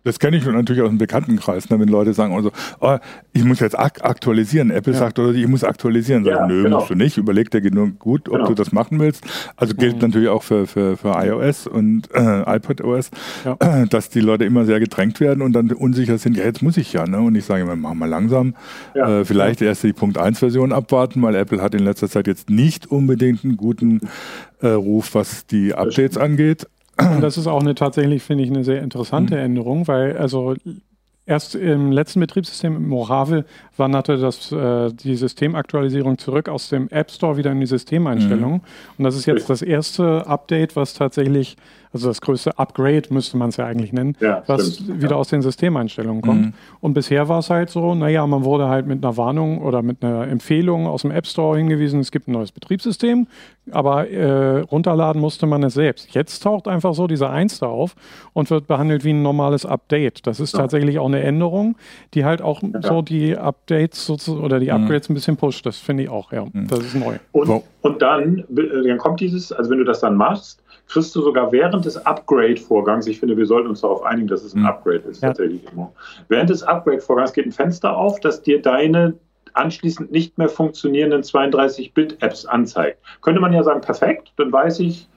das 0.03 0.19
kenne 0.19 0.37
ich 0.37 0.45
natürlich 0.45 0.81
aus 0.81 0.89
dem 0.89 0.97
Bekanntenkreis, 0.97 1.69
ne, 1.69 1.79
wenn 1.79 1.87
Leute 1.87 2.13
sagen, 2.13 2.33
also, 2.33 2.51
oh, 2.81 2.97
ich 3.31 3.43
muss 3.43 3.59
jetzt 3.59 3.77
ak 3.77 4.03
aktualisieren. 4.03 4.69
Apple 4.69 4.93
ja. 4.93 4.99
sagt, 4.99 5.19
oder 5.19 5.33
ich 5.33 5.47
muss 5.47 5.63
aktualisieren. 5.63 6.25
Sag, 6.25 6.33
ja, 6.33 6.47
nö, 6.47 6.63
genau. 6.63 6.79
musst 6.79 6.89
du 6.89 6.95
nicht. 6.95 7.17
Überleg 7.17 7.49
dir 7.51 7.61
nur 7.71 7.87
gut, 7.87 8.27
ob 8.27 8.35
genau. 8.35 8.47
du 8.49 8.53
das 8.53 8.71
machen 8.71 8.99
willst. 8.99 9.25
Also 9.55 9.75
gilt 9.75 9.95
mhm. 9.95 10.01
natürlich 10.01 10.29
auch 10.29 10.43
für, 10.43 10.67
für, 10.67 10.97
für 10.97 11.13
iOS 11.15 11.67
und 11.67 12.09
äh, 12.13 12.41
iPadOS, 12.55 13.11
ja. 13.45 13.55
äh, 13.59 13.87
dass 13.87 14.09
die 14.09 14.19
Leute 14.19 14.43
immer 14.43 14.65
sehr 14.65 14.79
gedrängt 14.79 15.19
werden 15.19 15.41
und 15.41 15.53
dann 15.53 15.71
unsicher 15.71 16.17
sind, 16.17 16.35
ja, 16.37 16.43
jetzt 16.43 16.61
muss 16.61 16.77
ich 16.77 16.91
ja. 16.93 17.05
Ne? 17.05 17.19
Und 17.19 17.35
ich 17.35 17.45
sage 17.45 17.63
immer, 17.63 17.75
mach 17.75 17.93
mal 17.93 18.09
langsam. 18.09 18.55
Äh, 18.93 19.23
vielleicht 19.23 19.61
erst 19.61 19.83
die 19.83 19.93
Punkt 19.93 20.17
1 20.17 20.39
Version 20.39 20.73
abwarten, 20.73 21.21
weil 21.21 21.35
Apple 21.35 21.61
hat 21.61 21.73
in 21.75 21.83
letzter 21.83 22.09
Zeit 22.09 22.27
jetzt 22.27 22.49
nicht 22.49 22.87
unbedingt 22.87 23.43
einen 23.43 23.57
guten 23.57 24.01
äh, 24.61 24.67
Ruf, 24.67 25.15
was 25.15 25.45
die 25.45 25.73
Updates 25.73 26.17
angeht. 26.17 26.67
Und 26.99 27.21
das 27.21 27.37
ist 27.37 27.47
auch 27.47 27.61
eine 27.61 27.75
tatsächlich, 27.75 28.23
finde 28.23 28.43
ich, 28.43 28.49
eine 28.49 28.63
sehr 28.63 28.81
interessante 28.81 29.35
mhm. 29.35 29.41
Änderung, 29.41 29.87
weil 29.87 30.17
also 30.17 30.55
erst 31.25 31.55
im 31.55 31.91
letzten 31.91 32.19
Betriebssystem 32.19 32.87
Mojave 32.87 33.45
wanderte 33.77 34.17
das, 34.17 34.51
äh, 34.51 34.91
die 34.91 35.15
Systemaktualisierung 35.15 36.17
zurück 36.17 36.49
aus 36.49 36.69
dem 36.69 36.89
App 36.89 37.11
Store 37.11 37.37
wieder 37.37 37.51
in 37.51 37.59
die 37.59 37.65
Systemeinstellungen. 37.65 38.57
Mhm. 38.57 38.97
Und 38.97 39.03
das 39.03 39.15
ist 39.15 39.25
jetzt 39.25 39.49
das 39.49 39.61
erste 39.61 40.27
Update, 40.27 40.75
was 40.75 40.93
tatsächlich 40.93 41.55
also 41.93 42.07
das 42.07 42.21
größte 42.21 42.57
Upgrade 42.57 43.03
müsste 43.11 43.37
man 43.37 43.49
es 43.49 43.57
ja 43.57 43.65
eigentlich 43.65 43.93
nennen, 43.93 44.17
ja, 44.19 44.41
was 44.47 44.75
stimmt, 44.75 45.01
wieder 45.01 45.11
ja. 45.11 45.17
aus 45.17 45.29
den 45.29 45.41
Systemeinstellungen 45.43 46.21
kommt. 46.23 46.41
Mhm. 46.41 46.53
Und 46.81 46.93
bisher 46.95 47.29
war 47.29 47.39
es 47.39 47.49
halt 47.51 47.69
so, 47.69 47.93
naja, 47.93 48.25
man 48.25 48.43
wurde 48.43 48.67
halt 48.67 48.87
mit 48.87 49.03
einer 49.03 49.15
Warnung 49.15 49.61
oder 49.61 49.83
mit 49.83 50.03
einer 50.03 50.27
Empfehlung 50.27 50.87
aus 50.87 51.03
dem 51.03 51.11
App 51.11 51.27
Store 51.27 51.57
hingewiesen, 51.57 51.99
es 51.99 52.11
gibt 52.11 52.27
ein 52.27 52.31
neues 52.31 52.51
Betriebssystem, 52.51 53.27
aber 53.71 54.09
äh, 54.09 54.61
runterladen 54.61 55.21
musste 55.21 55.45
man 55.45 55.61
es 55.63 55.75
selbst. 55.75 56.13
Jetzt 56.15 56.39
taucht 56.41 56.67
einfach 56.67 56.95
so 56.95 57.05
dieser 57.05 57.29
Eins 57.29 57.59
da 57.59 57.67
auf 57.67 57.95
und 58.33 58.49
wird 58.49 58.67
behandelt 58.67 59.03
wie 59.03 59.13
ein 59.13 59.21
normales 59.21 59.65
Update. 59.65 60.25
Das 60.25 60.39
ist 60.39 60.53
ja. 60.53 60.59
tatsächlich 60.61 60.97
auch 60.97 61.05
eine 61.05 61.21
Änderung, 61.21 61.75
die 62.15 62.25
halt 62.25 62.41
auch 62.41 62.61
so 62.81 63.03
die 63.03 63.37
Updates 63.37 64.09
oder 64.29 64.59
die 64.59 64.71
mhm. 64.71 64.83
Upgrades 64.83 65.09
mhm. 65.09 65.13
ein 65.13 65.15
bisschen 65.15 65.37
pusht. 65.37 65.65
Das 65.65 65.77
finde 65.77 66.03
ich 66.03 66.09
auch, 66.09 66.31
ja. 66.31 66.45
Mhm. 66.45 66.67
Das 66.67 66.79
ist 66.79 66.95
neu. 66.95 67.17
Und, 67.31 67.63
und 67.81 68.01
dann, 68.01 68.43
dann 68.49 68.97
kommt 68.97 69.19
dieses, 69.19 69.51
also 69.51 69.69
wenn 69.69 69.77
du 69.77 69.85
das 69.85 69.99
dann 69.99 70.15
machst, 70.15 70.62
kriegst 70.87 71.15
du 71.15 71.21
sogar 71.21 71.51
während 71.51 71.85
des 71.85 71.97
Upgrade-Vorgangs, 71.97 73.07
ich 73.07 73.19
finde, 73.19 73.37
wir 73.37 73.45
sollten 73.45 73.69
uns 73.69 73.81
darauf 73.81 74.03
einigen, 74.03 74.27
dass 74.27 74.43
es 74.43 74.53
ein 74.53 74.61
hm. 74.61 74.67
Upgrade 74.67 75.03
ist, 75.09 75.21
ja. 75.21 75.29
tatsächlich 75.29 75.61
immer. 75.71 75.91
Während 76.27 76.49
des 76.49 76.63
Upgrade-Vorgangs 76.63 77.33
geht 77.33 77.45
ein 77.45 77.51
Fenster 77.51 77.95
auf, 77.95 78.19
das 78.19 78.41
dir 78.41 78.61
deine 78.61 79.15
anschließend 79.53 80.11
nicht 80.11 80.37
mehr 80.37 80.49
funktionierenden 80.49 81.21
32-Bit-Apps 81.21 82.45
anzeigt. 82.45 82.99
Könnte 83.21 83.39
man 83.39 83.53
ja 83.53 83.63
sagen, 83.63 83.81
perfekt, 83.81 84.33
dann 84.37 84.51
weiß 84.51 84.79
ich, 84.79 85.07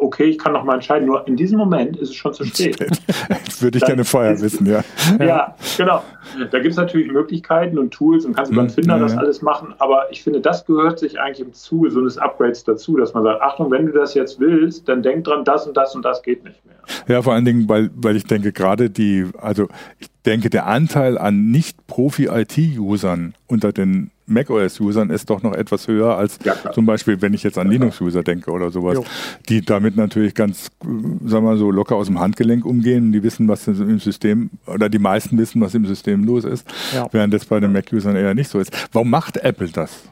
okay, 0.00 0.24
ich 0.24 0.38
kann 0.38 0.52
noch 0.52 0.64
mal 0.64 0.74
entscheiden. 0.74 1.06
Nur 1.06 1.26
in 1.28 1.36
diesem 1.36 1.58
Moment 1.58 1.96
ist 1.96 2.10
es 2.10 2.14
schon 2.14 2.34
zu 2.34 2.44
spät. 2.44 2.78
das 3.28 3.62
würde 3.62 3.78
ich 3.78 3.84
gerne 3.84 4.04
vorher 4.04 4.40
wissen, 4.40 4.66
ja. 4.66 4.82
Ja, 5.20 5.54
genau. 5.76 6.02
Da 6.50 6.58
gibt 6.58 6.72
es 6.72 6.76
natürlich 6.76 7.10
Möglichkeiten 7.10 7.78
und 7.78 7.92
Tools 7.92 8.24
und 8.24 8.34
kannst 8.34 8.50
über 8.52 8.62
einen 8.62 8.70
hm, 8.70 8.74
Finder 8.74 8.96
ja, 8.96 9.02
das 9.02 9.16
alles 9.16 9.42
machen. 9.42 9.74
Aber 9.78 10.10
ich 10.10 10.22
finde, 10.22 10.40
das 10.40 10.64
gehört 10.66 10.98
sich 10.98 11.20
eigentlich 11.20 11.46
im 11.46 11.52
Zuge 11.52 11.90
so 11.90 12.00
eines 12.00 12.18
Upgrades 12.18 12.64
dazu, 12.64 12.96
dass 12.96 13.14
man 13.14 13.22
sagt, 13.24 13.40
Achtung, 13.40 13.70
wenn 13.70 13.86
du 13.86 13.92
das 13.92 14.14
jetzt 14.14 14.40
willst, 14.40 14.88
dann 14.88 15.02
denk 15.02 15.24
dran, 15.24 15.44
das 15.44 15.66
und 15.66 15.76
das 15.76 15.94
und 15.94 16.04
das 16.04 16.22
geht 16.22 16.44
nicht 16.44 16.64
mehr. 16.64 16.76
Ja, 17.06 17.22
vor 17.22 17.34
allen 17.34 17.44
Dingen, 17.44 17.68
weil, 17.68 17.90
weil 17.94 18.16
ich 18.16 18.24
denke, 18.24 18.52
gerade 18.52 18.90
die, 18.90 19.26
also 19.40 19.68
ich 19.98 20.08
denke, 20.28 20.50
der 20.50 20.66
Anteil 20.66 21.16
an 21.16 21.50
Nicht-Profi-IT-Usern 21.50 23.34
unter 23.46 23.72
den 23.72 24.10
macOS-Usern 24.26 25.08
ist 25.08 25.30
doch 25.30 25.42
noch 25.42 25.54
etwas 25.54 25.88
höher 25.88 26.18
als 26.18 26.38
ja, 26.44 26.54
zum 26.72 26.84
Beispiel, 26.84 27.22
wenn 27.22 27.32
ich 27.32 27.42
jetzt 27.42 27.56
an 27.56 27.70
Linux-User 27.70 28.22
denke 28.22 28.50
oder 28.50 28.70
sowas, 28.70 28.96
jo. 28.96 29.04
die 29.48 29.62
damit 29.62 29.96
natürlich 29.96 30.34
ganz, 30.34 30.70
sagen 30.82 31.30
wir 31.30 31.40
mal 31.40 31.56
so, 31.56 31.70
locker 31.70 31.96
aus 31.96 32.08
dem 32.08 32.20
Handgelenk 32.20 32.66
umgehen. 32.66 33.10
Die 33.12 33.22
wissen, 33.22 33.48
was 33.48 33.66
im 33.66 33.98
System, 34.00 34.50
oder 34.66 34.90
die 34.90 34.98
meisten 34.98 35.38
wissen, 35.38 35.62
was 35.62 35.74
im 35.74 35.86
System 35.86 36.24
los 36.24 36.44
ist, 36.44 36.68
ja. 36.94 37.08
während 37.10 37.32
das 37.32 37.46
bei 37.46 37.58
den 37.58 37.72
Mac-Usern 37.72 38.14
eher 38.14 38.34
nicht 38.34 38.50
so 38.50 38.60
ist. 38.60 38.70
Warum 38.92 39.08
macht 39.08 39.38
Apple 39.38 39.68
das? 39.68 40.02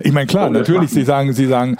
Ich 0.00 0.12
meine, 0.12 0.26
klar, 0.26 0.48
natürlich, 0.50 0.90
Sie 0.90 1.04
sagen, 1.04 1.32
Sie 1.32 1.46
sagen, 1.46 1.76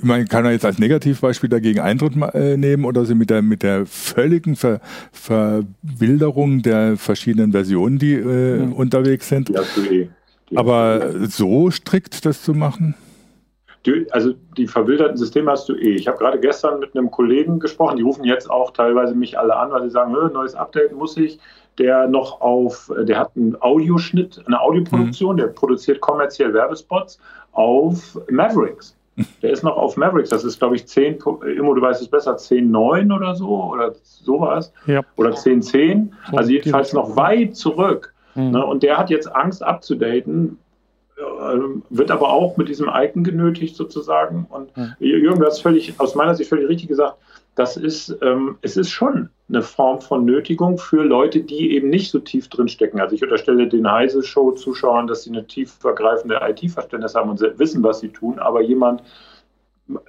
man 0.00 0.26
kann 0.26 0.44
ja 0.44 0.50
jetzt 0.52 0.64
als 0.64 0.78
Negativbeispiel 0.78 1.48
dagegen 1.48 1.80
Eintritt 1.80 2.14
äh, 2.34 2.56
nehmen 2.56 2.84
oder 2.84 3.04
sie 3.04 3.14
mit 3.14 3.30
der, 3.30 3.42
mit 3.42 3.62
der 3.62 3.86
völligen 3.86 4.56
Ver, 4.56 4.80
Verwilderung 5.12 6.62
der 6.62 6.96
verschiedenen 6.96 7.52
Versionen, 7.52 7.98
die 7.98 8.14
äh, 8.14 8.58
mhm. 8.58 8.72
unterwegs 8.72 9.28
sind. 9.28 9.48
Ja, 9.50 9.62
eh. 9.90 10.08
Aber 10.54 11.12
so 11.28 11.70
strikt 11.70 12.24
das 12.24 12.42
zu 12.42 12.54
machen? 12.54 12.94
Die, 13.86 14.06
also 14.10 14.34
die 14.56 14.66
verwilderten 14.66 15.16
Systeme 15.16 15.50
hast 15.50 15.68
du 15.68 15.74
eh. 15.74 15.94
Ich 15.94 16.08
habe 16.08 16.18
gerade 16.18 16.40
gestern 16.40 16.80
mit 16.80 16.96
einem 16.96 17.10
Kollegen 17.10 17.60
gesprochen, 17.60 17.96
die 17.96 18.02
rufen 18.02 18.24
jetzt 18.24 18.50
auch 18.50 18.72
teilweise 18.72 19.14
mich 19.14 19.38
alle 19.38 19.56
an, 19.56 19.70
weil 19.70 19.84
sie 19.84 19.90
sagen, 19.90 20.12
neues 20.12 20.54
Update 20.54 20.92
muss 20.92 21.16
ich. 21.16 21.38
Der 21.78 22.08
noch 22.08 22.40
auf, 22.40 22.90
der 23.02 23.16
hat 23.16 23.30
einen 23.36 23.56
Audioschnitt, 23.60 24.42
eine 24.46 24.60
Audioproduktion, 24.60 25.36
mhm. 25.36 25.38
der 25.38 25.46
produziert 25.46 26.00
kommerziell 26.00 26.52
Werbespots 26.52 27.20
auf 27.52 28.18
Mavericks. 28.28 28.97
Der 29.42 29.50
ist 29.50 29.62
noch 29.62 29.76
auf 29.76 29.96
Mavericks, 29.96 30.30
das 30.30 30.44
ist 30.44 30.58
glaube 30.58 30.76
ich 30.76 30.86
10, 30.86 31.18
Immo, 31.56 31.74
du 31.74 31.80
weißt 31.80 32.00
es 32.00 32.08
besser, 32.08 32.36
10.9 32.36 33.14
oder 33.14 33.34
so 33.34 33.64
oder 33.64 33.94
sowas. 34.02 34.72
Ja. 34.86 35.02
Oder 35.16 35.30
10.10. 35.30 36.08
Also 36.32 36.50
jedenfalls 36.50 36.92
noch 36.92 37.16
weit 37.16 37.56
zurück. 37.56 38.14
Mhm. 38.34 38.50
Ne? 38.50 38.64
Und 38.64 38.82
der 38.82 38.96
hat 38.96 39.10
jetzt 39.10 39.34
Angst 39.34 39.62
abzudaten, 39.62 40.58
äh, 41.16 41.58
wird 41.90 42.10
aber 42.10 42.30
auch 42.30 42.56
mit 42.56 42.68
diesem 42.68 42.90
Icon 42.92 43.24
genötigt 43.24 43.76
sozusagen. 43.76 44.46
Und 44.50 44.76
mhm. 44.76 44.94
Jürgen, 45.00 45.40
du 45.40 45.46
hast 45.46 45.60
völlig, 45.60 45.98
aus 45.98 46.14
meiner 46.14 46.34
Sicht 46.34 46.48
völlig 46.48 46.68
richtig 46.68 46.88
gesagt, 46.88 47.16
das 47.54 47.76
ist, 47.76 48.16
ähm, 48.22 48.56
es 48.62 48.76
ist 48.76 48.90
schon 48.90 49.30
eine 49.48 49.62
Form 49.62 50.00
von 50.00 50.24
Nötigung 50.24 50.76
für 50.78 51.02
Leute, 51.02 51.40
die 51.40 51.72
eben 51.72 51.88
nicht 51.88 52.10
so 52.10 52.18
tief 52.18 52.48
drin 52.48 52.68
stecken. 52.68 53.00
Also 53.00 53.14
ich 53.14 53.22
unterstelle 53.22 53.66
den 53.66 53.90
Heise-Show-Zuschauern, 53.90 55.06
dass 55.06 55.24
sie 55.24 55.30
eine 55.30 55.46
tiefergreifende 55.46 56.40
IT-Verständnis 56.42 57.14
haben 57.14 57.30
und 57.30 57.40
wissen, 57.58 57.82
was 57.82 58.00
sie 58.00 58.08
tun, 58.08 58.38
aber 58.38 58.60
jemand, 58.60 59.02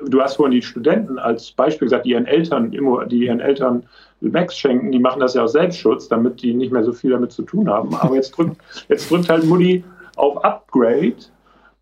du 0.06 0.22
hast 0.22 0.36
vorhin 0.36 0.52
die 0.52 0.62
Studenten 0.62 1.18
als 1.18 1.52
Beispiel 1.52 1.88
gesagt, 1.88 2.06
die 2.06 2.12
ihren 2.12 2.26
Eltern, 2.26 2.72
die 2.72 3.26
ihren 3.26 3.40
Eltern 3.40 3.84
Macs 4.20 4.58
schenken, 4.58 4.92
die 4.92 5.00
machen 5.00 5.22
das 5.22 5.34
ja 5.34 5.44
aus 5.44 5.54
Selbstschutz, 5.54 6.10
damit 6.10 6.42
die 6.42 6.54
nicht 6.54 6.74
mehr 6.74 6.84
so 6.84 6.92
viel 6.92 7.12
damit 7.12 7.32
zu 7.32 7.44
tun 7.44 7.70
haben. 7.70 7.96
Aber 7.96 8.16
jetzt 8.16 8.32
drückt, 8.32 8.58
jetzt 8.90 9.10
drückt 9.10 9.30
halt 9.30 9.46
Mutti 9.46 9.84
auf 10.18 10.44
Upgrade 10.44 11.16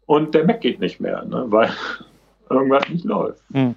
und 0.05 0.35
der 0.35 0.45
Mac 0.45 0.61
geht 0.61 0.79
nicht 0.79 0.99
mehr, 0.99 1.25
ne, 1.25 1.45
weil 1.47 1.69
irgendwas 2.49 2.87
nicht 2.89 3.05
läuft. 3.05 3.41
Mhm. 3.49 3.75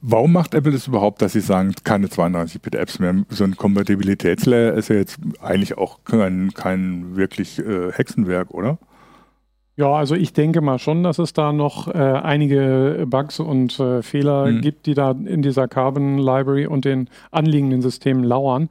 Warum 0.00 0.32
macht 0.32 0.54
Apple 0.54 0.72
das 0.72 0.86
überhaupt, 0.86 1.22
dass 1.22 1.32
sie 1.32 1.40
sagen, 1.40 1.74
keine 1.84 2.08
32-Bit-Apps 2.08 2.98
mehr? 2.98 3.24
So 3.28 3.44
ein 3.44 3.56
Kompatibilitätslayer 3.56 4.74
ist 4.74 4.88
ja 4.88 4.96
jetzt 4.96 5.18
eigentlich 5.40 5.78
auch 5.78 6.00
kein, 6.04 6.52
kein 6.54 7.16
wirklich 7.16 7.58
äh, 7.58 7.92
Hexenwerk, 7.92 8.50
oder? 8.52 8.78
Ja, 9.74 9.90
also 9.94 10.14
ich 10.14 10.34
denke 10.34 10.60
mal 10.60 10.78
schon, 10.78 11.02
dass 11.02 11.18
es 11.18 11.32
da 11.32 11.50
noch 11.50 11.88
äh, 11.88 11.98
einige 11.98 13.06
Bugs 13.08 13.40
und 13.40 13.80
äh, 13.80 14.02
Fehler 14.02 14.46
mhm. 14.46 14.60
gibt, 14.60 14.84
die 14.84 14.92
da 14.92 15.12
in 15.12 15.40
dieser 15.40 15.66
Carbon 15.66 16.18
Library 16.18 16.66
und 16.66 16.84
den 16.84 17.08
anliegenden 17.30 17.80
Systemen 17.80 18.22
lauern. 18.22 18.68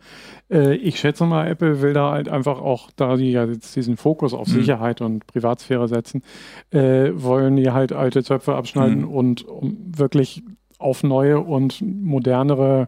Äh, 0.52 0.76
ich 0.76 1.00
schätze 1.00 1.26
mal, 1.26 1.48
Apple 1.48 1.82
will 1.82 1.94
da 1.94 2.12
halt 2.12 2.30
einfach 2.30 2.62
auch, 2.62 2.92
da 2.96 3.16
die 3.16 3.32
ja 3.32 3.46
jetzt 3.46 3.76
diesen 3.76 3.98
Fokus 3.98 4.36
auf 4.36 4.48
mhm. 4.48 4.52
Sicherheit 4.52 5.02
und 5.02 5.26
Privatsphäre 5.26 5.88
setzen, 5.88 6.22
äh, 6.70 7.10
wollen 7.16 7.56
die 7.56 7.72
halt 7.72 7.94
alte 7.94 8.24
Zöpfe 8.24 8.54
abschneiden 8.54 9.02
mhm. 9.02 9.10
und 9.10 9.44
um 9.44 9.78
wirklich 9.98 10.44
auf 10.82 11.04
neue 11.04 11.40
und 11.40 11.82
modernere 11.82 12.88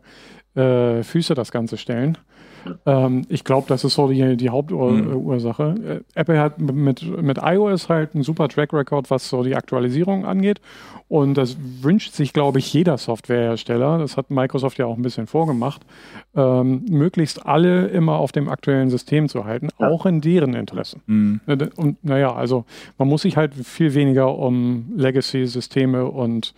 äh, 0.56 1.03
Füße 1.03 1.34
das 1.34 1.51
Ganze 1.51 1.77
stellen. 1.77 2.17
Ähm, 2.86 3.25
ich 3.29 3.43
glaube, 3.43 3.67
das 3.67 3.84
ist 3.84 3.95
so 3.95 4.08
die, 4.08 4.38
die 4.38 4.49
Hauptursache. 4.49 5.75
Mhm. 5.77 5.86
Äh, 5.86 5.99
Apple 6.15 6.39
hat 6.39 6.60
mit, 6.60 7.03
mit 7.21 7.39
iOS 7.41 7.89
halt 7.89 8.13
einen 8.13 8.23
super 8.23 8.47
Track 8.47 8.73
Record, 8.73 9.10
was 9.10 9.29
so 9.29 9.43
die 9.43 9.56
Aktualisierung 9.56 10.25
angeht. 10.25 10.62
Und 11.10 11.36
das 11.36 11.58
wünscht 11.82 12.13
sich, 12.13 12.34
glaube 12.34 12.60
ich, 12.60 12.73
jeder 12.73 12.97
Softwarehersteller. 12.97 13.99
Das 13.99 14.17
hat 14.17 14.32
Microsoft 14.32 14.77
ja 14.77 14.86
auch 14.86 14.95
ein 14.95 15.03
bisschen 15.03 15.27
vorgemacht, 15.27 15.82
ähm, 16.36 16.86
möglichst 16.89 17.45
alle 17.45 17.88
immer 17.88 18.17
auf 18.17 18.32
dem 18.32 18.49
aktuellen 18.49 18.89
System 18.89 19.29
zu 19.29 19.45
halten, 19.45 19.69
ja. 19.79 19.89
auch 19.89 20.06
in 20.06 20.21
deren 20.21 20.53
Interesse. 20.53 20.97
Mhm. 21.06 21.41
Äh, 21.45 21.67
und 21.75 22.03
naja, 22.03 22.34
also 22.34 22.65
man 22.97 23.08
muss 23.08 23.23
sich 23.23 23.38
halt 23.38 23.53
viel 23.53 23.93
weniger 23.93 24.38
um 24.38 24.91
Legacy-Systeme 24.95 26.06
und, 26.06 26.53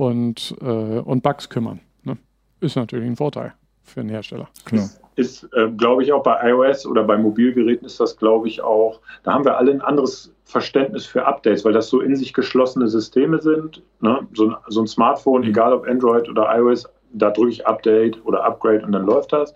und, 0.00 0.56
äh, 0.62 0.64
und 0.64 1.22
Bugs 1.22 1.50
kümmern. 1.50 1.80
Ne? 2.04 2.16
Ist 2.60 2.76
natürlich 2.76 3.06
ein 3.06 3.16
Vorteil 3.16 3.52
für 3.82 4.00
den 4.00 4.08
Hersteller. 4.08 4.48
Klar 4.64 4.88
ist, 5.16 5.46
äh, 5.52 5.68
glaube 5.76 6.02
ich, 6.02 6.12
auch 6.14 6.22
bei 6.22 6.50
iOS 6.50 6.86
oder 6.86 7.02
bei 7.04 7.18
Mobilgeräten 7.18 7.84
ist 7.84 8.00
das, 8.00 8.16
glaube 8.16 8.48
ich, 8.48 8.62
auch, 8.62 9.00
da 9.22 9.34
haben 9.34 9.44
wir 9.44 9.58
alle 9.58 9.70
ein 9.70 9.82
anderes 9.82 10.32
Verständnis 10.44 11.04
für 11.04 11.26
Updates, 11.26 11.62
weil 11.64 11.74
das 11.74 11.88
so 11.88 12.00
in 12.00 12.16
sich 12.16 12.32
geschlossene 12.32 12.88
Systeme 12.88 13.42
sind. 13.42 13.82
Ne? 14.00 14.26
So, 14.32 14.46
ein, 14.46 14.56
so 14.68 14.80
ein 14.80 14.86
Smartphone, 14.86 15.42
egal 15.42 15.74
ob 15.74 15.86
Android 15.86 16.26
oder 16.26 16.48
iOS, 16.56 16.88
da 17.12 17.30
drücke 17.30 17.50
ich 17.50 17.66
Update 17.66 18.24
oder 18.24 18.44
Upgrade 18.44 18.82
und 18.86 18.92
dann 18.92 19.04
läuft 19.04 19.34
das. 19.34 19.54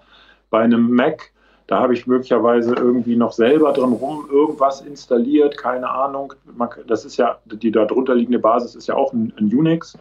Bei 0.51 0.61
einem 0.61 0.91
Mac, 0.91 1.33
da 1.67 1.81
habe 1.81 1.95
ich 1.95 2.07
möglicherweise 2.07 2.75
irgendwie 2.75 3.17
noch 3.17 3.33
selber 3.33 3.73
drin 3.73 3.93
rum 3.93 4.29
irgendwas 4.31 4.83
installiert, 4.83 5.57
keine 5.57 5.89
Ahnung. 5.89 6.35
Das 6.87 7.07
ist 7.07 7.17
ja, 7.17 7.39
die 7.47 7.71
darunter 7.71 8.15
liegende 8.15 8.41
Basis 8.41 8.75
ist 8.75 8.89
ja 8.89 8.97
auch 8.97 9.15
ein, 9.15 9.33
ein 9.39 9.47
Unix. 9.47 9.97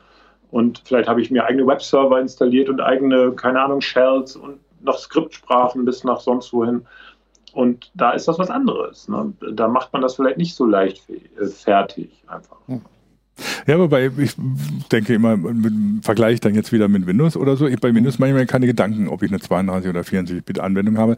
Und 0.54 0.84
vielleicht 0.86 1.10
habe 1.10 1.20
ich 1.20 1.32
mir 1.32 1.44
eigene 1.44 1.66
Webserver 1.66 2.22
installiert 2.22 2.70
und 2.70 2.80
eigene, 2.80 3.32
keine 3.32 3.60
Ahnung, 3.60 3.82
Shells 3.82 4.36
und 4.36 4.60
noch 4.82 5.00
Skriptsprachen 5.00 5.84
bis 5.84 6.04
nach 6.04 6.20
sonst 6.20 6.54
wohin. 6.54 6.86
Und 7.54 7.90
da 7.96 8.12
ist 8.12 8.28
das 8.28 8.38
was 8.38 8.52
anderes. 8.52 9.08
Ne? 9.08 9.34
Da 9.54 9.68
macht 9.68 9.92
man 9.94 10.04
das 10.04 10.16
vielleicht 10.16 10.38
nicht 10.38 10.54
so 10.54 10.68
leicht 10.68 11.10
äh, 11.10 11.48
fertig 11.48 12.24
einfach. 12.28 12.58
Hm. 12.68 12.84
Ja, 13.66 13.80
wobei 13.80 14.12
ich 14.18 14.36
denke 14.92 15.14
immer, 15.14 15.38
vergleiche 16.02 16.36
ich 16.36 16.40
dann 16.42 16.54
jetzt 16.54 16.72
wieder 16.72 16.88
mit 16.88 17.08
Windows 17.08 17.36
oder 17.36 17.56
so. 17.56 17.68
Ich 17.68 17.80
bei 17.80 17.94
Windows 17.94 18.20
mache 18.20 18.30
ich 18.30 18.36
mir 18.36 18.46
keine 18.46 18.68
Gedanken, 18.68 19.08
ob 19.08 19.24
ich 19.24 19.32
eine 19.32 19.40
32 19.40 19.90
oder 19.90 20.02
64-Bit-Anwendung 20.02 20.98
habe. 20.98 21.18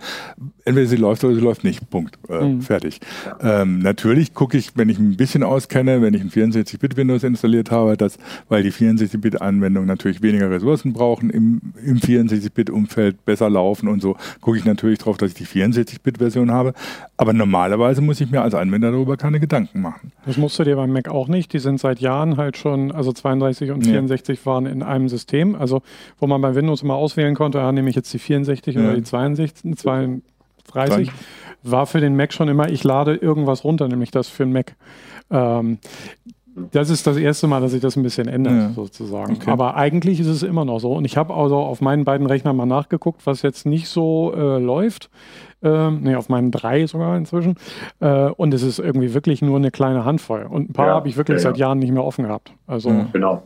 Entweder 0.63 0.87
sie 0.87 0.95
läuft 0.95 1.23
oder 1.23 1.35
sie 1.35 1.41
läuft 1.41 1.63
nicht. 1.63 1.89
Punkt. 1.89 2.17
Äh, 2.29 2.45
mhm. 2.45 2.61
Fertig. 2.61 2.99
Ähm, 3.41 3.79
natürlich 3.79 4.33
gucke 4.33 4.57
ich, 4.57 4.77
wenn 4.77 4.89
ich 4.89 4.97
ein 4.97 5.17
bisschen 5.17 5.43
auskenne, 5.43 6.01
wenn 6.01 6.13
ich 6.13 6.21
ein 6.21 6.29
64-Bit-Windows 6.29 7.23
installiert 7.23 7.71
habe, 7.71 7.97
dass, 7.97 8.17
weil 8.47 8.63
die 8.63 8.71
64-Bit-Anwendungen 8.71 9.87
natürlich 9.87 10.21
weniger 10.21 10.49
Ressourcen 10.49 10.93
brauchen, 10.93 11.29
im, 11.29 11.61
im 11.83 11.97
64-Bit-Umfeld 11.97 13.25
besser 13.25 13.49
laufen 13.49 13.87
und 13.89 14.01
so, 14.01 14.15
gucke 14.41 14.57
ich 14.57 14.65
natürlich 14.65 14.99
darauf, 14.99 15.17
dass 15.17 15.31
ich 15.31 15.35
die 15.35 15.45
64-Bit-Version 15.45 16.51
habe. 16.51 16.73
Aber 17.17 17.33
normalerweise 17.33 18.01
muss 18.01 18.21
ich 18.21 18.31
mir 18.31 18.41
als 18.41 18.53
Anwender 18.53 18.91
darüber 18.91 19.17
keine 19.17 19.39
Gedanken 19.39 19.81
machen. 19.81 20.11
Das 20.25 20.37
musst 20.37 20.57
du 20.59 20.63
dir 20.63 20.75
beim 20.75 20.91
Mac 20.91 21.07
auch 21.09 21.27
nicht. 21.27 21.53
Die 21.53 21.59
sind 21.59 21.79
seit 21.79 21.99
Jahren 21.99 22.04
halt 22.09 22.57
schon, 22.57 22.91
also 22.91 23.11
32 23.11 23.71
und 23.71 23.85
64 23.85 24.39
ja. 24.39 24.45
waren 24.45 24.65
in 24.65 24.83
einem 24.83 25.09
System. 25.09 25.55
Also 25.55 25.81
wo 26.19 26.27
man 26.27 26.41
bei 26.41 26.55
Windows 26.55 26.83
immer 26.83 26.95
auswählen 26.95 27.35
konnte, 27.35 27.59
ja, 27.59 27.71
nehme 27.71 27.89
ich 27.89 27.95
jetzt 27.95 28.13
die 28.13 28.19
64 28.19 28.75
ja. 28.75 28.81
oder 28.81 28.95
die 28.95 29.03
62, 29.03 29.75
32, 29.75 31.11
war 31.63 31.85
für 31.87 31.99
den 31.99 32.15
Mac 32.15 32.33
schon 32.33 32.47
immer, 32.47 32.69
ich 32.69 32.83
lade 32.83 33.15
irgendwas 33.15 33.63
runter, 33.63 33.87
nämlich 33.87 34.11
das 34.11 34.27
für 34.27 34.43
den 34.45 34.53
Mac. 34.53 34.75
Ähm, 35.31 35.79
das 36.55 36.89
ist 36.89 37.05
das 37.05 37.17
erste 37.17 37.47
Mal, 37.47 37.59
dass 37.59 37.71
sich 37.71 37.81
das 37.81 37.97
ein 37.97 38.03
bisschen 38.03 38.27
ändert, 38.27 38.53
ja. 38.53 38.69
sozusagen. 38.69 39.35
Okay. 39.35 39.51
Aber 39.51 39.75
eigentlich 39.75 40.19
ist 40.21 40.27
es 40.27 40.41
immer 40.41 40.63
noch 40.63 40.79
so. 40.79 40.93
Und 40.93 41.03
ich 41.03 41.17
habe 41.17 41.33
also 41.33 41.57
auf 41.57 41.81
meinen 41.81 42.05
beiden 42.05 42.27
Rechnern 42.27 42.55
mal 42.55 42.65
nachgeguckt, 42.65 43.25
was 43.25 43.41
jetzt 43.41 43.65
nicht 43.65 43.89
so 43.89 44.33
äh, 44.35 44.57
läuft. 44.57 45.09
Ähm, 45.61 46.01
nee, 46.03 46.15
auf 46.15 46.29
meinen 46.29 46.51
drei 46.51 46.87
sogar 46.87 47.17
inzwischen. 47.17 47.55
Äh, 47.99 48.29
und 48.29 48.53
es 48.53 48.63
ist 48.63 48.79
irgendwie 48.79 49.13
wirklich 49.13 49.41
nur 49.41 49.57
eine 49.57 49.71
kleine 49.71 50.05
Handvoll. 50.05 50.47
Und 50.49 50.69
ein 50.69 50.73
paar 50.73 50.87
ja, 50.87 50.93
habe 50.93 51.09
ich 51.09 51.17
wirklich 51.17 51.37
ja, 51.37 51.43
seit 51.43 51.57
Jahren 51.57 51.79
nicht 51.79 51.91
mehr 51.91 52.03
offen 52.03 52.25
gehabt. 52.25 52.53
Also, 52.67 53.05
Genau. 53.11 53.43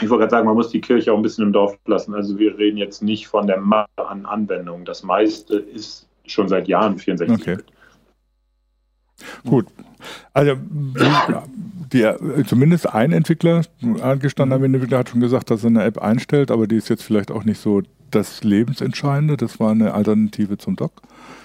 Ich 0.00 0.08
wollte 0.08 0.20
gerade 0.20 0.30
sagen, 0.30 0.46
man 0.46 0.54
muss 0.54 0.70
die 0.70 0.80
Kirche 0.80 1.12
auch 1.12 1.16
ein 1.16 1.22
bisschen 1.22 1.44
im 1.44 1.52
Dorf 1.52 1.76
lassen. 1.86 2.14
Also 2.14 2.38
wir 2.38 2.56
reden 2.56 2.76
jetzt 2.76 3.02
nicht 3.02 3.26
von 3.26 3.48
der 3.48 3.58
Masse 3.58 3.88
an 3.96 4.24
Anwendungen. 4.24 4.84
Das 4.84 5.02
meiste 5.02 5.56
ist 5.56 6.08
schon 6.26 6.48
seit 6.48 6.68
Jahren 6.68 6.96
64 6.96 7.40
okay. 7.40 7.62
Gut. 9.44 9.66
Also 10.32 10.54
die, 11.92 12.08
zumindest 12.46 12.92
ein 12.92 13.12
Entwickler, 13.12 13.62
ein 14.02 14.18
gestandener 14.20 14.58
mhm. 14.58 14.74
Entwickler 14.74 14.98
hat 14.98 15.08
schon 15.08 15.20
gesagt, 15.20 15.50
dass 15.50 15.64
er 15.64 15.68
eine 15.68 15.84
App 15.84 15.98
einstellt, 15.98 16.50
aber 16.50 16.66
die 16.66 16.76
ist 16.76 16.88
jetzt 16.88 17.02
vielleicht 17.02 17.30
auch 17.30 17.44
nicht 17.44 17.60
so 17.60 17.82
das 18.10 18.42
Lebensentscheidende. 18.44 19.36
Das 19.36 19.60
war 19.60 19.70
eine 19.70 19.94
Alternative 19.94 20.58
zum 20.58 20.76
Doc. 20.76 20.92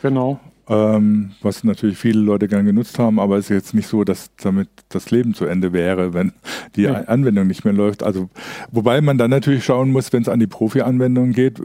Genau. 0.01 0.39
Ähm, 0.67 1.31
was 1.43 1.63
natürlich 1.63 1.97
viele 1.97 2.19
Leute 2.21 2.47
gern 2.47 2.65
genutzt 2.65 2.97
haben, 2.97 3.19
aber 3.19 3.37
es 3.37 3.45
ist 3.45 3.55
jetzt 3.55 3.73
nicht 3.75 3.87
so, 3.87 4.03
dass 4.03 4.31
damit 4.37 4.67
das 4.89 5.11
Leben 5.11 5.35
zu 5.35 5.45
Ende 5.45 5.73
wäre, 5.73 6.15
wenn 6.15 6.33
die 6.75 6.83
ja. 6.83 6.93
Anwendung 6.93 7.45
nicht 7.45 7.65
mehr 7.65 7.73
läuft. 7.73 8.01
Also, 8.01 8.29
wobei 8.71 8.99
man 9.01 9.19
dann 9.19 9.29
natürlich 9.29 9.63
schauen 9.63 9.91
muss, 9.91 10.11
wenn 10.11 10.23
es 10.23 10.29
an 10.29 10.39
die 10.39 10.47
Profi-Anwendung 10.47 11.33
geht, 11.33 11.61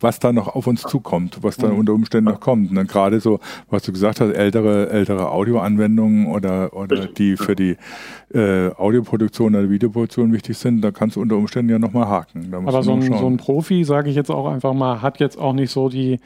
was 0.00 0.18
da 0.18 0.32
noch 0.32 0.54
auf 0.54 0.66
uns 0.66 0.82
zukommt, 0.82 1.38
was 1.42 1.56
da 1.56 1.68
mhm. 1.68 1.78
unter 1.78 1.92
Umständen 1.92 2.30
noch 2.30 2.40
kommt. 2.40 2.70
Und 2.70 2.76
dann 2.76 2.86
gerade 2.86 3.20
so, 3.20 3.40
was 3.70 3.82
du 3.82 3.92
gesagt 3.92 4.20
hast, 4.20 4.32
ältere, 4.32 4.90
ältere 4.90 5.30
Audioanwendungen 5.30 6.26
oder, 6.26 6.72
oder 6.74 7.06
die 7.06 7.36
für 7.36 7.56
die 7.56 7.76
äh, 8.32 8.70
Audioproduktion 8.74 9.54
oder 9.54 9.70
Videoproduktion 9.70 10.32
wichtig 10.32 10.56
sind, 10.58 10.82
da 10.82 10.90
kannst 10.90 11.16
du 11.16 11.20
unter 11.20 11.36
Umständen 11.36 11.70
ja 11.70 11.78
nochmal 11.78 12.08
haken. 12.08 12.52
Aber 12.54 12.82
so 12.82 12.92
ein, 12.92 13.02
so 13.02 13.26
ein 13.26 13.36
Profi, 13.36 13.84
sage 13.84 14.10
ich 14.10 14.16
jetzt 14.16 14.30
auch 14.30 14.46
einfach 14.46 14.74
mal, 14.74 15.02
hat 15.02 15.20
jetzt 15.20 15.38
auch 15.38 15.52
nicht 15.52 15.70
so 15.70 15.88
die 15.88 16.18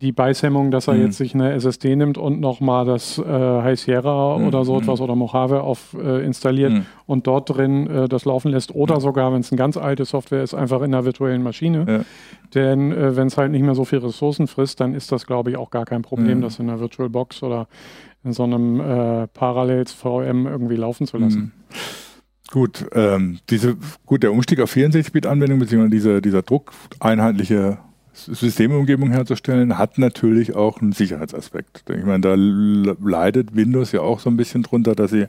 die 0.00 0.12
Beißhemmung, 0.12 0.70
dass 0.70 0.86
er 0.86 0.94
mhm. 0.94 1.02
jetzt 1.02 1.18
sich 1.18 1.34
eine 1.34 1.52
SSD 1.52 1.96
nimmt 1.96 2.18
und 2.18 2.40
nochmal 2.40 2.84
das 2.84 3.18
äh, 3.18 3.22
High 3.24 3.78
Sierra 3.78 4.38
mhm. 4.38 4.46
oder 4.46 4.64
so 4.64 4.78
etwas 4.78 5.00
mhm. 5.00 5.04
oder 5.04 5.14
Mojave 5.16 5.62
auf 5.62 5.96
äh, 6.00 6.24
installiert 6.24 6.72
mhm. 6.72 6.86
und 7.06 7.26
dort 7.26 7.56
drin 7.56 7.88
äh, 7.88 8.08
das 8.08 8.24
laufen 8.24 8.50
lässt 8.50 8.74
oder 8.74 9.00
sogar, 9.00 9.32
wenn 9.32 9.40
es 9.40 9.50
eine 9.50 9.58
ganz 9.58 9.76
alte 9.76 10.04
Software 10.04 10.42
ist, 10.42 10.54
einfach 10.54 10.78
in 10.82 10.94
einer 10.94 11.04
virtuellen 11.04 11.42
Maschine. 11.42 11.84
Ja. 11.88 12.04
Denn 12.54 12.92
äh, 12.92 13.16
wenn 13.16 13.26
es 13.26 13.36
halt 13.36 13.50
nicht 13.50 13.62
mehr 13.62 13.74
so 13.74 13.84
viel 13.84 13.98
Ressourcen 13.98 14.46
frisst, 14.46 14.80
dann 14.80 14.94
ist 14.94 15.10
das, 15.10 15.26
glaube 15.26 15.50
ich, 15.50 15.56
auch 15.56 15.70
gar 15.70 15.84
kein 15.84 16.02
Problem, 16.02 16.40
das 16.40 16.58
in 16.58 16.68
einer 16.68 16.80
Virtual 16.80 17.08
Box 17.08 17.42
oder 17.42 17.66
in 18.24 18.32
so 18.32 18.44
einem 18.44 18.80
äh, 18.80 19.26
Parallels 19.28 19.92
VM 19.92 20.46
irgendwie 20.46 20.76
laufen 20.76 21.06
zu 21.06 21.18
lassen. 21.18 21.40
Mhm. 21.40 21.52
Gut, 22.50 22.86
ähm, 22.92 23.40
diese, 23.50 23.76
gut, 24.06 24.22
der 24.22 24.32
Umstieg 24.32 24.60
auf 24.60 24.74
64-Bit-Anwendung, 24.74 25.58
beziehungsweise 25.58 25.90
dieser, 25.90 26.20
dieser 26.22 26.42
druckeinheitliche 26.42 27.78
Systemumgebung 28.26 29.10
herzustellen, 29.10 29.78
hat 29.78 29.98
natürlich 29.98 30.54
auch 30.54 30.80
einen 30.80 30.92
Sicherheitsaspekt. 30.92 31.84
Ich 31.88 32.04
meine, 32.04 32.20
da 32.20 32.34
leidet 32.36 33.54
Windows 33.54 33.92
ja 33.92 34.00
auch 34.00 34.20
so 34.20 34.30
ein 34.30 34.36
bisschen 34.36 34.62
drunter, 34.62 34.94
dass 34.94 35.10
sie 35.10 35.26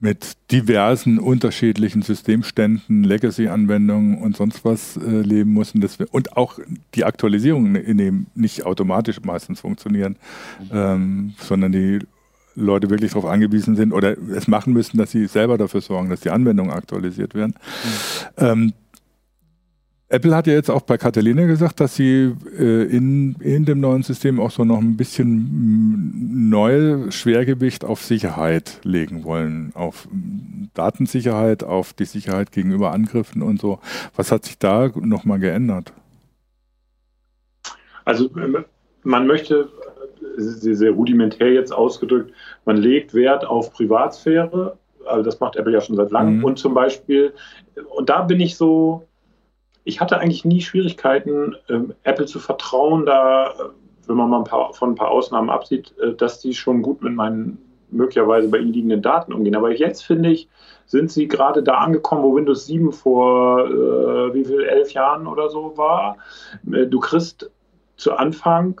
mit 0.00 0.32
diversen 0.50 1.18
unterschiedlichen 1.18 2.02
Systemständen, 2.02 3.04
Legacy-Anwendungen 3.04 4.18
und 4.18 4.36
sonst 4.36 4.64
was 4.64 4.96
äh, 4.96 5.20
leben 5.20 5.52
müssen. 5.52 5.84
und 6.10 6.36
auch 6.36 6.58
die 6.94 7.04
Aktualisierungen 7.04 7.76
in 7.76 7.98
dem 7.98 8.26
nicht 8.34 8.64
automatisch 8.64 9.20
meistens 9.22 9.60
funktionieren, 9.60 10.16
ähm, 10.72 11.34
sondern 11.38 11.72
die 11.72 12.00
Leute 12.54 12.90
wirklich 12.90 13.12
darauf 13.12 13.30
angewiesen 13.30 13.76
sind 13.76 13.92
oder 13.92 14.16
es 14.34 14.48
machen 14.48 14.72
müssen, 14.72 14.96
dass 14.98 15.10
sie 15.10 15.26
selber 15.26 15.58
dafür 15.58 15.80
sorgen, 15.80 16.10
dass 16.10 16.20
die 16.20 16.30
Anwendungen 16.30 16.72
aktualisiert 16.72 17.34
werden. 17.34 17.54
Mhm. 18.38 18.44
Ähm, 18.44 18.72
Apple 20.12 20.34
hat 20.34 20.48
ja 20.48 20.54
jetzt 20.54 20.70
auch 20.70 20.82
bei 20.82 20.98
Catalina 20.98 21.46
gesagt, 21.46 21.78
dass 21.78 21.94
sie 21.94 22.34
äh, 22.58 22.82
in, 22.84 23.36
in 23.40 23.64
dem 23.64 23.78
neuen 23.78 24.02
System 24.02 24.40
auch 24.40 24.50
so 24.50 24.64
noch 24.64 24.78
ein 24.78 24.96
bisschen 24.96 25.28
mm, 25.28 26.50
neues 26.50 27.14
Schwergewicht 27.14 27.84
auf 27.84 28.02
Sicherheit 28.02 28.80
legen 28.82 29.22
wollen, 29.22 29.70
auf 29.74 30.08
mm, 30.10 30.70
Datensicherheit, 30.74 31.62
auf 31.62 31.92
die 31.92 32.06
Sicherheit 32.06 32.50
gegenüber 32.50 32.90
Angriffen 32.90 33.40
und 33.40 33.60
so. 33.60 33.78
Was 34.16 34.32
hat 34.32 34.44
sich 34.44 34.58
da 34.58 34.90
nochmal 34.96 35.38
geändert? 35.38 35.92
Also 38.04 38.28
ähm, 38.36 38.64
man 39.04 39.28
möchte, 39.28 39.68
sehr, 40.36 40.74
sehr 40.74 40.90
rudimentär 40.90 41.52
jetzt 41.52 41.72
ausgedrückt, 41.72 42.32
man 42.64 42.78
legt 42.78 43.14
Wert 43.14 43.44
auf 43.44 43.72
Privatsphäre, 43.72 44.76
also 45.06 45.22
das 45.22 45.38
macht 45.38 45.54
Apple 45.54 45.72
ja 45.72 45.80
schon 45.80 45.94
seit 45.94 46.10
langem. 46.10 46.38
Mhm. 46.38 46.44
Und 46.44 46.58
zum 46.58 46.74
Beispiel, 46.74 47.32
und 47.96 48.08
da 48.10 48.22
bin 48.22 48.40
ich 48.40 48.56
so, 48.56 49.06
ich 49.84 50.00
hatte 50.00 50.18
eigentlich 50.18 50.44
nie 50.44 50.60
Schwierigkeiten, 50.60 51.56
ähm, 51.68 51.94
Apple 52.02 52.26
zu 52.26 52.38
vertrauen, 52.38 53.06
da, 53.06 53.54
wenn 54.06 54.16
man 54.16 54.30
mal 54.30 54.38
ein 54.38 54.44
paar, 54.44 54.72
von 54.74 54.90
ein 54.90 54.94
paar 54.94 55.10
Ausnahmen 55.10 55.50
absieht, 55.50 55.94
äh, 55.98 56.14
dass 56.14 56.40
die 56.40 56.54
schon 56.54 56.82
gut 56.82 57.02
mit 57.02 57.14
meinen 57.14 57.58
möglicherweise 57.90 58.48
bei 58.48 58.58
ihnen 58.58 58.72
liegenden 58.72 59.02
Daten 59.02 59.32
umgehen. 59.32 59.56
Aber 59.56 59.72
jetzt 59.72 60.04
finde 60.04 60.30
ich, 60.30 60.48
sind 60.86 61.10
sie 61.10 61.28
gerade 61.28 61.62
da 61.62 61.78
angekommen, 61.78 62.22
wo 62.22 62.34
Windows 62.34 62.66
7 62.66 62.92
vor 62.92 63.66
äh, 63.66 64.34
wie 64.34 64.44
viel, 64.44 64.62
elf 64.62 64.92
Jahren 64.92 65.26
oder 65.26 65.48
so 65.48 65.76
war. 65.76 66.16
Äh, 66.70 66.86
du 66.86 67.00
kriegst 67.00 67.50
zu 67.96 68.12
Anfang 68.14 68.80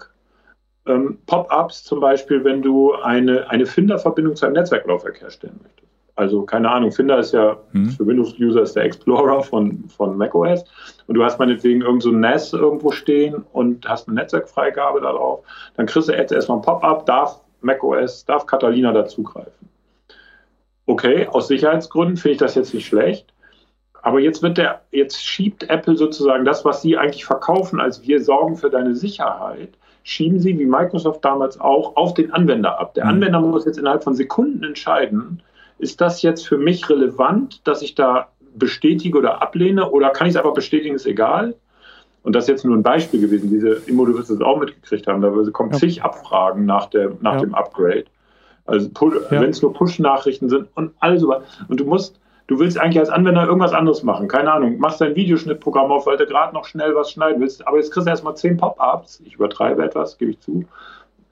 ähm, 0.86 1.18
Pop-ups 1.26 1.84
zum 1.84 2.00
Beispiel, 2.00 2.44
wenn 2.44 2.62
du 2.62 2.92
eine, 2.94 3.48
eine 3.50 3.66
Finderverbindung 3.66 4.36
zu 4.36 4.46
einem 4.46 4.54
Netzwerklaufwerk 4.54 5.20
herstellen 5.20 5.60
möchtest. 5.62 5.89
Also 6.20 6.42
keine 6.42 6.70
Ahnung, 6.70 6.92
Finder 6.92 7.18
ist 7.18 7.32
ja 7.32 7.56
mhm. 7.72 7.92
für 7.92 8.06
Windows-User 8.06 8.60
ist 8.60 8.76
der 8.76 8.84
Explorer 8.84 9.42
von, 9.42 9.88
von 9.88 10.18
macOS 10.18 10.66
und 11.06 11.14
du 11.14 11.24
hast 11.24 11.38
meinetwegen 11.38 11.80
irgend 11.80 12.02
so 12.02 12.10
ein 12.10 12.20
NAS 12.20 12.52
irgendwo 12.52 12.90
stehen 12.90 13.36
und 13.54 13.88
hast 13.88 14.06
eine 14.06 14.16
Netzwerkfreigabe 14.16 15.00
darauf, 15.00 15.40
dann 15.78 15.86
kriegst 15.86 16.10
du 16.10 16.12
jetzt 16.12 16.30
erstmal 16.30 16.58
ein 16.58 16.62
Pop-up, 16.62 17.06
darf 17.06 17.40
macOS, 17.62 18.26
darf 18.26 18.44
Catalina 18.44 18.92
dazugreifen. 18.92 19.70
Okay, 20.84 21.26
aus 21.26 21.48
Sicherheitsgründen 21.48 22.18
finde 22.18 22.32
ich 22.32 22.38
das 22.38 22.54
jetzt 22.54 22.74
nicht 22.74 22.86
schlecht. 22.86 23.32
Aber 24.02 24.20
jetzt 24.20 24.42
wird 24.42 24.58
der, 24.58 24.82
jetzt 24.90 25.22
schiebt 25.24 25.70
Apple 25.70 25.96
sozusagen 25.96 26.44
das, 26.44 26.66
was 26.66 26.82
sie 26.82 26.98
eigentlich 26.98 27.24
verkaufen, 27.24 27.80
als 27.80 28.02
wir 28.06 28.22
sorgen 28.22 28.56
für 28.56 28.68
deine 28.68 28.94
Sicherheit, 28.94 29.70
schieben 30.02 30.38
sie, 30.38 30.58
wie 30.58 30.66
Microsoft 30.66 31.24
damals 31.24 31.58
auch, 31.60 31.96
auf 31.96 32.12
den 32.12 32.30
Anwender 32.30 32.78
ab. 32.78 32.92
Der 32.92 33.04
mhm. 33.04 33.10
Anwender 33.10 33.40
muss 33.40 33.64
jetzt 33.64 33.78
innerhalb 33.78 34.04
von 34.04 34.14
Sekunden 34.14 34.64
entscheiden, 34.64 35.42
ist 35.80 36.00
das 36.00 36.22
jetzt 36.22 36.46
für 36.46 36.58
mich 36.58 36.88
relevant, 36.88 37.66
dass 37.66 37.82
ich 37.82 37.94
da 37.94 38.28
bestätige 38.54 39.18
oder 39.18 39.42
ablehne 39.42 39.90
oder 39.90 40.10
kann 40.10 40.26
ich 40.26 40.34
es 40.34 40.36
einfach 40.36 40.54
bestätigen, 40.54 40.94
ist 40.94 41.06
egal? 41.06 41.54
Und 42.22 42.34
das 42.34 42.44
ist 42.44 42.48
jetzt 42.48 42.64
nur 42.64 42.76
ein 42.76 42.82
Beispiel 42.82 43.20
gewesen. 43.20 43.48
Diese 43.48 43.80
Immo, 43.86 44.04
du 44.04 44.16
wirst 44.16 44.30
es 44.30 44.40
auch 44.40 44.58
mitgekriegt 44.58 45.06
haben, 45.06 45.22
da 45.22 45.30
kommen 45.52 45.70
ja. 45.72 45.78
zig 45.78 46.02
Abfragen 46.02 46.66
nach, 46.66 46.86
der, 46.86 47.12
nach 47.20 47.34
ja. 47.34 47.40
dem 47.40 47.54
Upgrade. 47.54 48.04
Also 48.66 48.88
ja. 49.00 49.40
wenn 49.40 49.50
es 49.50 49.62
nur 49.62 49.72
Push-Nachrichten 49.72 50.48
sind 50.48 50.68
und 50.74 50.92
alles 51.00 51.22
sowas. 51.22 51.42
Und 51.68 51.80
du 51.80 51.84
musst, 51.84 52.20
du 52.46 52.58
willst 52.58 52.78
eigentlich 52.78 52.98
als 53.00 53.08
Anwender 53.08 53.46
irgendwas 53.46 53.72
anderes 53.72 54.02
machen. 54.02 54.28
Keine 54.28 54.52
Ahnung, 54.52 54.78
machst 54.78 55.00
dein 55.00 55.16
Videoschnittprogramm 55.16 55.90
auf, 55.90 56.06
weil 56.06 56.18
du 56.18 56.26
gerade 56.26 56.52
noch 56.52 56.66
schnell 56.66 56.94
was 56.94 57.10
schneiden 57.10 57.40
willst. 57.40 57.66
Aber 57.66 57.78
jetzt 57.78 57.90
kriegst 57.90 58.06
du 58.06 58.10
erstmal 58.10 58.36
zehn 58.36 58.58
Pop-ups, 58.58 59.22
ich 59.24 59.34
übertreibe 59.34 59.82
etwas, 59.82 60.18
gebe 60.18 60.32
ich 60.32 60.40
zu, 60.40 60.64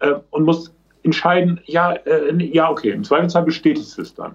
äh, 0.01 0.15
und 0.31 0.45
musst 0.45 0.75
entscheiden, 1.09 1.61
ja, 1.65 1.93
äh, 1.93 2.35
ja, 2.45 2.71
okay, 2.71 2.91
im 2.91 3.05
Zweifelsfall 3.05 3.45
bestätigst 3.45 3.97
du 3.97 4.03
es 4.03 4.15
dann, 4.15 4.35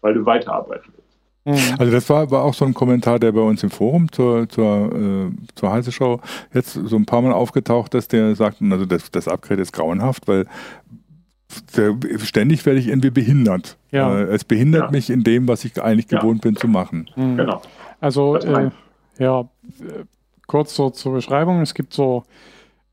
weil 0.00 0.14
du 0.14 0.24
weiterarbeiten 0.24 0.92
willst. 0.94 1.04
Mhm. 1.44 1.76
Also 1.78 1.92
das 1.92 2.08
war, 2.08 2.30
war 2.30 2.42
auch 2.42 2.54
so 2.54 2.64
ein 2.64 2.72
Kommentar, 2.72 3.18
der 3.18 3.32
bei 3.32 3.40
uns 3.40 3.62
im 3.62 3.70
Forum 3.70 4.10
zur, 4.10 4.48
zur, 4.48 4.90
äh, 4.94 5.30
zur 5.54 5.70
Heiße 5.70 5.92
Show 5.92 6.20
jetzt 6.54 6.72
so 6.72 6.96
ein 6.96 7.04
paar 7.04 7.20
Mal 7.22 7.32
aufgetaucht 7.32 7.94
ist, 7.94 8.12
der 8.12 8.34
sagt, 8.34 8.62
also 8.62 8.86
das, 8.86 9.10
das 9.10 9.28
Upgrade 9.28 9.60
ist 9.60 9.72
grauenhaft, 9.72 10.26
weil 10.26 10.46
der, 11.76 11.94
ständig 12.18 12.64
werde 12.64 12.80
ich 12.80 12.88
irgendwie 12.88 13.10
behindert. 13.10 13.76
Ja. 13.90 14.18
Äh, 14.18 14.34
es 14.34 14.44
behindert 14.44 14.84
ja. 14.84 14.90
mich 14.90 15.10
in 15.10 15.22
dem, 15.22 15.46
was 15.46 15.64
ich 15.64 15.80
eigentlich 15.82 16.10
ja. 16.10 16.18
gewohnt 16.18 16.40
bin 16.40 16.56
zu 16.56 16.66
machen. 16.66 17.10
Mhm. 17.14 17.36
Genau. 17.36 17.62
Also 18.00 18.36
äh, 18.36 18.70
ja, 19.18 19.48
kurz 20.46 20.74
so 20.74 20.90
zur 20.90 21.12
Beschreibung. 21.12 21.60
Es 21.60 21.74
gibt 21.74 21.92
so 21.92 22.24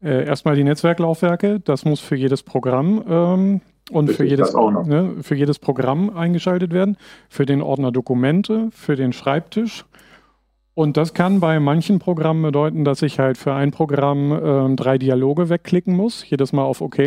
äh, 0.04 0.26
erstmal 0.26 0.56
die 0.56 0.64
Netzwerklaufwerke. 0.64 1.60
Das 1.60 1.86
muss 1.86 2.00
für 2.00 2.16
jedes 2.16 2.44
Programm 2.44 3.04
ähm, 3.08 3.62
und 3.92 4.12
für 4.12 4.26
jedes, 4.26 4.54
ne, 4.54 5.16
für 5.22 5.36
jedes 5.36 5.60
Programm 5.60 6.16
eingeschaltet 6.16 6.74
werden. 6.74 6.98
Für 7.30 7.46
den 7.46 7.62
Ordner 7.62 7.92
Dokumente, 7.92 8.70
für 8.72 8.96
den 8.96 9.14
Schreibtisch. 9.14 9.86
Und 10.74 10.98
das 10.98 11.14
kann 11.14 11.40
bei 11.40 11.60
manchen 11.60 12.00
Programmen 12.00 12.42
bedeuten, 12.42 12.86
dass 12.86 13.02
ich 13.02 13.20
halt 13.20 13.38
für 13.38 13.54
ein 13.54 13.72
Programm 13.72 14.32
äh, 14.32 14.76
drei 14.76 14.98
Dialoge 14.98 15.50
wegklicken 15.50 15.96
muss, 15.96 16.28
jedes 16.30 16.54
Mal 16.54 16.64
auf 16.64 16.82
OK 16.82 17.00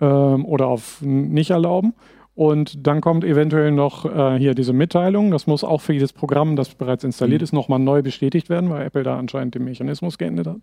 ähm, 0.00 0.44
oder 0.44 0.66
auf 0.66 1.02
nicht 1.02 1.50
erlauben. 1.50 1.94
Und 2.36 2.86
dann 2.86 3.00
kommt 3.00 3.24
eventuell 3.24 3.72
noch 3.72 4.04
äh, 4.04 4.38
hier 4.38 4.54
diese 4.54 4.74
Mitteilung. 4.74 5.30
Das 5.30 5.46
muss 5.46 5.64
auch 5.64 5.80
für 5.80 5.94
jedes 5.94 6.12
Programm, 6.12 6.54
das 6.54 6.68
bereits 6.74 7.02
installiert 7.02 7.40
mhm. 7.40 7.44
ist, 7.44 7.52
nochmal 7.54 7.78
neu 7.78 8.02
bestätigt 8.02 8.50
werden, 8.50 8.68
weil 8.68 8.84
Apple 8.84 9.04
da 9.04 9.18
anscheinend 9.18 9.54
den 9.54 9.64
Mechanismus 9.64 10.18
geändert 10.18 10.46
hat. 10.46 10.58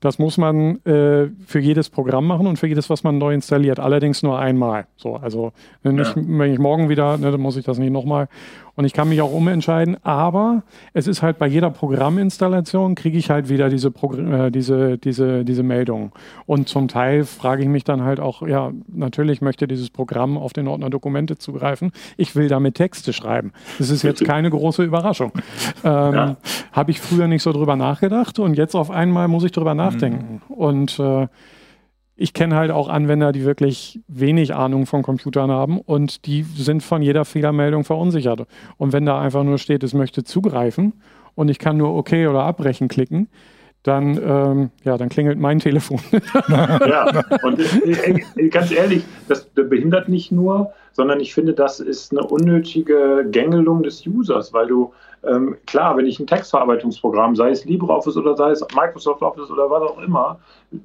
Das 0.00 0.18
muss 0.18 0.38
man 0.38 0.76
äh, 0.86 1.28
für 1.46 1.58
jedes 1.60 1.90
Programm 1.90 2.26
machen 2.26 2.46
und 2.46 2.58
für 2.58 2.66
jedes, 2.66 2.88
was 2.88 3.04
man 3.04 3.18
neu 3.18 3.34
installiert. 3.34 3.78
Allerdings 3.78 4.22
nur 4.22 4.38
einmal. 4.38 4.86
So, 4.96 5.16
also 5.16 5.52
nicht, 5.82 6.16
ja. 6.16 6.22
wenn 6.26 6.50
ich 6.50 6.58
morgen 6.58 6.88
wieder, 6.88 7.18
ne, 7.18 7.30
dann 7.30 7.42
muss 7.42 7.58
ich 7.58 7.64
das 7.66 7.78
nicht 7.78 7.92
nochmal 7.92 8.28
und 8.74 8.84
ich 8.84 8.92
kann 8.92 9.08
mich 9.08 9.20
auch 9.20 9.32
umentscheiden, 9.32 9.96
aber 10.02 10.62
es 10.94 11.06
ist 11.06 11.22
halt 11.22 11.38
bei 11.38 11.46
jeder 11.46 11.70
Programminstallation 11.70 12.94
kriege 12.94 13.18
ich 13.18 13.30
halt 13.30 13.48
wieder 13.48 13.68
diese, 13.68 13.88
äh, 13.88 14.50
diese, 14.50 14.98
diese, 14.98 15.44
diese 15.44 15.62
Meldung. 15.62 16.12
Und 16.46 16.68
zum 16.68 16.88
Teil 16.88 17.24
frage 17.24 17.62
ich 17.62 17.68
mich 17.68 17.84
dann 17.84 18.02
halt 18.02 18.18
auch, 18.18 18.42
ja, 18.42 18.72
natürlich 18.88 19.42
möchte 19.42 19.68
dieses 19.68 19.90
Programm 19.90 20.38
auf 20.38 20.52
den 20.52 20.68
Ordner 20.68 20.88
Dokumente 20.88 21.36
zugreifen. 21.36 21.92
Ich 22.16 22.34
will 22.34 22.48
damit 22.48 22.76
Texte 22.76 23.12
schreiben. 23.12 23.52
Das 23.78 23.90
ist 23.90 24.02
jetzt 24.02 24.24
keine 24.24 24.50
große 24.50 24.82
Überraschung. 24.82 25.32
Ähm, 25.84 26.14
ja. 26.14 26.36
Habe 26.72 26.90
ich 26.90 27.00
früher 27.00 27.26
nicht 27.26 27.42
so 27.42 27.52
drüber 27.52 27.76
nachgedacht 27.76 28.38
und 28.38 28.54
jetzt 28.56 28.74
auf 28.74 28.90
einmal 28.90 29.26
muss 29.26 29.42
ich 29.42 29.52
drüber 29.52 29.74
nachdenken. 29.74 30.40
Mhm. 30.48 30.54
Und 30.54 30.98
äh, 30.98 31.26
ich 32.22 32.34
kenne 32.34 32.54
halt 32.54 32.70
auch 32.70 32.88
Anwender, 32.88 33.32
die 33.32 33.44
wirklich 33.44 34.00
wenig 34.06 34.54
Ahnung 34.54 34.86
von 34.86 35.02
Computern 35.02 35.50
haben 35.50 35.80
und 35.80 36.24
die 36.26 36.44
sind 36.44 36.84
von 36.84 37.02
jeder 37.02 37.24
Fehlermeldung 37.24 37.82
verunsichert. 37.82 38.46
Und 38.76 38.92
wenn 38.92 39.04
da 39.04 39.20
einfach 39.20 39.42
nur 39.42 39.58
steht, 39.58 39.82
es 39.82 39.92
möchte 39.92 40.22
zugreifen 40.22 40.92
und 41.34 41.48
ich 41.48 41.58
kann 41.58 41.76
nur 41.76 41.92
OK 41.96 42.12
oder 42.12 42.44
abbrechen 42.44 42.86
klicken, 42.86 43.28
dann, 43.82 44.16
ähm, 44.16 44.70
ja, 44.84 44.96
dann 44.96 45.08
klingelt 45.08 45.38
mein 45.38 45.58
Telefon. 45.58 45.98
ja, 46.48 47.22
und 47.42 47.58
äh, 47.58 48.48
ganz 48.48 48.70
ehrlich, 48.70 49.04
das 49.28 49.44
behindert 49.44 50.08
nicht 50.08 50.30
nur, 50.30 50.72
sondern 50.92 51.20
ich 51.20 51.34
finde, 51.34 51.52
das 51.52 51.80
ist 51.80 52.12
eine 52.12 52.24
unnötige 52.26 53.26
Gängelung 53.30 53.82
des 53.82 54.06
Users, 54.06 54.52
weil 54.52 54.68
du, 54.68 54.92
ähm, 55.24 55.56
klar, 55.66 55.96
wenn 55.96 56.06
ich 56.06 56.20
ein 56.20 56.26
Textverarbeitungsprogramm, 56.26 57.34
sei 57.34 57.50
es 57.50 57.64
LibreOffice 57.64 58.16
oder 58.16 58.36
sei 58.36 58.50
es 58.50 58.64
Microsoft 58.74 59.22
Office 59.22 59.50
oder 59.50 59.68
was 59.68 59.82
auch 59.82 59.98
immer, 60.00 60.38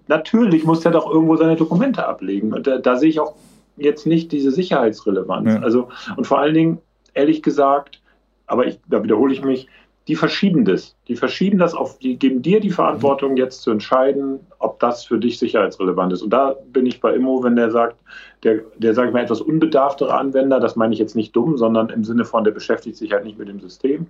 natürlich 0.08 0.64
muss 0.64 0.82
der 0.82 0.92
doch 0.92 1.12
irgendwo 1.12 1.36
seine 1.36 1.56
Dokumente 1.56 2.08
ablegen. 2.08 2.54
Und 2.54 2.66
da, 2.66 2.80
da 2.80 2.96
sehe 2.96 3.10
ich 3.10 3.20
auch 3.20 3.36
jetzt 3.76 4.08
nicht 4.08 4.32
diese 4.32 4.52
Sicherheitsrelevanz. 4.52 5.54
Ja. 5.54 5.60
Also, 5.60 5.90
und 6.16 6.26
vor 6.26 6.40
allen 6.40 6.56
Dingen, 6.56 6.78
ehrlich 7.14 7.44
gesagt, 7.44 8.02
aber 8.48 8.66
ich, 8.66 8.80
da 8.88 9.04
wiederhole 9.04 9.34
ich 9.34 9.44
mich, 9.44 9.68
die 10.08 10.16
verschieben 10.16 10.64
das. 10.64 10.96
Die 11.08 11.16
verschieben 11.16 11.58
das 11.58 11.74
auf, 11.74 12.00
die 12.00 12.18
geben 12.18 12.42
dir 12.42 12.60
die 12.60 12.70
Verantwortung, 12.70 13.36
jetzt 13.36 13.62
zu 13.62 13.72
entscheiden, 13.72 14.40
ob 14.60 14.80
das 14.80 15.04
für 15.04 15.18
dich 15.18 15.38
sicherheitsrelevant 15.38 16.14
ist. 16.14 16.22
Und 16.22 16.32
da 16.32 16.56
bin 16.72 16.86
ich 16.86 17.02
bei 17.02 17.14
Immo, 17.14 17.44
wenn 17.44 17.56
der 17.56 17.72
sagt, 17.72 17.98
der, 18.44 18.62
der 18.78 18.94
sage 18.94 19.10
ich 19.10 19.14
mal, 19.14 19.24
etwas 19.24 19.42
unbedarftere 19.42 20.14
Anwender, 20.14 20.60
das 20.60 20.76
meine 20.76 20.94
ich 20.94 21.00
jetzt 21.00 21.16
nicht 21.16 21.36
dumm, 21.36 21.58
sondern 21.58 21.90
im 21.90 22.06
Sinne 22.06 22.24
von, 22.24 22.44
der 22.44 22.52
beschäftigt 22.52 22.96
sich 22.96 23.12
halt 23.12 23.26
nicht 23.26 23.38
mit 23.38 23.50
dem 23.50 23.60
System. 23.60 24.08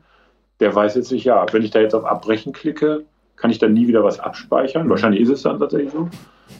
Der 0.60 0.74
weiß 0.74 0.96
jetzt 0.96 1.12
nicht, 1.12 1.24
ja, 1.24 1.46
wenn 1.52 1.64
ich 1.64 1.72
da 1.72 1.80
jetzt 1.80 1.96
auf 1.96 2.06
Abbrechen 2.06 2.54
klicke, 2.54 3.06
kann 3.36 3.52
ich 3.52 3.60
dann 3.60 3.74
nie 3.74 3.88
wieder 3.88 4.04
was 4.04 4.20
abspeichern. 4.20 4.86
Mhm. 4.86 4.92
Wahrscheinlich 4.92 5.22
ist 5.22 5.30
es 5.30 5.44
dann 5.44 5.60
tatsächlich 5.60 5.92
so. 5.92 6.10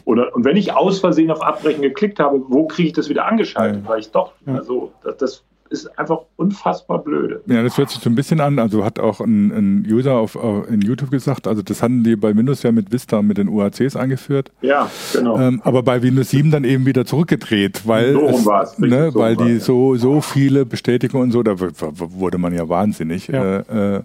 Oder, 0.04 0.34
und 0.34 0.44
wenn 0.44 0.56
ich 0.56 0.74
aus 0.74 1.00
Versehen 1.00 1.30
auf 1.30 1.42
Abbrechen 1.42 1.82
geklickt 1.82 2.20
habe, 2.20 2.42
wo 2.48 2.66
kriege 2.66 2.88
ich 2.88 2.94
das 2.94 3.08
wieder 3.08 3.26
angeschaltet? 3.26 3.86
Weil 3.86 4.00
ich 4.00 4.10
doch, 4.10 4.32
also 4.46 4.92
das, 5.02 5.16
das 5.16 5.44
ist 5.70 5.98
einfach 5.98 6.20
unfassbar 6.36 7.02
blöde. 7.02 7.42
Ja, 7.46 7.62
das 7.62 7.78
hört 7.78 7.90
sich 7.90 8.00
so 8.00 8.10
ein 8.10 8.14
bisschen 8.14 8.40
an. 8.40 8.58
Also 8.58 8.84
hat 8.84 8.98
auch 8.98 9.20
ein, 9.20 9.50
ein 9.50 9.86
User 9.90 10.14
auf, 10.14 10.36
auf, 10.36 10.68
in 10.68 10.80
YouTube 10.80 11.10
gesagt, 11.10 11.46
also 11.46 11.62
das 11.62 11.82
hatten 11.82 12.04
die 12.04 12.16
bei 12.16 12.36
Windows 12.36 12.62
ja 12.62 12.72
mit 12.72 12.92
Vista 12.92 13.22
mit 13.22 13.38
den 13.38 13.48
UACs 13.48 13.96
eingeführt. 13.96 14.50
Ja, 14.62 14.90
genau. 15.12 15.38
Ähm, 15.38 15.60
aber 15.64 15.82
bei 15.82 16.02
Windows 16.02 16.30
7 16.30 16.50
dann 16.50 16.64
eben 16.64 16.86
wieder 16.86 17.04
zurückgedreht, 17.04 17.86
weil, 17.86 18.12
so 18.12 18.26
es, 18.26 18.78
ne, 18.78 19.10
so 19.10 19.18
weil 19.18 19.36
die 19.36 19.58
so, 19.58 19.96
so 19.96 20.20
viele 20.20 20.64
Bestätigungen 20.66 21.24
und 21.24 21.32
so, 21.32 21.42
da 21.42 21.54
wurde 21.58 22.38
man 22.38 22.54
ja 22.54 22.68
wahnsinnig. 22.68 23.28
Ja. 23.28 23.58
Äh, 23.58 23.96
äh, 23.96 24.02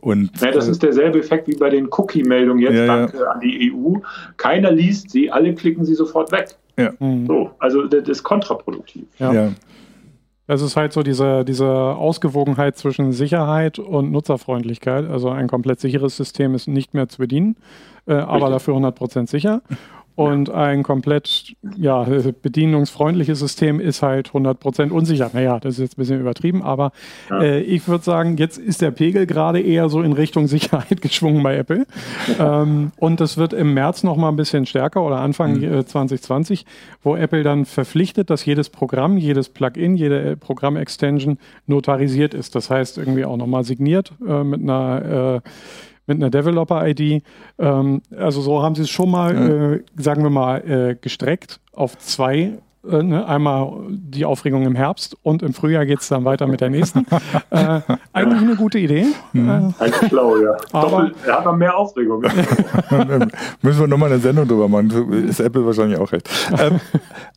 und, 0.00 0.40
ja, 0.40 0.50
das 0.50 0.68
ist 0.68 0.82
derselbe 0.82 1.18
Effekt 1.18 1.48
wie 1.48 1.56
bei 1.56 1.70
den 1.70 1.88
Cookie-Meldungen 1.90 2.60
jetzt, 2.62 2.74
ja, 2.74 2.86
danke 2.86 3.18
ja. 3.18 3.24
an 3.30 3.40
die 3.40 3.72
EU. 3.72 3.94
Keiner 4.36 4.70
liest 4.70 5.10
sie, 5.10 5.30
alle 5.30 5.54
klicken 5.54 5.84
sie 5.84 5.94
sofort 5.94 6.32
weg. 6.32 6.56
Ja. 6.78 6.92
So, 7.26 7.50
also 7.58 7.86
das 7.86 8.08
ist 8.08 8.22
kontraproduktiv. 8.22 9.04
Ja. 9.18 9.32
ja. 9.32 9.52
Es 10.46 10.60
ist 10.60 10.76
halt 10.76 10.92
so 10.92 11.02
diese, 11.02 11.44
diese 11.44 11.68
Ausgewogenheit 11.68 12.76
zwischen 12.76 13.12
Sicherheit 13.12 13.78
und 13.78 14.10
Nutzerfreundlichkeit. 14.10 15.08
Also 15.08 15.30
ein 15.30 15.46
komplett 15.48 15.80
sicheres 15.80 16.16
System 16.16 16.54
ist 16.54 16.66
nicht 16.66 16.94
mehr 16.94 17.08
zu 17.08 17.18
bedienen, 17.18 17.56
äh, 18.06 18.14
aber 18.14 18.50
dafür 18.50 18.74
100% 18.74 19.28
sicher. 19.28 19.62
Und 20.14 20.50
ein 20.50 20.82
komplett 20.82 21.54
ja, 21.76 22.04
bedienungsfreundliches 22.42 23.38
System 23.38 23.80
ist 23.80 24.02
halt 24.02 24.30
100% 24.30 24.90
unsicher. 24.90 25.30
Naja, 25.32 25.58
das 25.58 25.74
ist 25.74 25.80
jetzt 25.80 25.92
ein 25.94 26.02
bisschen 26.02 26.20
übertrieben, 26.20 26.62
aber 26.62 26.92
ja. 27.30 27.42
äh, 27.42 27.60
ich 27.60 27.88
würde 27.88 28.04
sagen, 28.04 28.36
jetzt 28.36 28.58
ist 28.58 28.82
der 28.82 28.90
Pegel 28.90 29.26
gerade 29.26 29.60
eher 29.60 29.88
so 29.88 30.02
in 30.02 30.12
Richtung 30.12 30.46
Sicherheit 30.48 31.00
geschwungen 31.00 31.42
bei 31.42 31.56
Apple. 31.56 31.86
ähm, 32.38 32.92
und 32.96 33.20
das 33.20 33.38
wird 33.38 33.54
im 33.54 33.72
März 33.72 34.02
noch 34.02 34.16
mal 34.16 34.28
ein 34.28 34.36
bisschen 34.36 34.66
stärker 34.66 35.02
oder 35.02 35.18
Anfang 35.18 35.58
mhm. 35.58 35.78
äh, 35.80 35.86
2020, 35.86 36.66
wo 37.02 37.16
Apple 37.16 37.42
dann 37.42 37.64
verpflichtet, 37.64 38.28
dass 38.28 38.44
jedes 38.44 38.68
Programm, 38.68 39.16
jedes 39.16 39.48
Plugin, 39.48 39.96
jede 39.96 40.20
äh, 40.22 40.36
Programm-Extension 40.36 41.38
notarisiert 41.66 42.34
ist. 42.34 42.54
Das 42.54 42.68
heißt, 42.68 42.98
irgendwie 42.98 43.24
auch 43.24 43.38
nochmal 43.38 43.64
signiert 43.64 44.12
äh, 44.26 44.44
mit 44.44 44.60
einer 44.60 45.40
äh, 45.44 45.48
mit 46.06 46.16
einer 46.16 46.30
Developer-ID. 46.30 47.22
Ähm, 47.58 48.02
also 48.16 48.40
so 48.40 48.62
haben 48.62 48.74
sie 48.74 48.82
es 48.82 48.90
schon 48.90 49.10
mal, 49.10 49.34
ja. 49.34 49.72
äh, 49.74 49.82
sagen 49.96 50.22
wir 50.22 50.30
mal, 50.30 50.58
äh, 50.58 50.96
gestreckt 51.00 51.60
auf 51.72 51.98
zwei 51.98 52.58
Äh, 52.88 53.02
ne? 53.02 53.26
Einmal 53.26 53.72
die 53.90 54.24
Aufregung 54.24 54.64
im 54.64 54.74
Herbst 54.74 55.16
und 55.22 55.42
im 55.42 55.54
Frühjahr 55.54 55.86
geht 55.86 56.00
es 56.00 56.08
dann 56.08 56.24
weiter 56.24 56.46
mit 56.46 56.60
der 56.60 56.70
nächsten. 56.70 57.06
äh, 57.50 57.80
eigentlich 58.12 58.42
eine 58.42 58.56
gute 58.56 58.78
Idee. 58.78 59.06
Mhm. 59.32 59.48
Äh, 59.48 59.82
eigentlich 59.84 60.08
schlau, 60.08 60.36
ja. 60.38 60.56
Aber, 60.72 61.12
er 61.24 61.38
hat 61.38 61.44
noch 61.44 61.56
mehr 61.56 61.76
Aufregung. 61.76 62.22
Müssen 63.62 63.80
wir 63.80 63.86
nochmal 63.86 64.10
eine 64.10 64.20
Sendung 64.20 64.48
drüber 64.48 64.68
machen. 64.68 65.12
Ist 65.28 65.40
Apple 65.40 65.64
wahrscheinlich 65.64 65.98
auch 65.98 66.10
recht. 66.10 66.28
Ähm, 66.58 66.80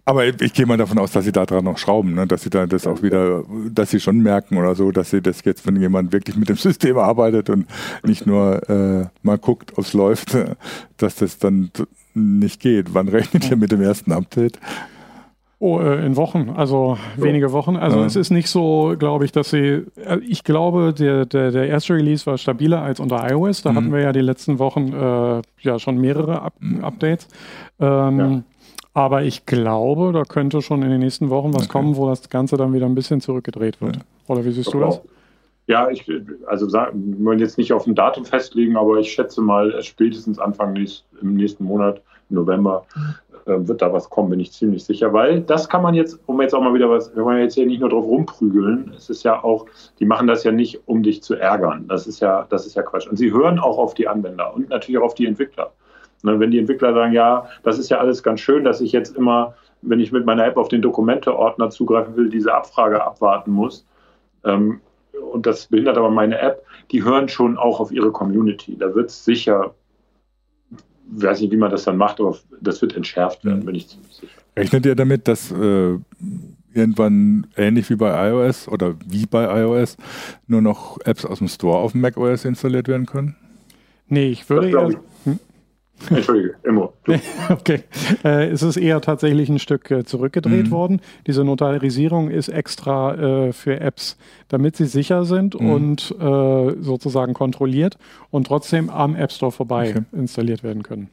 aber 0.03 0.25
ich 0.27 0.53
gehe 0.53 0.65
mal 0.65 0.77
davon 0.77 0.97
aus, 0.97 1.11
dass 1.11 1.25
sie 1.25 1.31
da 1.31 1.45
dran 1.45 1.63
noch 1.63 1.77
schrauben, 1.77 2.15
ne? 2.15 2.27
dass 2.27 2.43
sie 2.43 2.49
da 2.49 2.65
das 2.65 2.87
auch 2.87 3.01
wieder, 3.01 3.43
dass 3.71 3.91
sie 3.91 3.99
schon 3.99 4.19
merken 4.19 4.57
oder 4.57 4.75
so, 4.75 4.91
dass 4.91 5.11
sie 5.11 5.21
das 5.21 5.43
jetzt, 5.45 5.65
wenn 5.67 5.75
jemand 5.75 6.11
wirklich 6.11 6.37
mit 6.37 6.49
dem 6.49 6.57
System 6.57 6.97
arbeitet 6.97 7.49
und 7.49 7.67
nicht 8.03 8.25
nur 8.25 8.67
äh, 8.69 9.07
mal 9.21 9.37
guckt, 9.37 9.73
ob 9.73 9.79
es 9.79 9.93
läuft, 9.93 10.37
dass 10.97 11.15
das 11.15 11.37
dann 11.37 11.71
nicht 12.13 12.61
geht. 12.61 12.93
Wann 12.93 13.07
rechnet 13.07 13.49
ihr 13.49 13.57
mit 13.57 13.71
dem 13.71 13.81
ersten 13.81 14.11
Update? 14.11 14.59
Oh, 15.57 15.79
äh, 15.79 16.05
in 16.05 16.17
Wochen, 16.17 16.49
also 16.55 16.97
so. 17.15 17.23
wenige 17.23 17.53
Wochen. 17.53 17.77
Also 17.77 17.99
ja. 17.99 18.05
es 18.05 18.17
ist 18.17 18.29
nicht 18.29 18.49
so, 18.49 18.95
glaube 18.99 19.23
ich, 19.23 19.31
dass 19.31 19.51
sie, 19.51 19.85
äh, 19.95 20.19
ich 20.27 20.43
glaube, 20.43 20.93
der, 20.93 21.25
der, 21.25 21.51
der 21.51 21.67
erste 21.67 21.93
Release 21.93 22.25
war 22.25 22.37
stabiler 22.37 22.81
als 22.81 22.99
unter 22.99 23.29
iOS. 23.31 23.61
Da 23.61 23.71
mhm. 23.71 23.75
hatten 23.75 23.93
wir 23.93 24.01
ja 24.01 24.11
die 24.11 24.21
letzten 24.21 24.59
Wochen 24.59 24.91
äh, 24.91 25.41
ja 25.61 25.79
schon 25.79 25.97
mehrere 25.97 26.41
Up 26.41 26.53
mhm. 26.59 26.83
Updates. 26.83 27.29
Ähm, 27.79 28.19
ja. 28.19 28.43
Aber 28.93 29.23
ich 29.23 29.45
glaube, 29.45 30.11
da 30.11 30.23
könnte 30.23 30.61
schon 30.61 30.81
in 30.81 30.89
den 30.89 30.99
nächsten 30.99 31.29
Wochen 31.29 31.53
was 31.53 31.63
okay. 31.63 31.71
kommen, 31.71 31.95
wo 31.95 32.07
das 32.07 32.29
Ganze 32.29 32.57
dann 32.57 32.73
wieder 32.73 32.85
ein 32.85 32.95
bisschen 32.95 33.21
zurückgedreht 33.21 33.81
wird. 33.81 33.97
Ja. 33.97 34.01
Oder 34.27 34.43
wie 34.45 34.51
siehst 34.51 34.73
du 34.73 34.79
das? 34.79 35.01
Ja, 35.67 35.89
ich, 35.89 36.05
also 36.47 36.69
sagen, 36.69 37.17
wir 37.17 37.25
wollen 37.25 37.39
jetzt 37.39 37.57
nicht 37.57 37.73
auf 37.73 37.87
ein 37.87 37.95
Datum 37.95 38.23
festlegen, 38.23 38.77
aber 38.77 38.97
ich 38.99 39.11
schätze 39.11 39.41
mal, 39.41 39.81
spätestens 39.81 40.37
Anfang 40.37 40.73
nächst, 40.73 41.05
im 41.21 41.35
nächsten 41.35 41.63
Monat, 41.63 42.01
November, 42.29 42.85
äh, 42.95 42.99
wird 43.45 43.81
da 43.81 43.93
was 43.93 44.09
kommen, 44.09 44.29
bin 44.29 44.39
ich 44.39 44.51
ziemlich 44.51 44.83
sicher. 44.83 45.13
Weil 45.13 45.41
das 45.41 45.69
kann 45.69 45.81
man 45.81 45.93
jetzt, 45.93 46.19
um 46.25 46.41
jetzt 46.41 46.53
auch 46.53 46.61
mal 46.61 46.73
wieder 46.73 46.89
was, 46.89 47.15
wir 47.15 47.23
wollen 47.23 47.39
jetzt 47.39 47.53
hier 47.53 47.65
nicht 47.65 47.79
nur 47.79 47.89
drauf 47.89 48.05
rumprügeln, 48.05 48.93
es 48.97 49.09
ist 49.09 49.23
ja 49.23 49.43
auch, 49.43 49.65
die 49.99 50.05
machen 50.05 50.27
das 50.27 50.43
ja 50.43 50.51
nicht, 50.51 50.87
um 50.87 51.03
dich 51.03 51.21
zu 51.21 51.35
ärgern. 51.35 51.87
Das 51.87 52.07
ist 52.07 52.19
ja, 52.19 52.47
das 52.49 52.65
ist 52.65 52.75
ja 52.75 52.81
Quatsch. 52.81 53.07
Und 53.07 53.17
sie 53.17 53.31
hören 53.31 53.59
auch 53.59 53.77
auf 53.77 53.93
die 53.93 54.07
Anwender 54.07 54.53
und 54.53 54.69
natürlich 54.69 54.99
auch 54.99 55.05
auf 55.05 55.15
die 55.15 55.27
Entwickler. 55.27 55.71
Ne, 56.23 56.39
wenn 56.39 56.51
die 56.51 56.59
Entwickler 56.59 56.93
sagen, 56.93 57.13
ja, 57.13 57.47
das 57.63 57.77
ist 57.77 57.89
ja 57.89 57.99
alles 57.99 58.23
ganz 58.23 58.39
schön, 58.39 58.63
dass 58.63 58.81
ich 58.81 58.91
jetzt 58.91 59.15
immer, 59.15 59.53
wenn 59.83 59.99
ich 59.99 60.11
mit 60.11 60.25
meiner 60.25 60.45
App 60.45 60.57
auf 60.57 60.69
den 60.69 60.81
Dokumente-Ordner 60.81 61.69
zugreifen 61.69 62.15
will, 62.15 62.29
diese 62.29 62.53
Abfrage 62.53 63.03
abwarten 63.03 63.51
muss, 63.51 63.85
ähm, 64.43 64.81
und 65.31 65.45
das 65.45 65.67
behindert 65.67 65.97
aber 65.97 66.09
meine 66.09 66.39
App, 66.39 66.63
die 66.91 67.03
hören 67.03 67.27
schon 67.27 67.57
auch 67.57 67.79
auf 67.79 67.91
ihre 67.91 68.11
Community. 68.11 68.77
Da 68.77 68.93
wird 68.95 69.09
es 69.09 69.25
sicher, 69.25 69.73
weiß 71.07 71.41
nicht, 71.41 71.51
wie 71.51 71.57
man 71.57 71.71
das 71.71 71.83
dann 71.83 71.97
macht, 71.97 72.19
aber 72.19 72.37
das 72.61 72.81
wird 72.81 72.95
entschärft 72.95 73.45
werden, 73.45 73.59
mhm. 73.59 73.65
bin 73.65 73.75
ich 73.75 73.87
ziemlich 73.87 74.13
sicher. 74.13 74.33
Rechnet 74.57 74.85
ihr 74.85 74.95
damit, 74.95 75.27
dass 75.27 75.51
äh, 75.51 75.97
irgendwann 76.73 77.47
ähnlich 77.55 77.89
wie 77.89 77.95
bei 77.95 78.29
iOS 78.29 78.67
oder 78.67 78.95
wie 79.05 79.25
bei 79.25 79.61
iOS 79.61 79.97
nur 80.47 80.61
noch 80.61 80.99
Apps 81.05 81.25
aus 81.25 81.39
dem 81.39 81.47
Store 81.47 81.77
auf 81.77 81.93
dem 81.93 82.01
macOS 82.01 82.45
installiert 82.45 82.87
werden 82.87 83.05
können? 83.05 83.35
Nee, 84.07 84.29
ich 84.29 84.49
würde 84.49 84.69
eher. 84.69 84.89
Hm? 85.23 85.39
Entschuldige, 86.09 86.55
immer. 86.63 86.93
okay. 87.49 87.83
Äh, 88.23 88.49
es 88.49 88.61
ist 88.63 88.77
eher 88.77 89.01
tatsächlich 89.01 89.49
ein 89.49 89.59
Stück 89.59 89.89
äh, 89.91 90.03
zurückgedreht 90.03 90.67
mhm. 90.67 90.71
worden. 90.71 91.01
Diese 91.25 91.43
Notarisierung 91.43 92.29
ist 92.29 92.49
extra 92.49 93.15
äh, 93.47 93.53
für 93.53 93.79
Apps, 93.79 94.17
damit 94.49 94.75
sie 94.75 94.85
sicher 94.85 95.25
sind 95.25 95.59
mhm. 95.59 95.69
und 95.69 96.15
äh, 96.19 96.75
sozusagen 96.81 97.33
kontrolliert 97.33 97.97
und 98.29 98.47
trotzdem 98.47 98.89
am 98.89 99.15
App 99.15 99.31
Store 99.31 99.51
vorbei 99.51 99.91
okay. 99.91 100.03
installiert 100.11 100.63
werden 100.63 100.83
können. 100.83 101.09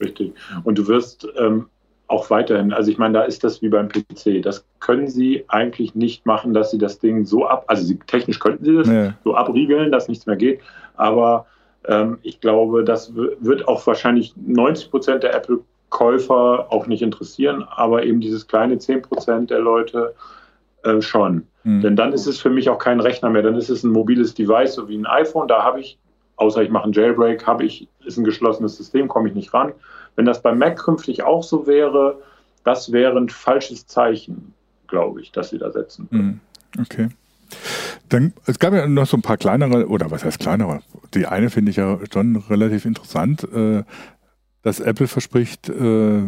Richtig. 0.00 0.34
Und 0.64 0.78
du 0.78 0.88
wirst 0.88 1.26
ähm, 1.38 1.66
auch 2.06 2.28
weiterhin, 2.30 2.72
also 2.72 2.90
ich 2.90 2.98
meine, 2.98 3.14
da 3.14 3.22
ist 3.22 3.44
das 3.44 3.62
wie 3.62 3.68
beim 3.68 3.88
PC. 3.88 4.42
Das 4.42 4.66
können 4.80 5.08
sie 5.08 5.44
eigentlich 5.48 5.94
nicht 5.94 6.26
machen, 6.26 6.52
dass 6.52 6.70
sie 6.70 6.78
das 6.78 6.98
Ding 6.98 7.24
so 7.24 7.46
ab, 7.46 7.64
also 7.68 7.84
sie, 7.84 7.98
technisch 8.06 8.40
könnten 8.40 8.64
sie 8.64 8.74
das 8.74 8.88
nee. 8.88 9.10
so 9.24 9.34
abriegeln, 9.34 9.90
dass 9.90 10.08
nichts 10.08 10.26
mehr 10.26 10.36
geht, 10.36 10.60
aber 10.96 11.46
ähm, 11.86 12.18
ich 12.22 12.40
glaube, 12.40 12.84
das 12.84 13.14
wird 13.14 13.68
auch 13.68 13.86
wahrscheinlich 13.86 14.34
90 14.36 14.90
Prozent 14.90 15.22
der 15.22 15.34
Apple-Käufer 15.34 16.66
auch 16.70 16.86
nicht 16.86 17.02
interessieren, 17.02 17.64
aber 17.68 18.04
eben 18.04 18.20
dieses 18.20 18.46
kleine 18.46 18.78
10 18.78 19.02
Prozent 19.02 19.50
der 19.50 19.60
Leute 19.60 20.14
äh, 20.82 21.00
schon. 21.00 21.46
Mhm. 21.64 21.80
Denn 21.80 21.96
dann 21.96 22.12
ist 22.12 22.26
es 22.26 22.40
für 22.40 22.50
mich 22.50 22.68
auch 22.68 22.78
kein 22.78 23.00
Rechner 23.00 23.30
mehr, 23.30 23.42
dann 23.42 23.56
ist 23.56 23.70
es 23.70 23.82
ein 23.82 23.90
mobiles 23.90 24.34
Device, 24.34 24.74
so 24.74 24.88
wie 24.88 24.96
ein 24.96 25.06
iPhone. 25.06 25.48
Da 25.48 25.62
habe 25.62 25.80
ich, 25.80 25.98
außer 26.36 26.62
ich 26.62 26.70
mache 26.70 26.84
einen 26.84 26.92
Jailbreak, 26.92 27.46
habe 27.46 27.64
ich, 27.64 27.88
ist 28.04 28.16
ein 28.16 28.24
geschlossenes 28.24 28.76
System, 28.76 29.08
komme 29.08 29.28
ich 29.28 29.34
nicht 29.34 29.52
ran. 29.52 29.72
Wenn 30.16 30.26
das 30.26 30.42
beim 30.42 30.58
Mac 30.58 30.78
künftig 30.78 31.22
auch 31.22 31.42
so 31.42 31.66
wäre, 31.66 32.18
das 32.64 32.92
wäre 32.92 33.16
ein 33.18 33.28
falsches 33.28 33.86
Zeichen, 33.86 34.54
glaube 34.86 35.20
ich, 35.20 35.32
dass 35.32 35.50
sie 35.50 35.58
da 35.58 35.70
setzen. 35.70 36.08
Mhm. 36.10 36.40
Okay. 36.80 37.08
Dann, 38.08 38.32
es 38.46 38.58
gab 38.58 38.74
ja 38.74 38.86
noch 38.86 39.06
so 39.06 39.16
ein 39.16 39.22
paar 39.22 39.36
kleinere, 39.36 39.88
oder 39.88 40.10
was 40.10 40.24
heißt 40.24 40.38
kleinere? 40.38 40.80
Die 41.14 41.26
eine 41.26 41.50
finde 41.50 41.70
ich 41.70 41.76
ja 41.76 41.98
schon 42.12 42.36
relativ 42.36 42.84
interessant, 42.84 43.44
äh, 43.52 43.82
dass 44.62 44.80
Apple 44.80 45.08
verspricht, 45.08 45.68
äh, 45.68 46.22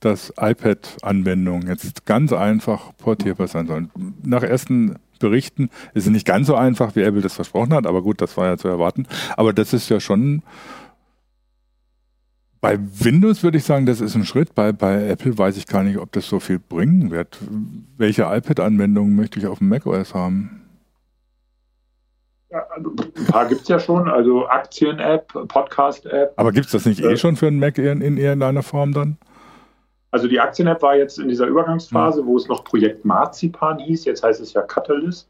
dass 0.00 0.32
iPad-Anwendungen 0.38 1.68
jetzt 1.68 2.06
ganz 2.06 2.32
einfach 2.32 2.96
portierbar 2.96 3.48
sein 3.48 3.66
sollen. 3.66 3.90
Nach 4.24 4.42
ersten 4.42 4.96
Berichten 5.18 5.70
ist 5.94 6.06
es 6.06 6.10
nicht 6.10 6.26
ganz 6.26 6.46
so 6.46 6.54
einfach, 6.54 6.94
wie 6.96 7.02
Apple 7.02 7.22
das 7.22 7.34
versprochen 7.34 7.72
hat, 7.72 7.86
aber 7.86 8.02
gut, 8.02 8.20
das 8.20 8.36
war 8.36 8.46
ja 8.46 8.56
zu 8.58 8.68
erwarten. 8.68 9.06
Aber 9.36 9.52
das 9.52 9.72
ist 9.72 9.88
ja 9.88 10.00
schon 10.00 10.42
bei 12.60 12.78
Windows 12.98 13.44
würde 13.44 13.58
ich 13.58 13.64
sagen, 13.64 13.86
das 13.86 14.00
ist 14.00 14.16
ein 14.16 14.24
Schritt. 14.24 14.56
Bei, 14.56 14.72
bei 14.72 15.06
Apple 15.08 15.38
weiß 15.38 15.56
ich 15.56 15.68
gar 15.68 15.84
nicht, 15.84 15.98
ob 15.98 16.10
das 16.10 16.28
so 16.28 16.40
viel 16.40 16.58
bringen 16.58 17.12
wird. 17.12 17.38
Welche 17.96 18.22
iPad-Anwendungen 18.22 19.14
möchte 19.14 19.38
ich 19.38 19.46
auf 19.46 19.58
dem 19.58 19.68
macOS 19.68 20.14
haben? 20.14 20.65
Also 22.50 22.90
ein 23.16 23.26
paar 23.26 23.46
gibt 23.46 23.62
es 23.62 23.68
ja 23.68 23.80
schon, 23.80 24.08
also 24.08 24.46
Aktien-App, 24.46 25.32
Podcast-App. 25.48 26.32
Aber 26.36 26.52
gibt 26.52 26.66
es 26.66 26.72
das 26.72 26.86
nicht 26.86 27.00
äh, 27.00 27.12
eh 27.12 27.16
schon 27.16 27.36
für 27.36 27.48
einen 27.48 27.58
Mac 27.58 27.76
in, 27.78 28.00
in 28.00 28.16
irgendeiner 28.16 28.62
Form 28.62 28.92
dann? 28.92 29.18
Also 30.12 30.28
die 30.28 30.38
Aktien-App 30.38 30.80
war 30.80 30.96
jetzt 30.96 31.18
in 31.18 31.28
dieser 31.28 31.46
Übergangsphase, 31.46 32.22
mhm. 32.22 32.26
wo 32.26 32.36
es 32.36 32.46
noch 32.48 32.64
Projekt 32.64 33.04
Marzipan 33.04 33.78
hieß, 33.78 34.04
jetzt 34.04 34.22
heißt 34.22 34.40
es 34.40 34.52
ja 34.52 34.62
Catalyst. 34.62 35.28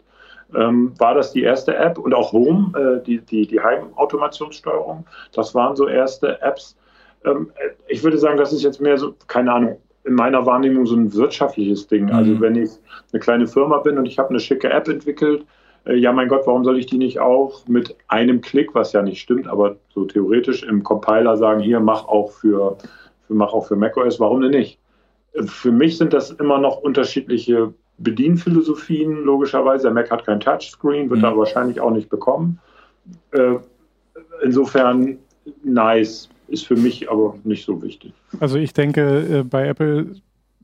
Ähm, 0.55 0.93
war 0.99 1.15
das 1.15 1.33
die 1.33 1.43
erste 1.43 1.75
App 1.75 1.99
und 1.99 2.15
auch 2.15 2.33
Home, 2.33 2.71
äh, 2.79 3.05
die, 3.05 3.19
die, 3.19 3.47
die 3.49 3.61
Heimautomationssteuerung. 3.61 5.05
Das 5.33 5.55
waren 5.57 5.75
so 5.75 5.89
erste 5.89 6.41
Apps. 6.41 6.77
Ähm, 7.25 7.51
ich 7.89 8.05
würde 8.05 8.19
sagen, 8.19 8.37
das 8.37 8.53
ist 8.53 8.63
jetzt 8.63 8.81
mehr 8.81 8.97
so, 8.97 9.15
keine 9.27 9.53
Ahnung, 9.53 9.79
in 10.05 10.15
meiner 10.15 10.47
Wahrnehmung 10.47 10.87
so 10.87 10.95
ein 10.95 11.13
wirtschaftliches 11.13 11.89
Ding. 11.89 12.13
Also 12.13 12.33
mhm. 12.33 12.41
wenn 12.41 12.57
ich 12.57 12.71
eine 13.13 13.19
kleine 13.21 13.47
Firma 13.49 13.79
bin 13.79 13.99
und 13.99 14.07
ich 14.07 14.19
habe 14.19 14.29
eine 14.29 14.39
schicke 14.39 14.71
App 14.71 14.87
entwickelt, 14.87 15.43
äh, 15.43 15.45
ja, 15.95 16.13
mein 16.13 16.29
Gott, 16.29 16.47
warum 16.47 16.65
soll 16.65 16.79
ich 16.79 16.87
die 16.87 16.99
nicht 16.99 17.21
auch 17.21 17.67
mit 17.69 17.95
einem 18.09 18.41
Klick, 18.41 18.75
was 18.75 18.93
ja 18.93 19.03
nicht 19.03 19.21
stimmt, 19.21 19.47
aber 19.47 19.77
so 19.95 20.05
theoretisch 20.05 20.63
im 20.63 20.83
Compiler 20.83 21.37
sagen, 21.37 21.61
hier, 21.61 21.81
mach 21.81 22.09
auch 22.09 22.33
für, 22.33 22.77
für, 23.27 23.35
mach 23.35 23.53
auch 23.53 23.67
für 23.67 23.77
macOS, 23.77 24.19
warum 24.19 24.41
denn 24.41 24.51
nicht? 24.51 24.79
Äh, 25.35 25.45
für 25.45 25.71
mich 25.71 25.97
sind 25.97 26.13
das 26.13 26.31
immer 26.33 26.59
noch 26.59 26.79
unterschiedliche 26.79 27.73
Bedienphilosophien, 27.99 29.25
logischerweise. 29.25 29.85
Der 29.85 29.93
Mac 29.93 30.11
hat 30.11 30.27
kein 30.27 30.41
Touchscreen, 30.41 31.09
wird 31.09 31.21
mhm. 31.21 31.25
er 31.25 31.37
wahrscheinlich 31.37 31.81
auch 31.81 31.93
nicht 31.93 32.11
bekommen. 32.11 32.59
Äh, 33.31 33.55
insofern 34.43 35.19
nice, 35.63 36.29
ist 36.49 36.67
für 36.67 36.77
mich 36.77 37.11
aber 37.11 37.37
nicht 37.45 37.65
so 37.65 37.81
wichtig. 37.83 38.13
Also 38.39 38.59
ich 38.59 38.73
denke, 38.73 39.45
bei 39.49 39.67
Apple 39.67 40.17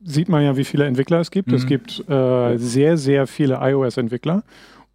sieht 0.03 0.29
man 0.29 0.43
ja, 0.43 0.55
wie 0.55 0.63
viele 0.63 0.85
Entwickler 0.85 1.19
es 1.19 1.31
gibt. 1.31 1.49
Mhm. 1.49 1.55
Es 1.55 1.65
gibt 1.65 2.09
äh, 2.09 2.57
sehr, 2.57 2.97
sehr 2.97 3.27
viele 3.27 3.59
iOS-Entwickler 3.61 4.43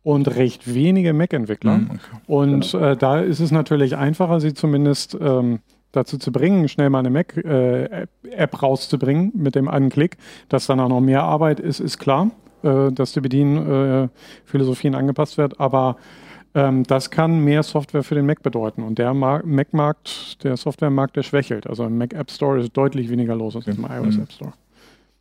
und 0.02 0.36
recht 0.36 0.72
wenige 0.72 1.12
Mac-Entwickler. 1.12 1.78
Mhm, 1.78 1.90
okay. 1.90 2.22
Und 2.26 2.72
genau. 2.72 2.84
äh, 2.84 2.96
da 2.96 3.20
ist 3.20 3.40
es 3.40 3.50
natürlich 3.50 3.96
einfacher, 3.96 4.40
sie 4.40 4.54
zumindest 4.54 5.16
ähm, 5.20 5.60
dazu 5.92 6.18
zu 6.18 6.32
bringen, 6.32 6.68
schnell 6.68 6.90
mal 6.90 7.00
eine 7.00 7.10
Mac-App 7.10 8.08
äh, 8.24 8.56
rauszubringen 8.56 9.32
mit 9.34 9.54
dem 9.54 9.68
einen 9.68 9.90
Klick. 9.90 10.16
Dass 10.48 10.66
dann 10.66 10.80
auch 10.80 10.88
noch 10.88 11.00
mehr 11.00 11.22
Arbeit 11.22 11.60
ist, 11.60 11.80
ist 11.80 11.98
klar, 11.98 12.30
äh, 12.62 12.90
dass 12.92 13.12
die 13.12 13.20
Bedienphilosophien 13.20 14.94
angepasst 14.94 15.38
wird. 15.38 15.60
Aber 15.60 15.96
ähm, 16.54 16.84
das 16.84 17.10
kann 17.10 17.44
mehr 17.44 17.62
Software 17.62 18.02
für 18.02 18.14
den 18.14 18.26
Mac 18.26 18.42
bedeuten. 18.42 18.82
Und 18.82 18.98
der 18.98 19.14
Mac-Markt, 19.14 20.42
der 20.44 20.56
Softwaremarkt, 20.56 21.16
der 21.16 21.22
schwächelt. 21.22 21.66
Also 21.66 21.84
im 21.84 21.98
Mac 21.98 22.14
App 22.14 22.30
Store 22.30 22.60
ist 22.60 22.76
deutlich 22.76 23.10
weniger 23.10 23.34
los 23.34 23.56
als 23.56 23.66
im 23.66 23.84
iOS 23.84 24.16
mhm. 24.16 24.22
App 24.22 24.32
Store. 24.32 24.52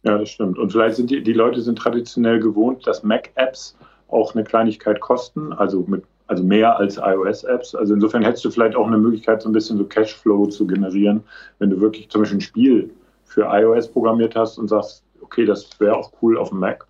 Ja, 0.03 0.17
das 0.17 0.29
stimmt. 0.29 0.57
Und 0.57 0.71
vielleicht 0.71 0.95
sind 0.95 1.09
die, 1.09 1.21
die 1.21 1.33
Leute 1.33 1.61
sind 1.61 1.77
traditionell 1.77 2.39
gewohnt, 2.39 2.87
dass 2.87 3.03
Mac-Apps 3.03 3.75
auch 4.07 4.33
eine 4.33 4.43
Kleinigkeit 4.43 4.99
kosten, 4.99 5.53
also 5.53 5.83
mit 5.87 6.03
also 6.27 6.43
mehr 6.43 6.77
als 6.77 6.97
iOS-Apps. 6.97 7.73
Also 7.73 7.93
insofern 7.93 8.23
hättest 8.23 8.43
du 8.45 8.51
vielleicht 8.51 8.75
auch 8.75 8.87
eine 8.87 8.97
Möglichkeit, 8.97 9.41
so 9.41 9.49
ein 9.49 9.53
bisschen 9.53 9.77
so 9.77 9.85
Cashflow 9.85 10.47
zu 10.47 10.67
generieren, 10.67 11.23
wenn 11.59 11.69
du 11.69 11.79
wirklich 11.79 12.09
zum 12.09 12.21
Beispiel 12.21 12.37
ein 12.37 12.41
Spiel 12.41 12.89
für 13.23 13.43
iOS 13.49 13.87
programmiert 13.87 14.35
hast 14.35 14.57
und 14.57 14.67
sagst, 14.67 15.03
okay, 15.21 15.45
das 15.45 15.69
wäre 15.79 15.95
auch 15.95 16.11
cool 16.21 16.37
auf 16.37 16.49
dem 16.49 16.59
Mac. 16.59 16.85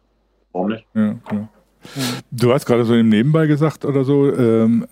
Warum 0.54 0.70
nicht? 0.70 0.86
Ja, 0.94 1.16
klar. 1.28 1.50
Du 2.32 2.52
hast 2.52 2.66
gerade 2.66 2.84
so 2.84 2.96
im 2.96 3.10
Nebenbei 3.10 3.48
gesagt 3.48 3.86
oder 3.86 4.04
so, 4.04 4.34
ähm, 4.34 4.88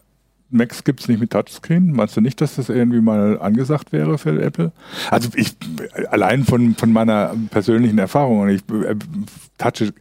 Macs 0.50 0.84
gibt 0.84 1.02
es 1.02 1.08
nicht 1.08 1.20
mit 1.20 1.32
Touchscreen. 1.32 1.92
Meinst 1.92 2.16
du 2.16 2.22
nicht, 2.22 2.40
dass 2.40 2.56
das 2.56 2.70
irgendwie 2.70 3.02
mal 3.02 3.40
angesagt 3.40 3.92
wäre 3.92 4.18
für 4.18 4.40
Apple? 4.42 4.72
Also 5.10 5.30
ich 5.36 5.58
allein 6.12 6.44
von, 6.44 6.76
von 6.76 6.94
meiner 6.94 7.36
persönlichen 7.50 7.98
Erfahrung, 7.98 8.48
ich 8.48 8.62
äh, 8.70 8.96
touche 9.58 9.94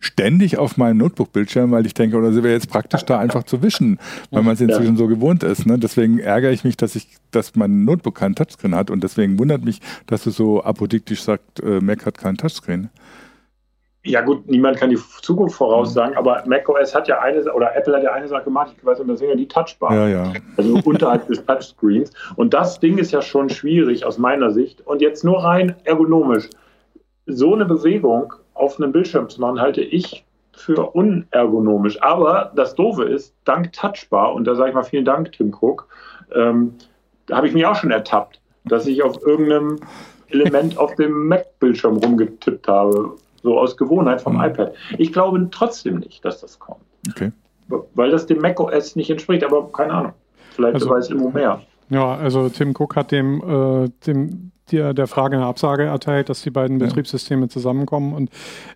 ständig 0.00 0.58
auf 0.58 0.76
meinem 0.76 0.98
Notebook-Bildschirm, 0.98 1.70
weil 1.70 1.86
ich 1.86 1.94
denke, 1.94 2.16
oder 2.16 2.32
sie 2.32 2.42
wäre 2.42 2.54
jetzt 2.54 2.70
praktisch 2.70 3.04
da 3.04 3.18
einfach 3.18 3.44
zu 3.44 3.62
wischen, 3.62 3.98
weil 4.30 4.42
man 4.42 4.54
es 4.54 4.60
inzwischen 4.60 4.94
ja. 4.94 4.98
so 4.98 5.06
gewohnt 5.06 5.42
ist. 5.42 5.66
Ne? 5.66 5.78
Deswegen 5.78 6.18
ärgere 6.18 6.50
ich 6.50 6.64
mich, 6.64 6.76
dass 6.76 6.94
ich, 6.96 7.08
dass 7.30 7.56
mein 7.56 7.84
Notebook 7.84 8.14
keinen 8.14 8.34
Touchscreen 8.34 8.74
hat 8.74 8.90
und 8.90 9.02
deswegen 9.02 9.38
wundert 9.38 9.64
mich, 9.64 9.80
dass 10.06 10.24
du 10.24 10.30
so 10.30 10.62
apodiktisch 10.62 11.22
sagst, 11.22 11.62
äh, 11.62 11.80
Mac 11.80 12.04
hat 12.06 12.18
keinen 12.18 12.36
Touchscreen. 12.36 12.90
Ja 14.04 14.20
gut, 14.20 14.46
niemand 14.46 14.76
kann 14.76 14.90
die 14.90 14.98
Zukunft 15.22 15.56
voraussagen, 15.56 16.12
mhm. 16.12 16.18
aber 16.18 16.44
macOS 16.46 16.94
hat 16.94 17.08
ja 17.08 17.18
eine, 17.20 17.42
oder 17.52 17.74
Apple 17.74 17.96
hat 17.96 18.04
ja 18.04 18.12
eine 18.12 18.28
Sache 18.28 18.44
gemacht, 18.44 18.72
ich 18.78 18.84
weiß 18.84 18.98
nicht, 19.00 19.10
das 19.10 19.18
sind 19.18 19.30
ja 19.30 19.34
die 19.34 19.48
Touchbar. 19.48 19.92
Ja, 19.92 20.08
ja. 20.08 20.32
Also 20.56 20.78
unterhalb 20.84 21.26
des 21.28 21.44
Touchscreens. 21.44 22.12
Und 22.36 22.54
das 22.54 22.78
Ding 22.78 22.98
ist 22.98 23.10
ja 23.10 23.20
schon 23.20 23.48
schwierig 23.48 24.04
aus 24.04 24.18
meiner 24.18 24.52
Sicht. 24.52 24.86
Und 24.86 25.02
jetzt 25.02 25.24
nur 25.24 25.42
rein 25.42 25.74
ergonomisch. 25.82 26.48
So 27.26 27.54
eine 27.54 27.64
Bewegung 27.64 28.32
auf 28.56 28.80
einem 28.80 28.92
Bildschirm 28.92 29.28
zu 29.28 29.40
machen, 29.40 29.60
halte 29.60 29.82
ich 29.82 30.24
für 30.52 30.90
unergonomisch. 30.94 32.02
Aber 32.02 32.52
das 32.56 32.74
Doofe 32.74 33.04
ist, 33.04 33.34
dank 33.44 33.72
Touchbar, 33.72 34.32
und 34.34 34.44
da 34.46 34.54
sage 34.54 34.70
ich 34.70 34.74
mal 34.74 34.82
vielen 34.82 35.04
Dank, 35.04 35.32
Tim 35.32 35.54
Cook, 35.54 35.86
ähm, 36.34 36.74
da 37.26 37.36
habe 37.36 37.48
ich 37.48 37.54
mich 37.54 37.66
auch 37.66 37.76
schon 37.76 37.90
ertappt, 37.90 38.40
dass 38.64 38.86
ich 38.86 39.02
auf 39.02 39.20
irgendeinem 39.22 39.78
Element 40.28 40.78
auf 40.78 40.94
dem 40.94 41.28
Mac-Bildschirm 41.28 41.98
rumgetippt 41.98 42.66
habe 42.66 43.16
so 43.46 43.58
aus 43.58 43.76
Gewohnheit 43.76 44.20
vom 44.20 44.34
mhm. 44.34 44.44
iPad. 44.44 44.74
Ich 44.98 45.12
glaube 45.12 45.46
trotzdem 45.50 46.00
nicht, 46.00 46.24
dass 46.24 46.40
das 46.40 46.58
kommt. 46.58 46.80
Okay. 47.10 47.30
Weil 47.94 48.10
das 48.10 48.26
dem 48.26 48.40
macOS 48.40 48.96
nicht 48.96 49.08
entspricht, 49.10 49.44
aber 49.44 49.70
keine 49.72 49.92
Ahnung. 49.92 50.12
Vielleicht 50.50 50.74
also, 50.74 50.90
weiß 50.90 51.10
immer 51.10 51.30
mehr. 51.30 51.62
Ja, 51.88 52.14
also 52.14 52.48
Tim 52.48 52.74
Cook 52.76 52.96
hat 52.96 53.12
dem, 53.12 53.42
äh, 53.42 53.88
dem 54.06 54.52
der, 54.72 54.94
der 54.94 55.06
Frage 55.06 55.36
eine 55.36 55.46
Absage 55.46 55.84
erteilt, 55.84 56.28
dass 56.28 56.42
die 56.42 56.50
beiden 56.50 56.80
ja. 56.80 56.86
Betriebssysteme 56.86 57.48
zusammenkommen. 57.48 58.12
Und 58.12 58.30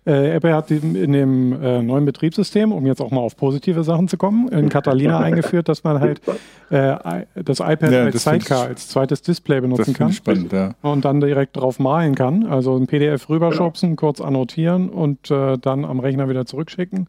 äh, 0.05 0.31
Apple 0.31 0.55
hat 0.55 0.71
in 0.71 1.11
dem 1.11 1.61
äh, 1.61 1.81
neuen 1.81 2.05
Betriebssystem, 2.05 2.71
um 2.71 2.85
jetzt 2.85 3.01
auch 3.01 3.11
mal 3.11 3.19
auf 3.19 3.35
positive 3.35 3.83
Sachen 3.83 4.07
zu 4.07 4.17
kommen, 4.17 4.47
in 4.49 4.69
Catalina 4.69 5.19
eingeführt, 5.21 5.67
dass 5.67 5.83
man 5.83 5.99
halt 5.99 6.21
äh, 6.69 7.25
das 7.35 7.59
iPad 7.59 7.91
ja, 7.91 8.03
als 8.03 8.23
Sidecar, 8.23 8.67
als 8.67 8.87
zweites 8.87 9.21
Display 9.21 9.59
benutzen 9.59 9.93
kann. 9.93 10.13
Spannend, 10.13 10.53
ja. 10.53 10.75
Und 10.81 11.03
dann 11.03 11.19
direkt 11.19 11.57
drauf 11.57 11.79
malen 11.79 12.15
kann. 12.15 12.45
Also 12.45 12.77
ein 12.77 12.87
PDF 12.87 13.29
rüberschubsen, 13.29 13.95
kurz 13.95 14.21
annotieren 14.21 14.89
und 14.89 15.29
äh, 15.29 15.57
dann 15.57 15.83
am 15.83 15.99
Rechner 15.99 16.29
wieder 16.29 16.45
zurückschicken. 16.45 17.07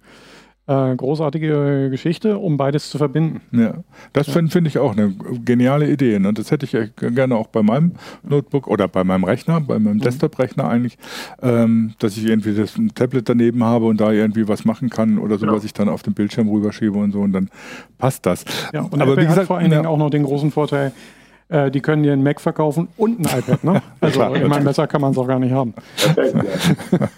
Äh, 0.68 0.94
großartige 0.94 1.88
Geschichte, 1.90 2.38
um 2.38 2.56
beides 2.56 2.88
zu 2.88 2.96
verbinden. 2.96 3.40
Ja, 3.50 3.82
das 4.12 4.28
finde 4.28 4.52
find 4.52 4.68
ich 4.68 4.78
auch 4.78 4.92
eine 4.92 5.12
geniale 5.44 5.90
Idee. 5.90 6.20
Ne? 6.20 6.32
Das 6.32 6.52
hätte 6.52 6.66
ich 6.66 6.94
gerne 7.14 7.34
auch 7.34 7.48
bei 7.48 7.64
meinem 7.64 7.96
Notebook 8.22 8.68
oder 8.68 8.86
bei 8.86 9.02
meinem 9.02 9.24
Rechner, 9.24 9.60
bei 9.60 9.80
meinem 9.80 9.96
mhm. 9.96 10.02
Desktop-Rechner 10.02 10.68
eigentlich, 10.68 10.98
ähm, 11.42 11.94
dass 11.98 12.16
ich 12.16 12.26
irgendwie 12.26 12.54
das 12.54 12.76
ein 12.76 12.94
Tablet 12.94 13.28
daneben 13.28 13.64
habe 13.64 13.86
und 13.86 14.00
da 14.00 14.12
irgendwie 14.12 14.46
was 14.46 14.64
machen 14.64 14.88
kann 14.88 15.18
oder 15.18 15.36
so, 15.36 15.46
ja. 15.46 15.52
was 15.52 15.64
ich 15.64 15.74
dann 15.74 15.88
auf 15.88 16.04
den 16.04 16.14
Bildschirm 16.14 16.48
rüberschiebe 16.48 16.96
und 16.96 17.10
so 17.10 17.22
und 17.22 17.32
dann 17.32 17.50
passt 17.98 18.24
das. 18.24 18.44
Ja, 18.72 18.82
und 18.82 19.02
Aber 19.02 19.14
Apple 19.14 19.16
wie 19.16 19.26
gesagt, 19.26 19.40
hat 19.40 19.46
vor 19.48 19.58
allen 19.58 19.70
Dingen 19.70 19.86
auch 19.86 19.98
noch 19.98 20.10
den 20.10 20.22
großen 20.22 20.52
Vorteil, 20.52 20.92
äh, 21.48 21.72
die 21.72 21.80
können 21.80 22.04
dir 22.04 22.12
einen 22.12 22.22
Mac 22.22 22.40
verkaufen 22.40 22.86
und 22.96 23.18
ein 23.18 23.38
iPad. 23.38 23.64
Ne? 23.64 23.82
Also 24.00 24.20
Klar, 24.20 24.36
ich 24.36 24.48
meine, 24.48 24.64
besser 24.64 24.86
kann 24.86 25.00
man 25.00 25.10
es 25.10 25.18
auch 25.18 25.26
gar 25.26 25.40
nicht 25.40 25.52
haben. 25.52 25.74
Perfekt, 25.96 26.36
ja. 26.92 27.08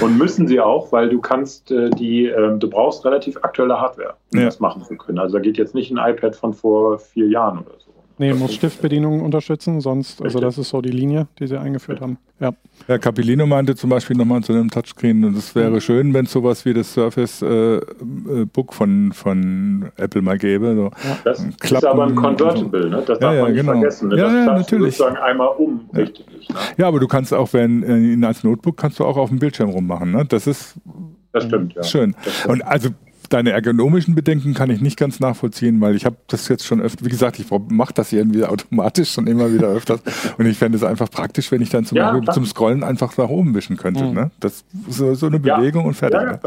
Und 0.00 0.16
müssen 0.16 0.46
sie 0.46 0.60
auch, 0.60 0.92
weil 0.92 1.08
du 1.08 1.20
kannst 1.20 1.70
äh, 1.70 1.90
die, 1.90 2.26
äh, 2.26 2.58
du 2.58 2.70
brauchst 2.70 3.04
relativ 3.04 3.36
aktuelle 3.42 3.80
Hardware, 3.80 4.14
um 4.32 4.38
ja. 4.40 4.46
das 4.46 4.60
machen 4.60 4.82
zu 4.84 4.96
können. 4.96 5.18
Also 5.18 5.36
da 5.36 5.42
geht 5.42 5.58
jetzt 5.58 5.74
nicht 5.74 5.90
ein 5.90 5.98
iPad 5.98 6.36
von 6.36 6.52
vor 6.54 6.98
vier 6.98 7.28
Jahren 7.28 7.58
oder 7.58 7.78
so. 7.78 7.87
Nee, 8.18 8.32
muss 8.34 8.54
Stiftbedienungen 8.54 9.20
unterstützen, 9.20 9.80
sonst, 9.80 10.20
also 10.22 10.40
das 10.40 10.58
ist 10.58 10.70
so 10.70 10.80
die 10.80 10.90
Linie, 10.90 11.28
die 11.38 11.46
sie 11.46 11.58
eingeführt 11.58 12.00
haben. 12.00 12.18
Ja. 12.40 12.52
Herr 12.86 12.98
Capilino 12.98 13.46
meinte 13.46 13.74
zum 13.74 13.90
Beispiel 13.90 14.16
nochmal 14.16 14.42
zu 14.42 14.52
einem 14.52 14.70
Touchscreen, 14.70 15.24
und 15.24 15.36
es 15.36 15.54
wäre 15.54 15.80
schön, 15.80 16.14
wenn 16.14 16.24
es 16.24 16.32
sowas 16.32 16.64
wie 16.64 16.74
das 16.74 16.92
Surface 16.92 17.42
äh, 17.42 17.76
äh, 17.76 17.80
Book 18.52 18.74
von, 18.74 19.12
von 19.12 19.90
Apple 19.96 20.22
mal 20.22 20.38
gäbe. 20.38 20.74
So 20.74 20.84
ja. 20.84 21.18
Das 21.24 21.44
Klappen 21.58 21.76
ist 21.76 21.84
aber 21.84 22.06
ein 22.06 22.14
Convertible, 22.14 22.82
so. 22.82 22.88
ne? 22.88 23.02
das 23.06 23.18
darf 23.18 23.34
ja, 23.34 23.42
man 23.42 23.52
nicht 23.52 23.60
genau. 23.60 23.72
vergessen. 23.72 24.08
Ne? 24.08 24.16
Ja, 24.16 24.24
das 24.24 24.32
ja, 24.32 24.58
natürlich. 24.58 24.96
sozusagen 24.96 25.16
einmal 25.22 25.48
um, 25.56 25.88
ja. 25.92 26.00
richtig. 26.00 26.26
Ne? 26.48 26.56
Ja, 26.76 26.88
aber 26.88 27.00
du 27.00 27.08
kannst 27.08 27.32
auch, 27.32 27.52
wenn 27.52 27.82
äh, 27.82 27.98
ihn 27.98 28.24
als 28.24 28.44
Notebook 28.44 28.76
kannst 28.76 28.98
du 28.98 29.04
auch 29.04 29.16
auf 29.16 29.28
dem 29.28 29.38
Bildschirm 29.38 29.70
rummachen. 29.70 30.12
Ne? 30.12 30.24
Das 30.24 30.46
ist 30.46 30.76
das 31.32 31.44
stimmt, 31.44 31.74
ja. 31.74 31.82
Schön. 31.82 32.14
Das 32.24 32.34
stimmt. 32.34 32.52
Und 32.52 32.62
also 32.62 32.90
deine 33.28 33.50
ergonomischen 33.50 34.14
Bedenken 34.14 34.54
kann 34.54 34.70
ich 34.70 34.80
nicht 34.80 34.96
ganz 34.96 35.20
nachvollziehen, 35.20 35.80
weil 35.80 35.94
ich 35.94 36.04
habe 36.04 36.16
das 36.26 36.48
jetzt 36.48 36.64
schon 36.64 36.80
öfter, 36.80 37.04
wie 37.04 37.10
gesagt, 37.10 37.38
ich 37.38 37.46
mache 37.68 37.94
das 37.94 38.12
irgendwie 38.12 38.44
automatisch 38.44 39.12
schon 39.12 39.26
immer 39.26 39.52
wieder 39.52 39.68
öfters 39.68 40.00
und 40.38 40.46
ich 40.46 40.56
fände 40.56 40.76
es 40.76 40.84
einfach 40.84 41.10
praktisch, 41.10 41.50
wenn 41.52 41.62
ich 41.62 41.70
dann 41.70 41.84
zum, 41.84 41.96
ja, 41.96 42.20
zum 42.32 42.46
Scrollen 42.46 42.82
einfach 42.82 43.16
nach 43.16 43.28
oben 43.28 43.54
wischen 43.54 43.76
könnte. 43.76 44.04
Mhm. 44.04 44.14
Ne? 44.14 44.30
Das 44.40 44.64
so, 44.88 45.14
so 45.14 45.26
eine 45.26 45.38
Bewegung 45.38 45.82
ja. 45.82 45.88
und 45.88 45.94
fertig. 45.94 46.20
Ja, 46.20 46.32
ne? 46.32 46.40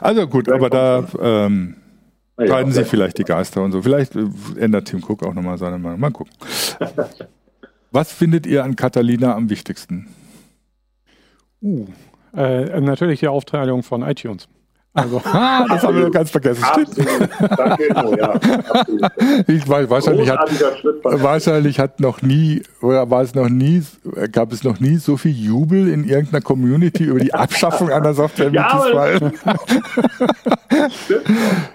also 0.00 0.26
gut, 0.26 0.48
aber 0.48 0.70
da 0.70 1.06
ähm, 1.20 1.76
streiten 2.34 2.72
sich 2.72 2.86
vielleicht 2.86 3.18
die 3.18 3.24
Geister 3.24 3.62
und 3.62 3.72
so. 3.72 3.82
Vielleicht 3.82 4.16
äh, 4.16 4.26
ändert 4.58 4.86
Tim 4.88 5.02
Cook 5.02 5.24
auch 5.24 5.34
nochmal 5.34 5.58
seine 5.58 5.78
Meinung. 5.78 6.00
Mal 6.00 6.10
gucken. 6.10 6.32
Was 7.92 8.12
findet 8.12 8.46
ihr 8.46 8.64
an 8.64 8.76
Catalina 8.76 9.34
am 9.34 9.50
wichtigsten? 9.50 10.08
Uh, 11.60 11.86
äh, 12.34 12.80
natürlich 12.80 13.20
die 13.20 13.28
Aufteilung 13.28 13.82
von 13.82 14.02
iTunes. 14.02 14.48
Also, 14.92 15.22
ah, 15.24 15.66
das 15.68 15.84
haben 15.84 15.96
wir 15.96 16.10
ganz 16.10 16.30
vergessen. 16.30 16.64
Absolut. 16.64 17.28
Danke, 17.56 18.18
ja. 18.18 18.40
Ich 19.46 19.68
weiß, 19.68 19.88
wahrscheinlich 19.88 20.28
hat, 20.28 20.50
wahrscheinlich 21.04 21.78
hat 21.78 22.00
noch 22.00 22.22
nie, 22.22 22.62
oder 22.82 23.08
war 23.08 23.22
es 23.22 23.34
noch 23.34 23.48
nie, 23.48 23.84
gab 24.32 24.52
es 24.52 24.64
noch 24.64 24.80
nie 24.80 24.96
so 24.96 25.16
viel 25.16 25.32
Jubel 25.32 25.88
in 25.88 26.08
irgendeiner 26.08 26.42
Community 26.42 27.04
über 27.04 27.20
die 27.20 27.32
Abschaffung 27.32 27.90
einer 27.90 28.14
Software 28.14 28.50
ja, 28.50 28.82
diesmal. 28.84 29.32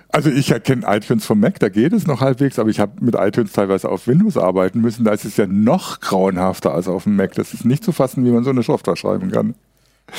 Also 0.09 0.29
ich 0.29 0.51
erkenne 0.51 0.85
iTunes 0.87 1.25
vom 1.25 1.39
Mac, 1.39 1.59
da 1.59 1.69
geht 1.69 1.93
es 1.93 2.07
noch 2.07 2.21
halbwegs, 2.21 2.59
aber 2.59 2.69
ich 2.69 2.79
habe 2.79 2.93
mit 3.01 3.15
iTunes 3.15 3.53
teilweise 3.53 3.89
auf 3.89 4.07
Windows 4.07 4.37
arbeiten 4.37 4.81
müssen. 4.81 5.05
Da 5.05 5.11
ist 5.11 5.25
es 5.25 5.37
ja 5.37 5.45
noch 5.47 6.01
grauenhafter 6.01 6.73
als 6.73 6.87
auf 6.87 7.03
dem 7.03 7.15
Mac. 7.15 7.33
Das 7.33 7.53
ist 7.53 7.65
nicht 7.65 7.83
zu 7.83 7.91
fassen, 7.91 8.25
wie 8.25 8.31
man 8.31 8.43
so 8.43 8.49
eine 8.49 8.63
Software 8.63 8.95
schreiben 8.95 9.31
kann. 9.31 9.55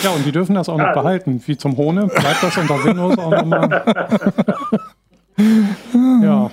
Ja, 0.03 0.11
und 0.11 0.27
die 0.27 0.33
dürfen 0.33 0.55
das 0.55 0.69
auch 0.69 0.79
noch 0.79 0.87
also. 0.87 1.01
behalten. 1.01 1.43
Wie 1.47 1.57
zum 1.57 1.77
Hohne 1.77 2.07
bleibt 2.07 2.43
das 2.43 2.57
unter 2.57 2.83
Windows 2.85 3.19
auch 3.19 3.31
nochmal. 3.31 3.85
ja. 6.23 6.51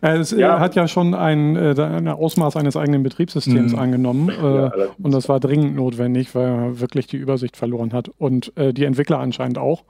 Es 0.00 0.32
ja. 0.32 0.60
hat 0.60 0.74
ja 0.74 0.86
schon 0.86 1.14
ein, 1.14 1.56
äh, 1.56 1.74
ein, 1.80 2.08
Ausmaß 2.08 2.56
eines 2.56 2.76
eigenen 2.76 3.02
Betriebssystems 3.02 3.72
mhm. 3.72 3.78
angenommen 3.78 4.28
äh, 4.28 4.56
ja, 4.56 4.72
und 5.02 5.14
das 5.14 5.30
war 5.30 5.40
dringend 5.40 5.76
notwendig, 5.76 6.34
weil 6.34 6.46
er 6.46 6.80
wirklich 6.80 7.06
die 7.06 7.16
Übersicht 7.16 7.56
verloren 7.56 7.94
hat 7.94 8.10
und 8.18 8.54
äh, 8.58 8.74
die 8.74 8.84
Entwickler 8.84 9.18
anscheinend 9.18 9.56
auch. 9.56 9.84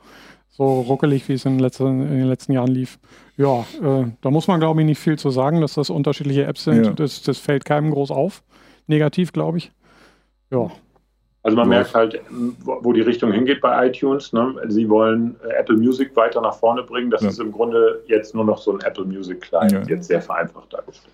So 0.50 0.82
ruckelig, 0.82 1.28
wie 1.28 1.32
es 1.32 1.44
in, 1.46 1.58
letzten, 1.58 2.02
in 2.02 2.18
den 2.18 2.28
letzten 2.28 2.52
Jahren 2.52 2.70
lief. 2.70 3.00
Ja, 3.36 3.66
äh, 3.82 4.04
da 4.20 4.30
muss 4.30 4.46
man 4.46 4.60
glaube 4.60 4.80
ich 4.82 4.86
nicht 4.86 5.00
viel 5.00 5.18
zu 5.18 5.30
sagen, 5.30 5.60
dass 5.60 5.74
das 5.74 5.90
unterschiedliche 5.90 6.44
Apps 6.44 6.62
sind. 6.62 6.86
Ja. 6.86 6.92
Das, 6.92 7.22
das 7.22 7.38
fällt 7.38 7.64
keinem 7.64 7.90
groß 7.90 8.12
auf. 8.12 8.44
Negativ, 8.86 9.32
glaube 9.32 9.58
ich. 9.58 9.72
Ja, 10.52 10.70
also 11.44 11.56
man 11.58 11.68
merkt 11.68 11.94
halt, 11.94 12.20
wo 12.64 12.92
die 12.94 13.02
Richtung 13.02 13.30
hingeht 13.30 13.60
bei 13.60 13.86
iTunes. 13.86 14.32
Ne? 14.32 14.54
Sie 14.68 14.88
wollen 14.88 15.36
äh, 15.46 15.50
Apple 15.60 15.76
Music 15.76 16.16
weiter 16.16 16.40
nach 16.40 16.54
vorne 16.54 16.82
bringen. 16.82 17.10
Das 17.10 17.20
ja. 17.20 17.28
ist 17.28 17.38
im 17.38 17.52
Grunde 17.52 18.02
jetzt 18.06 18.34
nur 18.34 18.46
noch 18.46 18.56
so 18.56 18.72
ein 18.72 18.80
Apple 18.80 19.04
Music 19.04 19.42
Client, 19.42 19.72
ja. 19.72 19.82
jetzt 19.82 20.08
sehr 20.08 20.22
vereinfacht 20.22 20.72
dargestellt. 20.72 21.12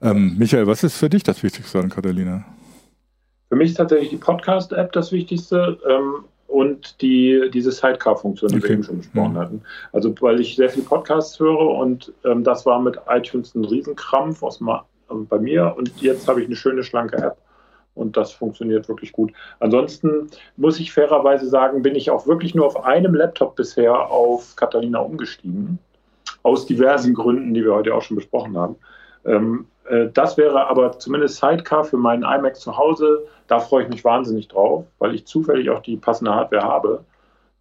Ähm, 0.00 0.34
Michael, 0.38 0.66
was 0.66 0.82
ist 0.82 0.96
für 0.96 1.10
dich 1.10 1.24
das 1.24 1.42
Wichtigste 1.42 1.78
an 1.78 1.90
Catalina? 1.90 2.46
Für 3.50 3.56
mich 3.56 3.72
ist 3.72 3.76
tatsächlich 3.76 4.08
die 4.08 4.16
Podcast-App 4.16 4.92
das 4.92 5.12
Wichtigste. 5.12 5.78
Ähm, 5.86 6.24
und 6.50 7.00
die, 7.00 7.48
diese 7.52 7.70
Sidecar-Funktion, 7.70 8.50
die 8.50 8.58
okay. 8.58 8.68
wir 8.68 8.74
eben 8.74 8.82
schon 8.82 8.98
besprochen 8.98 9.34
ja. 9.34 9.42
hatten. 9.42 9.62
Also 9.92 10.12
weil 10.20 10.40
ich 10.40 10.56
sehr 10.56 10.68
viel 10.68 10.82
Podcasts 10.82 11.38
höre 11.38 11.60
und 11.60 12.12
ähm, 12.24 12.42
das 12.42 12.66
war 12.66 12.80
mit 12.80 12.98
iTunes 13.08 13.54
ein 13.54 13.64
Riesenkrampf 13.64 14.42
aus, 14.42 14.60
äh, 14.60 15.14
bei 15.28 15.38
mir 15.38 15.74
und 15.76 15.92
jetzt 16.02 16.28
habe 16.28 16.40
ich 16.40 16.46
eine 16.46 16.56
schöne, 16.56 16.82
schlanke 16.82 17.16
App 17.18 17.36
und 17.94 18.16
das 18.16 18.32
funktioniert 18.32 18.88
wirklich 18.88 19.12
gut. 19.12 19.32
Ansonsten 19.60 20.28
muss 20.56 20.80
ich 20.80 20.92
fairerweise 20.92 21.46
sagen, 21.46 21.82
bin 21.82 21.94
ich 21.94 22.10
auch 22.10 22.26
wirklich 22.26 22.54
nur 22.54 22.66
auf 22.66 22.84
einem 22.84 23.14
Laptop 23.14 23.56
bisher 23.56 24.10
auf 24.10 24.56
Catalina 24.56 24.98
umgestiegen, 24.98 25.78
aus 26.42 26.66
diversen 26.66 27.14
Gründen, 27.14 27.54
die 27.54 27.64
wir 27.64 27.74
heute 27.74 27.94
auch 27.94 28.02
schon 28.02 28.16
besprochen 28.16 28.56
haben. 28.56 28.76
Ähm, 29.24 29.66
äh, 29.88 30.08
das 30.12 30.36
wäre 30.36 30.66
aber 30.66 30.98
zumindest 30.98 31.36
Sidecar 31.36 31.84
für 31.84 31.96
meinen 31.96 32.22
iMac 32.22 32.56
zu 32.56 32.76
Hause. 32.76 33.26
Da 33.50 33.58
freue 33.58 33.82
ich 33.82 33.88
mich 33.88 34.04
wahnsinnig 34.04 34.46
drauf, 34.46 34.84
weil 35.00 35.12
ich 35.12 35.26
zufällig 35.26 35.70
auch 35.70 35.82
die 35.82 35.96
passende 35.96 36.32
Hardware 36.32 36.62
habe. 36.62 37.04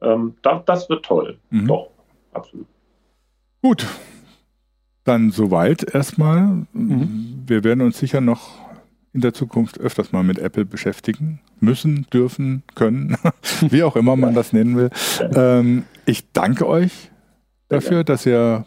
Ähm, 0.02 0.36
das, 0.44 0.64
das 0.66 0.90
wird 0.90 1.04
toll. 1.04 1.40
Mhm. 1.50 1.68
Doch, 1.68 1.90
absolut. 2.32 2.68
Gut. 3.64 3.88
Dann 5.04 5.32
soweit 5.32 5.96
erstmal. 5.96 6.68
Mhm. 6.74 7.44
Wir 7.48 7.64
werden 7.64 7.82
uns 7.82 7.98
sicher 7.98 8.22
noch 8.22 8.52
in 9.14 9.22
der 9.22 9.34
Zukunft 9.34 9.80
öfters 9.80 10.12
mal 10.12 10.24
mit 10.24 10.38
Apple 10.38 10.64
beschäftigen 10.64 11.40
müssen, 11.60 12.06
dürfen, 12.14 12.62
können, 12.76 13.18
wie 13.62 13.82
auch 13.82 13.96
immer 13.96 14.16
man 14.16 14.36
das 14.36 14.54
nennen 14.54 14.78
will. 14.78 14.92
Ähm, 15.36 15.86
ich 16.06 16.32
danke 16.34 16.68
euch 16.68 17.10
dafür, 17.68 18.04
dass 18.04 18.28
ihr 18.28 18.66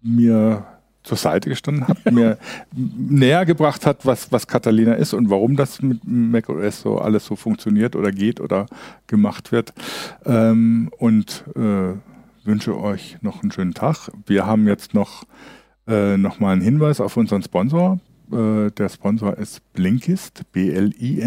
mir 0.00 0.64
zur 1.04 1.18
Seite 1.18 1.50
gestanden 1.50 1.86
habt, 1.86 2.10
mir 2.10 2.38
näher 2.72 3.44
gebracht 3.44 3.86
hat, 3.86 4.04
was, 4.04 4.32
was 4.32 4.46
Catalina 4.46 4.94
ist 4.94 5.12
und 5.12 5.30
warum 5.30 5.54
das 5.54 5.82
mit 5.82 6.00
macOS 6.04 6.80
so 6.80 6.98
alles 6.98 7.26
so 7.26 7.36
funktioniert 7.36 7.94
oder 7.94 8.10
geht 8.10 8.40
oder 8.40 8.66
gemacht 9.06 9.52
wird. 9.52 9.72
Ähm, 10.24 10.90
und 10.98 11.44
äh, 11.54 11.92
wünsche 12.44 12.78
euch 12.78 13.18
noch 13.20 13.42
einen 13.42 13.52
schönen 13.52 13.74
Tag. 13.74 14.10
Wir 14.26 14.46
haben 14.46 14.66
jetzt 14.66 14.94
noch, 14.94 15.24
äh, 15.86 16.16
noch 16.16 16.40
mal 16.40 16.52
einen 16.52 16.62
Hinweis 16.62 17.00
auf 17.00 17.16
unseren 17.16 17.42
Sponsor. 17.42 18.00
Äh, 18.32 18.70
der 18.70 18.88
Sponsor 18.88 19.36
ist 19.36 19.60
Blinkist, 19.72 20.42
B-L-I-N-K-I-S-T, 20.52 21.18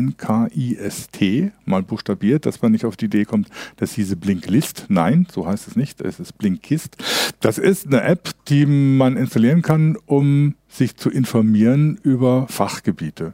mal 1.66 1.84
buchstabiert, 1.84 2.46
dass 2.46 2.62
man 2.62 2.72
nicht 2.72 2.86
auf 2.86 2.96
die 2.98 3.06
Idee 3.06 3.26
kommt, 3.26 3.50
dass 3.78 3.94
diese 3.94 4.16
Blinklist, 4.16 4.86
nein, 4.90 5.28
so 5.32 5.46
heißt 5.48 5.68
es 5.68 5.76
nicht, 5.76 6.02
es 6.02 6.20
ist 6.20 6.38
Blinkist. 6.38 6.98
Das 7.40 7.58
ist 7.58 7.88
eine 7.88 8.02
App, 8.02 8.30
die 8.48 8.66
man 8.66 9.18
installieren 9.18 9.62
kann, 9.62 9.98
um 10.06 10.56
sich 10.68 10.96
zu 10.96 11.10
informieren 11.10 12.00
über 12.04 12.48
Fachgebiete. 12.48 13.34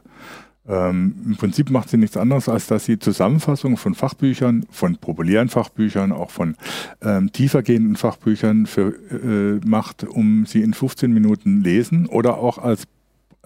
Ähm, 0.66 1.14
Im 1.26 1.36
Prinzip 1.36 1.70
macht 1.70 1.90
sie 1.90 1.98
nichts 1.98 2.16
anderes, 2.16 2.48
als 2.48 2.66
dass 2.66 2.86
sie 2.86 2.98
Zusammenfassungen 2.98 3.76
von 3.76 3.94
Fachbüchern, 3.94 4.64
von 4.70 4.96
populären 4.96 5.50
Fachbüchern, 5.50 6.10
auch 6.10 6.30
von 6.30 6.56
ähm, 7.02 7.30
tiefergehenden 7.32 7.96
Fachbüchern 7.96 8.64
für, 8.66 8.94
äh, 9.10 9.60
macht, 9.66 10.04
um 10.04 10.46
sie 10.46 10.62
in 10.62 10.72
15 10.72 11.12
Minuten 11.12 11.62
lesen 11.62 12.06
oder 12.06 12.38
auch 12.38 12.56
als 12.56 12.84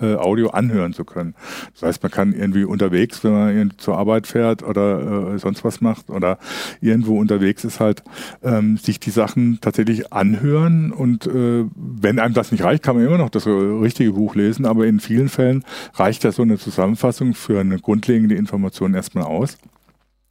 äh, 0.01 0.14
Audio 0.14 0.51
anhören 0.51 0.92
zu 0.92 1.05
können. 1.05 1.34
Das 1.74 1.82
heißt, 1.82 2.03
man 2.03 2.12
kann 2.12 2.32
irgendwie 2.32 2.64
unterwegs, 2.64 3.22
wenn 3.24 3.32
man 3.32 3.72
zur 3.78 3.96
Arbeit 3.99 4.26
fährt 4.26 4.62
oder 4.62 5.34
äh, 5.34 5.38
sonst 5.38 5.64
was 5.64 5.80
macht 5.80 6.11
oder 6.11 6.38
irgendwo 6.80 7.18
unterwegs 7.18 7.64
ist, 7.64 7.80
halt 7.80 8.03
ähm, 8.42 8.76
sich 8.76 9.01
die 9.01 9.11
Sachen 9.11 9.59
tatsächlich 9.61 10.12
anhören 10.12 10.92
und 10.92 11.26
äh, 11.26 11.64
wenn 11.74 12.18
einem 12.18 12.34
das 12.34 12.53
nicht 12.53 12.64
reicht, 12.64 12.82
kann 12.82 12.96
man 12.96 13.07
immer 13.07 13.18
noch 13.18 13.30
das 13.30 13.46
richtige 13.46 14.12
Buch 14.12 14.34
lesen, 14.34 14.66
aber 14.66 14.86
in 14.86 15.01
vielen 15.01 15.28
Fällen 15.28 15.64
reicht 15.94 16.24
ja 16.24 16.32
so 16.32 16.42
eine 16.42 16.59
Zusammenfassung 16.59 17.34
für 17.34 17.61
eine 17.61 17.78
grundlegende 17.78 18.34
Information 18.34 18.94
erstmal 18.94 19.24
aus. 19.24 19.59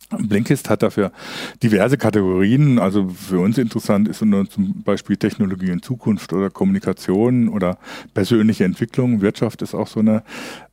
Blinkist 0.10 0.70
hat 0.70 0.84
dafür 0.84 1.12
diverse 1.62 1.98
Kategorien. 1.98 2.80
Also 2.80 3.10
für 3.10 3.40
uns 3.40 3.58
interessant 3.58 4.08
ist 4.08 4.20
zum 4.20 4.84
Beispiel 4.84 5.18
Technologie 5.18 5.70
in 5.70 5.82
Zukunft 5.82 6.32
oder 6.32 6.50
Kommunikation 6.50 7.50
oder 7.50 7.78
persönliche 8.14 8.64
Entwicklung. 8.64 9.22
Wirtschaft 9.22 9.62
ist 9.62 9.76
auch 9.76 9.88
so 9.88 10.00
eine 10.00 10.24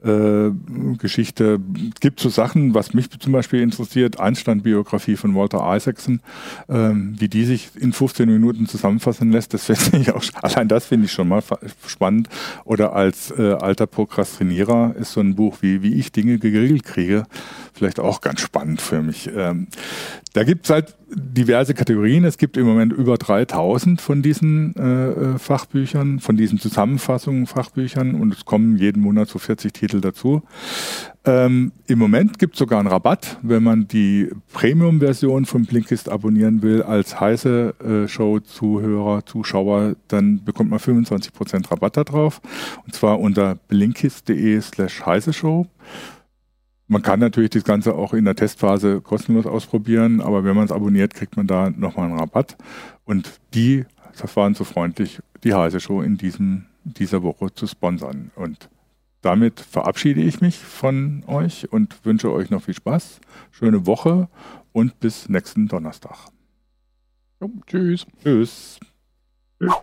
äh, 0.05 0.51
Geschichte. 0.99 1.61
Es 1.95 2.01
gibt 2.01 2.21
so 2.21 2.29
Sachen, 2.29 2.75
was 2.75 2.95
mich 2.95 3.11
zum 3.11 3.33
Beispiel 3.33 3.61
interessiert, 3.61 4.21
Einstein-Biografie 4.21 5.17
von 5.17 5.35
Walter 5.35 5.75
Isaacson, 5.75 6.21
ähm, 6.69 7.17
wie 7.19 7.29
die 7.29 7.45
sich 7.45 7.71
in 7.75 7.93
15 7.93 8.29
Minuten 8.29 8.67
zusammenfassen 8.67 9.33
lässt. 9.33 9.53
Das 9.53 9.65
finde 9.67 9.99
ich 9.99 10.13
auch, 10.13 10.23
allein 10.43 10.69
das 10.69 10.87
finde 10.87 11.07
ich 11.07 11.13
schon 11.13 11.29
mal 11.29 11.43
spannend. 11.87 12.29
Oder 12.65 12.95
als 12.95 13.33
äh, 13.37 13.55
alter 13.55 13.89
Prokrastinierer 13.89 14.95
ist 14.97 15.13
so 15.13 15.21
ein 15.21 15.35
Buch 15.35 15.59
wie, 15.61 15.83
wie 15.83 15.95
ich 15.95 16.13
Dinge 16.13 16.39
geregelt 16.39 16.85
kriege, 16.85 17.25
vielleicht 17.73 17.99
auch 17.99 18.21
ganz 18.21 18.41
spannend 18.41 18.81
für 18.81 19.03
mich. 19.03 19.24
Ähm, 19.35 19.69
da 20.33 20.43
gibt 20.43 20.65
es 20.65 20.71
halt 20.71 20.95
diverse 21.15 21.75
Kategorien. 21.75 22.25
Es 22.25 22.39
gibt 22.39 22.57
im 22.57 22.67
Moment 22.67 22.93
über 22.93 23.17
3000 23.17 24.01
von 24.01 24.23
diesen 24.23 24.75
äh, 24.77 25.11
äh, 25.11 25.39
Fachbüchern, 25.39 26.19
von 26.19 26.37
diesen 26.37 26.59
Zusammenfassungen 26.59 27.47
Fachbüchern 27.47 28.15
und 28.17 28.35
es 28.35 28.45
kommen 28.45 28.77
jeden 28.77 29.01
Monat 29.01 29.29
so 29.29 29.39
40 29.39 29.73
Titel 29.73 30.01
dazu. 30.01 30.43
Ähm, 31.25 31.73
Im 31.87 31.99
Moment 31.99 32.39
gibt 32.39 32.55
es 32.55 32.59
sogar 32.59 32.81
einen 32.81 32.89
Rabatt, 32.89 33.39
wenn 33.43 33.63
man 33.63 33.89
die 33.89 34.29
Premium-Version 34.53 35.47
von 35.47 35.65
Blinkist 35.65 36.09
abonnieren 36.09 36.63
will 36.63 36.83
als 36.83 37.19
heiße 37.19 37.75
äh, 38.05 38.09
Show-Zuhörer, 38.09 39.25
Zuschauer, 39.25 39.97
dann 40.09 40.45
bekommt 40.45 40.71
man 40.71 40.81
25% 40.81 41.71
Rabatt 41.71 41.97
darauf 41.97 42.43
und 42.85 42.95
zwar 42.95 43.21
unter 43.21 43.55
blinkist.de 43.69 44.61
slash 44.61 45.07
heiße 45.07 45.33
Show. 45.33 45.67
Man 46.87 47.03
kann 47.03 47.21
natürlich 47.21 47.51
das 47.51 47.65
Ganze 47.65 47.95
auch 47.95 48.13
in 48.13 48.25
der 48.25 48.37
Testphase 48.37 49.01
kostenlos 49.01 49.47
ausprobieren, 49.47 50.21
aber 50.21 50.45
wenn 50.45 50.55
man 50.55 50.67
es 50.67 50.73
abonniert, 50.73 51.15
kriegt 51.15 51.37
man 51.37 51.47
da 51.47 51.71
nochmal 51.71 52.11
einen 52.11 52.19
Rabatt. 52.19 52.57
Und 53.05 53.41
die 53.55 53.87
das 54.21 54.37
waren 54.37 54.55
so 54.55 54.65
freundlich, 54.65 55.21
die 55.43 55.55
Heise 55.55 55.81
Show 55.81 56.03
in 56.03 56.17
diesem, 56.17 56.67
dieser 56.85 57.23
Woche 57.23 57.53
zu 57.53 57.67
sponsern. 57.67 58.31
Und 58.37 58.69
damit 59.23 59.61
verabschiede 59.61 60.21
ich 60.21 60.41
mich 60.41 60.59
von 60.59 61.25
euch 61.27 61.73
und 61.73 62.05
wünsche 62.05 62.33
euch 62.33 62.51
noch 62.51 62.63
viel 62.63 62.75
Spaß, 62.75 63.21
schöne 63.51 63.87
Woche 63.87 64.29
und 64.73 65.01
bis 65.01 65.29
nächsten 65.29 65.69
Donnerstag. 65.69 66.17
Tschüss. 67.67 68.07
Tschüss. 68.23 68.79
tschüss. 69.59 69.75